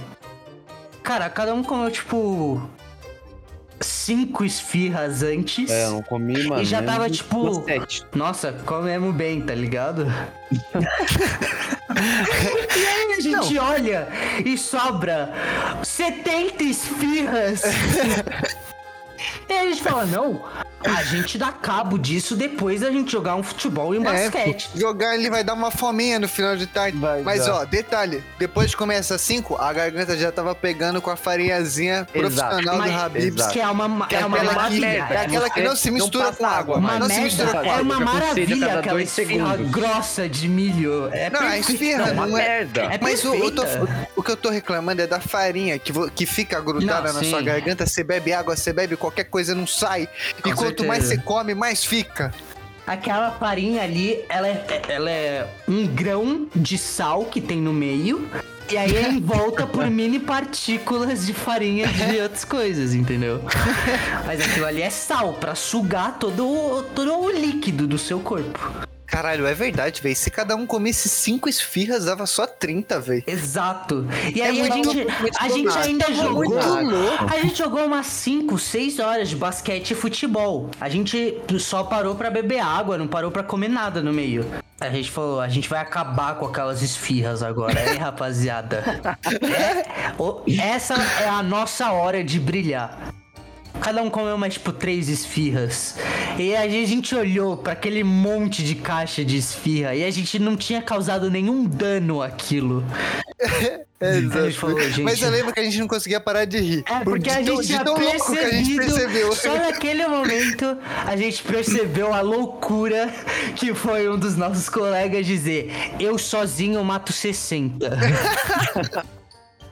Cara, 1.04 1.30
cada 1.30 1.54
um 1.54 1.64
comeu, 1.64 1.90
tipo... 1.92 2.62
Cinco 3.82 4.44
esfirras 4.44 5.24
antes. 5.24 5.70
É, 5.70 5.86
eu 5.86 5.92
não 5.92 6.02
comi, 6.02 6.44
mano. 6.44 6.62
E 6.62 6.66
já 6.66 6.84
tava, 6.84 7.10
tipo, 7.10 7.64
sete. 7.64 8.06
Nossa, 8.14 8.52
comemos 8.66 9.16
bem, 9.16 9.40
tá 9.40 9.56
ligado? 9.56 10.06
e 12.76 12.86
aí 12.86 13.14
a 13.18 13.22
gente 13.22 13.58
olha 13.58 14.10
e 14.44 14.58
sobra 14.58 15.32
70 15.82 16.62
esfirras. 16.62 17.62
e 19.48 19.54
aí 19.54 19.68
a 19.68 19.70
gente 19.72 19.82
fala, 19.84 20.06
não, 20.06 20.44
a 20.84 21.04
gente 21.04 21.38
dá 21.38 21.52
cabo 21.52 21.98
disso 21.98 22.36
depois 22.36 22.82
da 22.82 22.92
gente 22.92 23.12
jogar 23.12 23.36
um 23.36 23.44
futebol 23.44 23.94
e 23.94 24.00
um 24.00 24.08
É, 24.08 24.30
basquete. 24.30 24.70
jogar 24.76 25.16
ele 25.16 25.30
vai 25.30 25.44
dar 25.44 25.54
uma 25.54 25.72
fominha 25.72 26.20
no 26.20 26.28
final 26.28 26.56
de 26.56 26.66
tarde. 26.68 26.98
Vai 26.98 27.22
Mas 27.22 27.46
dar. 27.46 27.54
ó, 27.56 27.66
detalhe, 27.66 28.24
depois 28.38 28.70
de 28.72 28.78
comer 28.78 28.96
essas 28.96 29.22
cinco, 29.22 29.56
a 29.58 29.72
garganta 29.74 30.18
já 30.18 30.32
tava 30.32 30.54
pegando 30.56 31.02
com 31.02 31.10
a 31.10 31.16
farinhazinha 31.16 32.08
profissional 32.12 32.78
Mas- 32.78 32.92
do 32.92 32.98
Habib's. 32.98 33.26
exato. 33.26 33.54
Que 33.54 33.60
é 33.60 33.68
uma, 33.68 34.08
Que 34.08 34.16
é 34.16 34.26
uma 34.26 34.38
aquela 34.38 34.50
que, 34.52 34.56
maravilha. 34.58 34.86
é 34.88 35.18
aquela 35.18 35.50
que 35.50 35.62
não 35.62 35.76
se 35.76 35.88
Não 35.90 35.94
mistura 35.96 36.26
passa 36.26 36.38
com 36.38 36.46
água. 36.46 36.78
Uma 36.78 37.00
não 37.00 37.10
se 37.10 37.20
mistura 37.22 37.52
com 37.52 37.58
é 37.58 37.70
água. 37.70 37.82
uma 37.82 37.96
fica 37.96 38.06
com 38.06 38.12
sede 38.12 38.20
a 38.20 38.20
maravilha 38.58 38.80
aquela 38.80 39.02
esfirra 39.02 39.58
grossa 39.58 40.30
de 40.30 40.48
milho. 40.48 41.10
É 41.12 41.30
Não, 41.30 41.40
a 41.40 41.44
perfeita. 41.44 41.72
esfirra 41.74 42.10
É 42.10 42.12
uma 42.14 42.28
não 42.28 42.38
é. 42.38 42.42
merda. 42.48 42.82
É 42.84 43.00
Mas 43.02 43.24
o, 43.26 43.34
eu 43.36 43.52
tô- 43.52 43.62
perfeita. 43.64 44.10
o 44.16 44.24
que 44.24 44.32
eu 44.32 44.38
tô 44.38 44.50
reclamando 44.50 45.02
é 45.02 45.08
da 45.08 45.20
farinha 45.20 45.78
que, 45.78 45.92
vo- 45.92 46.10
que 46.10 46.26
fica 46.26 46.60
grudada 46.62 47.12
Não, 47.12 47.20
na 47.22 47.24
sua 47.28 47.40
sim. 47.40 47.46
garganta. 47.46 47.86
Você 47.86 48.04
bebe 48.04 48.32
água, 48.34 48.56
você 48.56 48.72
bebe 48.72 48.96
qualquer 48.96 49.09
coisa, 49.26 49.54
não 49.56 49.68
sai. 49.68 50.08
e 50.38 50.42
Com 50.42 50.54
quanto 50.56 50.86
mais 50.86 51.04
você 51.04 51.10
certeza. 51.10 51.28
come, 51.28 51.54
mais 51.56 51.84
fica. 51.84 52.34
aquela 52.88 53.32
farinha 53.32 53.84
ali, 53.84 54.24
ela 54.30 54.48
é, 54.48 54.82
ela 54.88 55.10
é 55.12 55.48
um 55.68 55.86
grão 55.88 56.48
de 56.56 56.78
sal 56.78 57.26
que 57.26 57.40
tem 57.42 57.60
no 57.62 57.72
meio. 57.74 58.28
E 58.72 58.78
aí 58.78 58.96
é 58.96 59.10
envolta 59.10 59.66
por 59.68 59.90
mini 59.90 60.20
partículas 60.20 61.26
de 61.26 61.34
farinha 61.34 61.88
de 61.88 62.20
outras 62.22 62.46
coisas, 62.46 62.94
entendeu? 62.94 63.42
Mas 64.28 64.40
aquilo 64.42 64.66
ali 64.68 64.82
é 64.84 64.90
sal 64.92 65.34
pra 65.34 65.56
sugar 65.56 66.18
todo, 66.20 66.48
o- 66.48 66.84
todo 66.84 67.18
o 67.20 67.32
líquido 67.32 67.88
do 67.88 67.98
seu 67.98 68.20
corpo. 68.20 68.60
Caralho, 69.10 69.46
é 69.48 69.54
verdade, 69.54 70.02
velho. 70.02 70.16
Se 70.16 70.30
cada 70.30 70.56
um 70.56 70.66
comesse 70.66 71.10
cinco 71.10 71.50
esfirras, 71.50 72.06
dava 72.06 72.26
só 72.26 72.46
30, 72.46 73.00
velho. 73.00 73.24
Exato. 73.26 74.08
E 74.34 74.42
É 74.42 74.46
aí 74.48 74.62
a 74.62 74.70
gente, 74.70 75.08
a 75.40 75.50
gente 75.50 75.78
ainda 75.78 76.06
Tava 76.06 76.16
jogou. 76.18 76.36
muito 76.46 76.68
louco. 76.68 77.26
A 77.34 77.40
gente 77.42 77.58
jogou 77.58 77.86
umas 77.86 78.06
5, 78.06 78.58
6 78.60 79.00
horas 79.00 79.30
de 79.30 79.36
basquete 79.36 79.92
e 79.92 79.96
futebol. 79.96 80.70
A 80.80 80.88
gente 80.90 81.42
só 81.60 81.84
parou 81.84 82.16
pra 82.16 82.30
beber 82.30 82.60
água, 82.60 82.98
não 82.98 83.08
parou 83.08 83.32
pra 83.32 83.44
comer 83.44 83.70
nada 83.70 84.02
no 84.02 84.14
meio. 84.14 84.46
A 84.80 84.90
gente 84.90 85.12
falou, 85.12 85.42
a 85.42 85.50
gente 85.50 85.68
vai 85.68 85.80
acabar 85.82 86.36
com 86.36 86.46
aquelas 86.46 86.82
esfirras 86.82 87.44
agora, 87.44 87.92
hein, 87.92 87.98
rapaziada? 87.98 88.84
É, 90.48 90.62
essa 90.62 90.94
é 91.22 91.28
a 91.28 91.44
nossa 91.44 91.92
hora 91.92 92.24
de 92.24 92.40
brilhar. 92.40 92.98
Cada 93.82 94.02
um 94.04 94.10
comeu 94.10 94.38
mais, 94.38 94.54
tipo, 94.56 94.72
três 94.72 95.10
esfirras. 95.10 95.96
E 96.38 96.56
aí 96.56 96.84
a 96.84 96.88
gente 96.88 97.14
olhou 97.16 97.58
pra 97.58 97.74
aquele 97.74 98.04
monte 98.04 98.64
de 98.64 98.76
caixa 98.76 99.24
de 99.26 99.38
esfirra 99.38 99.96
e 99.96 100.04
a 100.04 100.12
gente 100.12 100.38
não 100.40 100.56
tinha 100.58 100.82
causado 100.82 101.30
nenhum 101.32 101.64
dano 101.66 102.22
àquilo. 102.22 102.84
É, 104.02 104.12
A 104.12 104.16
exato. 104.16 104.52
falou, 104.54 104.80
gente- 104.80 105.02
Mas 105.02 105.22
eu 105.22 105.30
lembro 105.30 105.54
que 105.54 105.60
a 105.60 105.64
gente 105.64 105.78
não 105.78 105.86
conseguia 105.88 106.22
parar 106.22 106.46
de 106.46 106.58
rir. 106.58 106.84
É, 106.90 107.00
Por- 107.04 107.18
porque 107.18 107.30
a 107.30 107.42
gente 107.44 107.78
tão 107.84 107.98
louco 108.00 108.32
que 108.32 108.40
a 108.40 108.50
gente 108.50 108.76
percebido. 108.78 108.96
percebeu. 108.96 109.36
Só 109.36 109.56
naquele 109.58 110.08
momento 110.08 110.78
a 111.06 111.18
gente 111.18 111.44
percebeu 111.44 112.14
a 112.14 112.22
loucura 112.22 113.14
que 113.58 113.74
foi 113.74 114.08
um 114.10 114.18
dos 114.18 114.38
nossos 114.38 114.70
colegas 114.70 115.26
dizer: 115.26 115.70
Eu 116.00 116.18
sozinho 116.18 116.82
mato 116.82 117.12
60. 117.12 117.90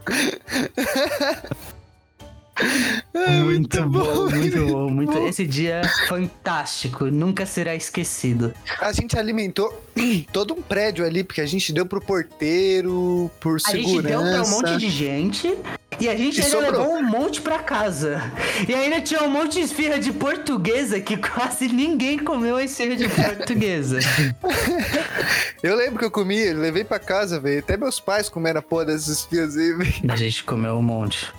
muito 3.43 3.83
bom, 3.89 4.29
muito 4.29 4.65
bom, 4.67 4.89
muito. 4.89 5.17
Esse 5.27 5.45
dia 5.45 5.81
fantástico, 6.07 7.05
nunca 7.05 7.45
será 7.45 7.75
esquecido. 7.75 8.53
A 8.79 8.91
gente 8.91 9.17
alimentou 9.17 9.83
todo 10.31 10.53
um 10.53 10.61
prédio 10.61 11.05
ali, 11.05 11.23
porque 11.23 11.41
a 11.41 11.45
gente 11.45 11.71
deu 11.73 11.85
pro 11.85 11.99
porteiro, 12.01 13.29
por 13.39 13.57
A 13.65 13.71
gente 13.71 13.87
segurança. 13.89 14.07
deu 14.07 14.21
pra 14.21 14.43
um 14.43 14.49
monte 14.51 14.77
de 14.77 14.89
gente 14.89 15.57
e 15.99 16.07
a 16.07 16.15
gente 16.15 16.39
E 16.39 16.43
ainda 16.43 16.49
sobrou. 16.65 16.71
levou 16.81 16.97
um 16.97 17.03
monte 17.03 17.41
pra 17.41 17.59
casa. 17.59 18.21
E 18.67 18.73
ainda 18.73 19.01
tinha 19.01 19.23
um 19.23 19.29
monte 19.29 19.53
de 19.53 19.61
esfirra 19.61 19.97
de 19.99 20.11
portuguesa 20.13 20.99
que 20.99 21.17
quase 21.17 21.67
ninguém 21.67 22.19
comeu 22.19 22.55
a 22.57 22.63
esfirra 22.63 22.95
de 22.95 23.07
portuguesa. 23.09 23.99
Eu 25.63 25.75
lembro 25.75 25.97
que 25.97 26.05
eu 26.05 26.11
comi, 26.11 26.37
eu 26.37 26.57
levei 26.59 26.83
pra 26.83 26.99
casa, 26.99 27.39
velho. 27.39 27.59
Até 27.59 27.75
meus 27.75 27.99
pais 27.99 28.29
comeram 28.29 28.59
a 28.59 28.61
porra 28.61 28.85
dessas 28.85 29.07
esfirras 29.07 29.57
aí, 29.57 29.73
velho. 29.73 29.93
a 30.11 30.15
gente 30.15 30.43
comeu 30.43 30.75
um 30.75 30.83
monte. 30.83 31.33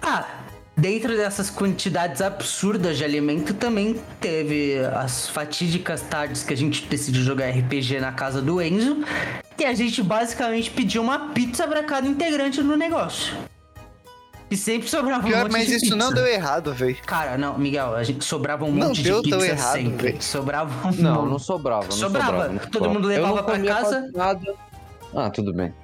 Ah, 0.00 0.26
dentro 0.78 1.16
dessas 1.16 1.50
quantidades 1.50 2.22
absurdas 2.22 2.96
de 2.96 3.04
alimento 3.04 3.52
também 3.52 4.00
teve 4.20 4.78
as 4.94 5.28
fatídicas 5.28 6.00
tardes 6.02 6.42
que 6.44 6.54
a 6.54 6.56
gente 6.56 6.86
decidiu 6.86 7.22
jogar 7.22 7.50
RPG 7.50 8.00
na 8.00 8.12
casa 8.12 8.40
do 8.40 8.62
Enzo. 8.62 9.04
E 9.58 9.64
a 9.64 9.74
gente 9.74 10.02
basicamente 10.02 10.70
pediu 10.70 11.02
uma 11.02 11.30
pizza 11.34 11.66
pra 11.66 11.82
cada 11.82 12.06
integrante 12.06 12.62
no 12.62 12.76
negócio. 12.76 13.36
E 14.50 14.56
sempre 14.56 14.88
sobrava 14.88 15.26
um 15.26 15.28
Pior, 15.28 15.42
monte 15.42 15.52
mas 15.52 15.66
de 15.66 15.72
isso 15.74 15.80
pizza. 15.86 15.96
não 15.96 16.10
deu 16.10 16.26
errado, 16.26 16.72
velho. 16.72 16.96
Cara, 17.04 17.36
não, 17.36 17.58
Miguel, 17.58 17.94
a 17.94 18.02
gente 18.02 18.24
sobrava 18.24 18.64
um 18.64 18.72
Não 18.72 18.88
monte 18.88 19.02
deu 19.02 19.20
de 19.20 19.28
tão 19.28 19.40
pizza 19.40 19.52
errado, 19.52 19.74
sempre. 19.74 20.06
velho. 20.12 20.22
Sobrava 20.22 20.88
um 20.88 20.92
Não, 21.02 21.14
monte. 21.16 21.30
não 21.32 21.38
sobrava. 21.38 21.84
Não 21.84 21.90
Sobrava? 21.90 22.42
sobrava, 22.44 22.66
Todo 22.70 22.88
mundo 22.88 23.10
Eu 23.12 23.20
não 23.20 23.28
levava 23.32 23.42
pra 23.42 23.54
comia 23.56 23.74
casa? 23.74 24.00
quase 24.00 24.16
Nada. 24.16 24.54
Ah, 25.14 25.28
tudo 25.28 25.52
bem. 25.52 25.74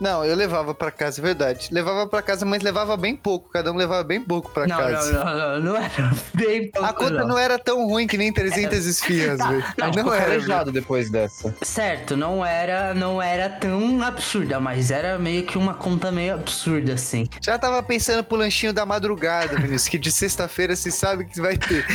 Não, 0.00 0.24
eu 0.24 0.34
levava 0.34 0.74
pra 0.74 0.90
casa, 0.90 1.20
é 1.20 1.22
verdade. 1.22 1.68
Levava 1.70 2.06
pra 2.06 2.20
casa, 2.20 2.44
mas 2.44 2.62
levava 2.62 2.96
bem 2.96 3.14
pouco. 3.14 3.48
Cada 3.50 3.72
um 3.72 3.76
levava 3.76 4.02
bem 4.02 4.20
pouco 4.20 4.50
pra 4.50 4.66
Não, 4.66 4.76
casa. 4.76 5.12
não, 5.12 5.24
não, 5.24 5.34
não, 5.34 5.60
não 5.60 5.76
era 5.76 6.10
bem 6.34 6.70
pouco, 6.70 6.86
A 6.88 6.92
conta 6.92 7.24
não 7.24 7.38
era 7.38 7.58
tão 7.58 7.86
ruim 7.86 8.06
que 8.06 8.18
nem 8.18 8.32
300 8.32 8.86
esfirras, 8.86 9.38
Tá, 9.38 9.48
velho. 9.48 9.64
não, 9.78 9.84
A 9.86 9.86
gente 9.90 9.96
ficou 9.98 10.14
era. 10.14 10.72
depois 10.72 11.10
dessa. 11.10 11.54
Certo, 11.62 12.16
não 12.16 12.44
era, 12.44 12.92
não 12.92 13.22
era 13.22 13.48
tão 13.48 14.02
absurda, 14.02 14.58
mas 14.60 14.90
era 14.90 15.18
meio 15.18 15.44
que 15.44 15.56
uma 15.56 15.74
conta 15.74 16.10
meio 16.10 16.34
absurda, 16.34 16.94
assim. 16.94 17.28
Já 17.40 17.56
tava 17.58 17.82
pensando 17.82 18.22
pro 18.24 18.36
lanchinho 18.36 18.72
da 18.72 18.84
madrugada, 18.84 19.54
Vinícius, 19.56 19.88
que 19.88 19.98
de 19.98 20.10
sexta-feira 20.10 20.74
se 20.76 20.90
sabe 20.90 21.24
que 21.24 21.40
vai 21.40 21.56
ter. 21.56 21.86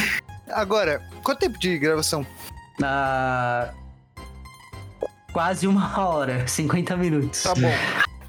Agora, 0.49 1.01
quanto 1.23 1.39
tempo 1.39 1.59
de 1.59 1.77
gravação? 1.77 2.25
Ah, 2.81 3.69
quase 5.31 5.67
uma 5.67 5.99
hora, 5.99 6.45
50 6.47 6.95
minutos. 6.97 7.43
Tá 7.43 7.53
bom. 7.55 7.71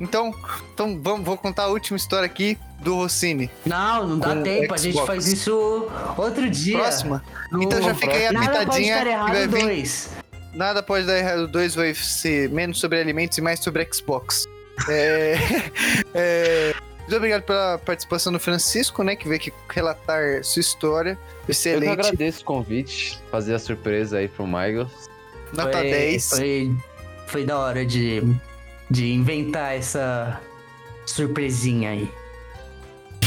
Então, 0.01 0.34
então 0.72 0.98
vamos, 1.03 1.26
vou 1.26 1.36
contar 1.36 1.64
a 1.64 1.68
última 1.68 1.96
história 1.96 2.24
aqui 2.24 2.57
do 2.78 2.94
Rossini. 2.96 3.51
Não, 3.66 4.07
não 4.07 4.18
dá 4.18 4.34
tempo, 4.40 4.72
a 4.72 4.76
gente 4.78 5.05
faz 5.05 5.26
isso 5.26 5.86
outro 6.16 6.48
dia. 6.48 6.78
Próxima? 6.78 7.22
No- 7.53 7.62
Então 7.62 7.82
já 7.82 7.94
fica 7.94 8.12
aí 8.14 8.26
a 8.26 8.32
Nada 8.32 8.46
pode 8.46 8.64
pitadinha 8.64 8.92
estar 8.94 9.05
que 9.05 9.11
errado 9.11 9.32
vai 9.32 9.46
vir. 9.46 9.61
dois. 9.64 10.11
Nada 10.55 10.82
pode 10.82 11.07
dar 11.07 11.18
errado. 11.18 11.40
O 11.40 11.48
2 11.48 11.74
vai 11.74 11.94
ser 11.94 12.48
menos 12.48 12.80
sobre 12.80 12.98
alimentos 12.98 13.36
e 13.38 13.40
mais 13.42 13.61
sobre 13.61 13.86
Xbox. 13.92 14.46
É, 14.88 15.36
é, 16.14 16.74
muito 17.01 17.16
obrigado 17.16 17.42
pela 17.42 17.78
participação 17.78 18.32
do 18.32 18.40
Francisco, 18.40 19.03
né? 19.05 19.14
Que 19.14 19.28
veio 19.28 19.38
aqui 19.40 19.53
relatar 19.68 20.42
sua 20.42 20.61
história. 20.61 21.11
Eu 21.11 21.44
que 21.44 21.51
Excelente. 21.53 21.88
agradeço 21.92 22.40
o 22.40 22.44
convite, 22.44 23.18
fazer 23.30 23.55
a 23.55 23.59
surpresa 23.59 24.18
aí 24.18 24.28
pro 24.28 24.46
Michael. 24.46 24.90
Nota 25.53 25.78
foi, 25.78 25.90
10. 25.90 26.28
Foi, 26.30 26.76
foi 27.31 27.45
da 27.45 27.59
hora 27.59 27.87
de, 27.87 28.22
de 28.91 29.12
inventar 29.12 29.76
essa 29.76 30.41
surpresinha 31.07 31.91
aí. 31.91 32.11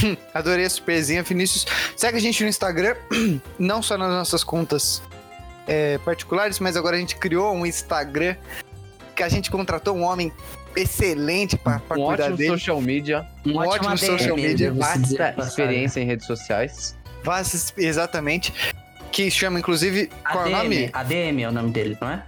Adorei 0.33 0.65
a 0.65 0.69
surpresinha, 0.69 1.23
Vinícius. 1.23 1.65
Segue 1.95 2.17
a 2.17 2.21
gente 2.21 2.43
no 2.43 2.49
Instagram, 2.49 2.95
não 3.57 3.81
só 3.81 3.97
nas 3.97 4.09
nossas 4.09 4.43
contas 4.43 5.01
é, 5.67 5.97
particulares, 5.99 6.59
mas 6.59 6.75
agora 6.75 6.97
a 6.97 6.99
gente 6.99 7.15
criou 7.15 7.53
um 7.53 7.65
Instagram 7.65 8.35
que 9.15 9.23
a 9.23 9.29
gente 9.29 9.49
contratou 9.49 9.95
um 9.95 10.03
homem 10.03 10.31
excelente 10.75 11.55
pra, 11.55 11.79
pra 11.79 11.97
Um 11.97 12.07
cuidar 12.07 12.23
ótimo 12.23 12.37
dele. 12.37 12.49
social 12.49 12.81
media, 12.81 13.27
Um 13.45 13.57
ótimo 13.57 13.95
DM, 13.95 13.97
social 13.99 14.35
media, 14.35 14.71
se 14.73 14.99
dizer, 14.99 15.33
vasta 15.35 15.35
experiência 15.47 15.99
em 16.01 16.05
redes 16.05 16.25
sociais. 16.25 16.97
Vasta, 17.23 17.73
exatamente. 17.81 18.51
Que 19.11 19.29
chama, 19.29 19.59
inclusive, 19.59 20.09
qual 20.29 20.47
é 20.47 20.49
o 20.49 20.55
ADM, 20.55 20.63
nome? 20.63 20.89
ADM 20.91 21.41
é 21.43 21.47
o 21.47 21.51
nome 21.51 21.71
dele, 21.71 21.97
não 22.01 22.09
é? 22.09 22.23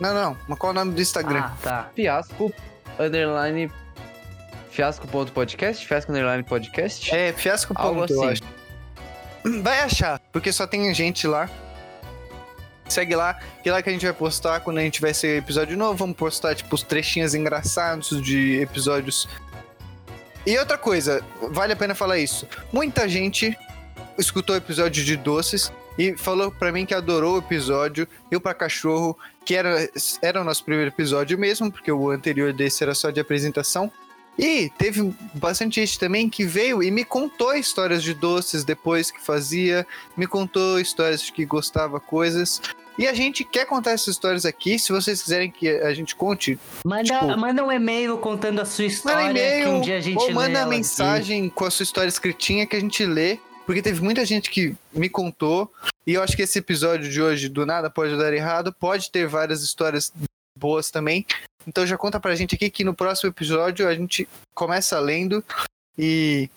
Não, 0.00 0.14
não, 0.14 0.36
mas 0.48 0.58
qual 0.58 0.70
é 0.70 0.74
o 0.74 0.78
nome 0.78 0.94
do 0.94 1.00
Instagram? 1.00 1.42
Ah, 1.44 1.56
tá. 1.62 1.90
Fiasco, 1.94 2.52
underline, 2.98 3.70
fiasco.podcast, 4.70 5.86
fiasco 5.86 6.10
underline 6.10 6.42
podcast. 6.42 7.14
É, 7.14 7.32
fiasco 7.32 7.72
Algo 7.76 8.00
ponto, 8.00 8.12
eu 8.12 8.22
assim. 8.22 8.32
acho. 8.32 8.42
Vai 9.62 9.80
achar, 9.80 10.20
porque 10.32 10.52
só 10.52 10.66
tem 10.66 10.92
gente 10.94 11.26
lá. 11.26 11.48
Segue 12.88 13.14
lá, 13.14 13.34
que 13.62 13.68
é 13.68 13.72
lá 13.72 13.80
que 13.80 13.88
a 13.88 13.92
gente 13.92 14.04
vai 14.04 14.12
postar 14.12 14.60
quando 14.60 14.76
a 14.76 14.82
gente 14.82 14.94
tiver 14.94 15.10
esse 15.10 15.26
episódio 15.38 15.78
novo. 15.78 15.94
Vamos 15.94 16.14
postar, 16.16 16.54
tipo, 16.54 16.74
os 16.74 16.82
trechinhos 16.82 17.34
engraçados 17.34 18.20
de 18.22 18.60
episódios. 18.60 19.26
E 20.44 20.58
outra 20.58 20.76
coisa, 20.76 21.24
vale 21.52 21.72
a 21.72 21.76
pena 21.76 21.94
falar 21.94 22.18
isso. 22.18 22.46
Muita 22.70 23.08
gente 23.08 23.56
escutou 24.18 24.54
o 24.54 24.58
episódio 24.58 25.02
de 25.02 25.16
doces 25.16 25.72
e 25.98 26.16
falou 26.16 26.50
pra 26.50 26.72
mim 26.72 26.86
que 26.86 26.94
adorou 26.94 27.34
o 27.36 27.38
episódio. 27.38 28.06
Eu 28.30 28.40
pra 28.40 28.54
cachorro, 28.54 29.16
que 29.44 29.54
era, 29.54 29.88
era 30.20 30.40
o 30.40 30.44
nosso 30.44 30.64
primeiro 30.64 30.90
episódio 30.90 31.38
mesmo, 31.38 31.70
porque 31.70 31.90
o 31.92 32.10
anterior 32.10 32.52
desse 32.52 32.82
era 32.82 32.94
só 32.94 33.10
de 33.10 33.20
apresentação. 33.20 33.90
E 34.38 34.70
teve 34.78 35.12
bastante 35.34 35.78
gente 35.80 35.98
também 35.98 36.28
que 36.30 36.46
veio 36.46 36.82
e 36.82 36.90
me 36.90 37.04
contou 37.04 37.54
histórias 37.54 38.02
de 38.02 38.14
doces 38.14 38.64
depois 38.64 39.10
que 39.10 39.20
fazia, 39.20 39.86
me 40.16 40.26
contou 40.26 40.80
histórias 40.80 41.20
de 41.22 41.30
que 41.32 41.44
gostava 41.44 42.00
coisas. 42.00 42.58
E 42.98 43.06
a 43.06 43.12
gente 43.12 43.44
quer 43.44 43.66
contar 43.66 43.90
essas 43.92 44.08
histórias 44.08 44.46
aqui. 44.46 44.78
Se 44.78 44.90
vocês 44.92 45.22
quiserem 45.22 45.50
que 45.50 45.68
a 45.68 45.92
gente 45.92 46.14
conte, 46.16 46.58
Manda, 46.84 47.04
Tipo- 47.04 47.36
manda 47.38 47.62
um 47.64 47.70
e-mail 47.72 48.16
contando 48.18 48.60
a 48.60 48.64
sua 48.64 48.84
história 48.86 49.26
manda 49.28 49.38
que 49.38 49.46
e-mail 49.46 49.70
um 49.70 49.80
dia 49.82 49.96
a 49.96 50.00
gente 50.00 50.16
ou 50.18 50.32
manda 50.32 50.50
ela 50.58 50.60
aqui. 50.66 50.76
mensagem 50.76 51.48
com 51.50 51.64
a 51.66 51.70
sua 51.70 51.84
história 51.84 52.08
escritinha 52.08 52.66
que 52.66 52.74
a 52.76 52.80
gente 52.80 53.04
lê. 53.04 53.38
Porque 53.66 53.82
teve 53.82 54.00
muita 54.00 54.24
gente 54.24 54.50
que 54.50 54.74
me 54.92 55.08
contou. 55.08 55.72
E 56.06 56.14
eu 56.14 56.22
acho 56.22 56.36
que 56.36 56.42
esse 56.42 56.58
episódio 56.58 57.10
de 57.10 57.22
hoje, 57.22 57.48
do 57.48 57.64
nada 57.64 57.88
pode 57.88 58.16
dar 58.16 58.32
errado, 58.32 58.72
pode 58.72 59.10
ter 59.10 59.26
várias 59.26 59.62
histórias 59.62 60.12
boas 60.58 60.90
também. 60.90 61.24
Então 61.66 61.86
já 61.86 61.96
conta 61.96 62.18
pra 62.18 62.34
gente 62.34 62.54
aqui 62.54 62.70
que 62.70 62.84
no 62.84 62.94
próximo 62.94 63.30
episódio 63.30 63.86
a 63.86 63.94
gente 63.94 64.28
começa 64.54 64.98
lendo 64.98 65.44
e 65.96 66.50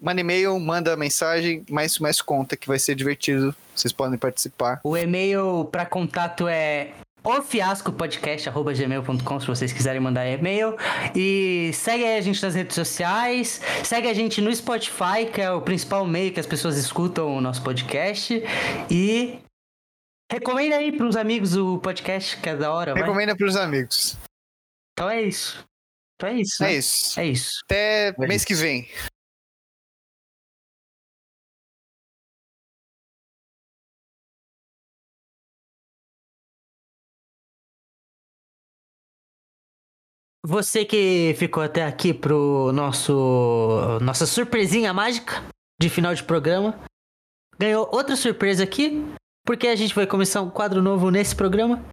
manda 0.00 0.20
e-mail, 0.20 0.58
manda 0.58 0.96
mensagem, 0.96 1.64
mais, 1.68 1.98
mais 1.98 2.20
conta 2.20 2.56
que 2.56 2.68
vai 2.68 2.78
ser 2.78 2.94
divertido. 2.94 3.54
Vocês 3.74 3.92
podem 3.92 4.18
participar. 4.18 4.80
O 4.84 4.96
e-mail 4.96 5.64
para 5.70 5.86
contato 5.86 6.46
é 6.46 6.92
ofiascopodcast.gmail.com 7.22 9.40
se 9.40 9.46
vocês 9.46 9.72
quiserem 9.72 10.00
mandar 10.00 10.26
e-mail. 10.26 10.76
E 11.14 11.70
segue 11.74 12.04
aí 12.04 12.18
a 12.18 12.20
gente 12.20 12.42
nas 12.42 12.54
redes 12.54 12.74
sociais. 12.74 13.60
Segue 13.84 14.08
a 14.08 14.14
gente 14.14 14.40
no 14.40 14.54
Spotify, 14.54 15.26
que 15.32 15.40
é 15.40 15.50
o 15.50 15.60
principal 15.60 16.06
meio 16.06 16.32
que 16.32 16.40
as 16.40 16.46
pessoas 16.46 16.76
escutam 16.76 17.36
o 17.36 17.40
nosso 17.40 17.62
podcast. 17.62 18.42
E 18.90 19.38
Recomenda 20.30 20.76
aí 20.76 20.92
pros 20.92 21.16
amigos 21.16 21.56
o 21.56 21.78
podcast, 21.78 22.36
que 22.36 22.48
é 22.48 22.54
da 22.54 22.72
hora, 22.72 22.94
vai. 22.94 23.02
Recomenda 23.02 23.34
pros 23.34 23.56
amigos. 23.56 24.16
Então 24.92 25.10
é 25.10 25.22
isso. 25.22 25.66
Então 26.14 26.28
é 26.28 26.34
isso. 26.34 26.62
É 26.62 26.66
né? 26.66 26.74
isso. 26.74 27.20
É 27.20 27.26
isso. 27.26 27.60
Até 27.64 28.08
É 28.10 28.26
mês 28.28 28.44
que 28.44 28.54
vem. 28.54 28.88
Você 40.46 40.86
que 40.86 41.34
ficou 41.36 41.62
até 41.62 41.84
aqui 41.84 42.14
pro 42.14 42.72
nosso 42.72 43.98
nossa 44.00 44.24
surpresinha 44.24 44.92
mágica 44.92 45.42
de 45.78 45.90
final 45.90 46.14
de 46.14 46.22
programa, 46.22 46.78
ganhou 47.58 47.88
outra 47.92 48.16
surpresa 48.16 48.64
aqui, 48.64 49.04
porque 49.44 49.68
a 49.68 49.76
gente 49.76 49.94
vai 49.94 50.06
começar 50.06 50.40
um 50.40 50.48
quadro 50.48 50.80
novo 50.80 51.10
nesse 51.10 51.36
programa, 51.36 51.84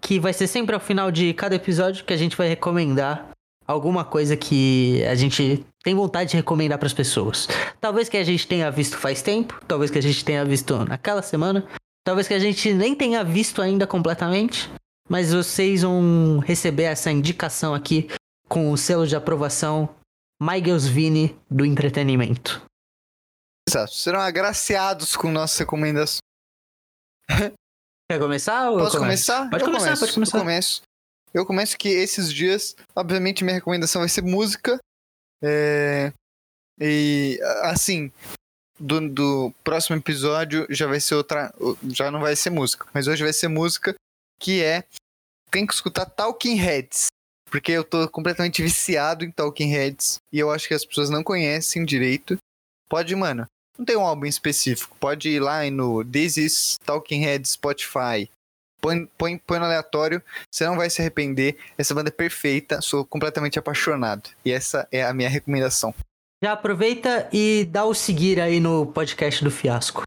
que 0.00 0.20
vai 0.20 0.32
ser 0.32 0.46
sempre 0.46 0.76
ao 0.76 0.80
final 0.80 1.10
de 1.10 1.34
cada 1.34 1.56
episódio 1.56 2.04
que 2.04 2.12
a 2.12 2.16
gente 2.16 2.36
vai 2.36 2.48
recomendar 2.48 3.30
alguma 3.66 4.04
coisa 4.04 4.36
que 4.36 5.02
a 5.04 5.14
gente 5.16 5.64
tem 5.82 5.94
vontade 5.94 6.30
de 6.30 6.36
recomendar 6.36 6.78
para 6.78 6.86
as 6.86 6.94
pessoas. 6.94 7.48
Talvez 7.80 8.08
que 8.08 8.16
a 8.16 8.24
gente 8.24 8.46
tenha 8.46 8.70
visto 8.70 8.96
faz 8.96 9.22
tempo, 9.22 9.60
talvez 9.66 9.90
que 9.90 9.98
a 9.98 10.02
gente 10.02 10.24
tenha 10.24 10.44
visto 10.44 10.84
naquela 10.84 11.20
semana, 11.20 11.66
talvez 12.04 12.28
que 12.28 12.34
a 12.34 12.38
gente 12.38 12.72
nem 12.72 12.94
tenha 12.94 13.24
visto 13.24 13.60
ainda 13.60 13.86
completamente, 13.86 14.70
mas 15.08 15.32
vocês 15.32 15.82
vão 15.82 16.38
receber 16.38 16.84
essa 16.84 17.10
indicação 17.10 17.74
aqui 17.74 18.08
com 18.48 18.70
o 18.70 18.76
selo 18.76 19.06
de 19.06 19.16
aprovação 19.16 19.94
Michaels 20.40 20.86
Vini 20.86 21.36
do 21.50 21.64
entretenimento. 21.64 22.62
Exato. 23.68 23.92
Serão 23.94 24.20
agraciados 24.20 25.16
com 25.16 25.30
nossas 25.30 25.58
recomendações. 25.58 26.20
Quer 28.10 28.18
começar? 28.18 28.70
Ou 28.70 28.78
Posso 28.78 28.98
começar? 28.98 29.50
Pode 29.50 29.62
eu 29.62 29.66
começar, 29.66 29.84
começo. 29.86 30.00
pode 30.00 30.14
começar. 30.14 30.38
Eu 30.38 30.42
começo. 30.42 30.82
Eu 31.34 31.46
começo 31.46 31.76
que 31.76 31.88
esses 31.88 32.32
dias, 32.32 32.74
obviamente, 32.96 33.44
minha 33.44 33.56
recomendação 33.56 34.00
vai 34.00 34.08
ser 34.08 34.22
música. 34.22 34.78
É... 35.42 36.12
E, 36.80 37.38
assim, 37.64 38.10
do, 38.78 39.08
do 39.10 39.52
próximo 39.62 39.96
episódio 39.96 40.66
já 40.70 40.86
vai 40.86 41.00
ser 41.00 41.16
outra. 41.16 41.52
Já 41.90 42.10
não 42.10 42.20
vai 42.20 42.34
ser 42.34 42.48
música, 42.48 42.86
mas 42.94 43.06
hoje 43.06 43.22
vai 43.22 43.32
ser 43.32 43.48
música 43.48 43.94
que 44.38 44.62
é. 44.62 44.84
Tem 45.50 45.66
que 45.66 45.72
escutar 45.72 46.06
Talking 46.06 46.56
Heads. 46.56 47.06
Porque 47.50 47.72
eu 47.72 47.82
tô 47.82 48.08
completamente 48.08 48.62
viciado 48.62 49.24
em 49.24 49.30
Talking 49.30 49.70
Heads. 49.70 50.18
E 50.32 50.38
eu 50.38 50.50
acho 50.50 50.68
que 50.68 50.74
as 50.74 50.84
pessoas 50.84 51.10
não 51.10 51.24
conhecem 51.24 51.84
direito. 51.84 52.38
Pode, 52.88 53.14
mano. 53.16 53.46
Não 53.78 53.84
tem 53.84 53.96
um 53.96 54.04
álbum 54.04 54.26
específico. 54.26 54.96
Pode 54.98 55.28
ir 55.28 55.40
lá 55.40 55.68
no 55.70 56.04
This 56.04 56.36
is 56.36 56.76
Talking 56.84 57.20
Heads 57.20 57.52
Spotify. 57.52 58.28
Põe, 58.80 59.06
põe, 59.18 59.38
põe 59.38 59.58
no 59.58 59.64
aleatório. 59.64 60.22
Você 60.52 60.66
não 60.66 60.76
vai 60.76 60.90
se 60.90 61.00
arrepender. 61.00 61.56
Essa 61.76 61.94
banda 61.94 62.10
é 62.10 62.12
perfeita. 62.12 62.80
Sou 62.80 63.04
completamente 63.04 63.58
apaixonado. 63.58 64.30
E 64.44 64.52
essa 64.52 64.86
é 64.92 65.04
a 65.04 65.14
minha 65.14 65.28
recomendação. 65.28 65.94
Já 66.42 66.52
aproveita 66.52 67.28
e 67.32 67.64
dá 67.70 67.84
o 67.84 67.94
seguir 67.94 68.40
aí 68.40 68.60
no 68.60 68.86
podcast 68.86 69.42
do 69.42 69.50
Fiasco. 69.50 70.02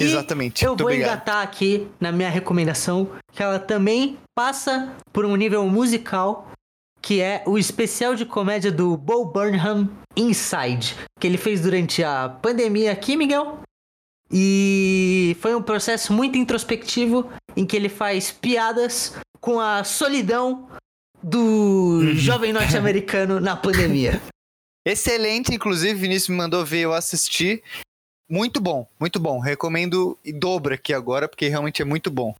E 0.00 0.04
Exatamente. 0.04 0.64
Eu 0.64 0.70
Muito 0.70 0.82
vou 0.82 0.90
obrigado. 0.90 1.10
engatar 1.10 1.42
aqui 1.42 1.86
na 2.00 2.10
minha 2.10 2.30
recomendação, 2.30 3.10
que 3.32 3.42
ela 3.42 3.58
também 3.58 4.16
passa 4.34 4.96
por 5.12 5.26
um 5.26 5.36
nível 5.36 5.66
musical, 5.68 6.50
que 7.02 7.20
é 7.20 7.42
o 7.46 7.58
especial 7.58 8.14
de 8.14 8.24
comédia 8.24 8.72
do 8.72 8.96
Bo 8.96 9.26
Burnham 9.26 9.90
Inside, 10.16 10.96
que 11.18 11.26
ele 11.26 11.36
fez 11.36 11.60
durante 11.60 12.02
a 12.02 12.30
pandemia 12.30 12.92
aqui, 12.92 13.14
Miguel. 13.14 13.60
E 14.32 15.36
foi 15.40 15.54
um 15.54 15.62
processo 15.62 16.12
muito 16.12 16.38
introspectivo 16.38 17.30
em 17.54 17.66
que 17.66 17.76
ele 17.76 17.88
faz 17.88 18.30
piadas 18.30 19.14
com 19.40 19.60
a 19.60 19.84
solidão 19.84 20.68
do 21.22 22.14
jovem 22.14 22.52
norte-americano 22.52 23.38
na 23.38 23.54
pandemia. 23.54 24.20
Excelente, 24.86 25.54
inclusive, 25.54 25.92
Vinícius 26.00 26.30
me 26.30 26.36
mandou 26.36 26.64
ver, 26.64 26.80
eu 26.80 26.94
assisti. 26.94 27.62
Muito 28.30 28.60
bom, 28.60 28.86
muito 28.98 29.18
bom. 29.18 29.40
Recomendo 29.40 30.16
e 30.24 30.32
dobra 30.32 30.76
aqui 30.76 30.94
agora, 30.94 31.28
porque 31.28 31.48
realmente 31.48 31.82
é 31.82 31.84
muito 31.84 32.10
bom. 32.10 32.32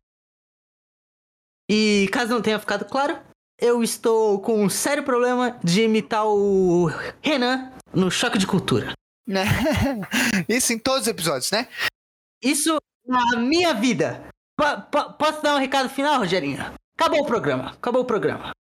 E 1.69 2.09
caso 2.13 2.33
não 2.33 2.41
tenha 2.43 2.59
ficado 2.59 2.85
claro, 2.85 3.19
eu 3.61 3.83
estou 3.83 4.41
com 4.41 4.63
um 4.63 4.71
sério 4.71 5.03
problema 5.05 5.59
de 5.63 5.83
imitar 5.83 6.25
o 6.27 6.87
Renan 7.23 7.73
no 7.93 8.11
Choque 8.11 8.39
de 8.39 8.47
Cultura. 8.47 8.93
Né? 9.27 9.45
Isso 10.49 10.73
em 10.73 10.79
todos 10.79 11.03
os 11.03 11.09
episódios, 11.09 11.51
né? 11.51 11.69
Isso 12.43 12.79
na 13.07 13.37
minha 13.39 13.75
vida. 13.75 14.25
Po- 14.57 15.13
posso 15.15 15.43
dar 15.43 15.57
um 15.57 15.59
recado 15.59 15.89
final, 15.89 16.19
Rogerinho? 16.19 16.61
Acabou 16.99 17.21
o 17.23 17.27
programa. 17.27 17.71
Acabou 17.73 18.03
o 18.03 18.07
programa. 18.07 18.53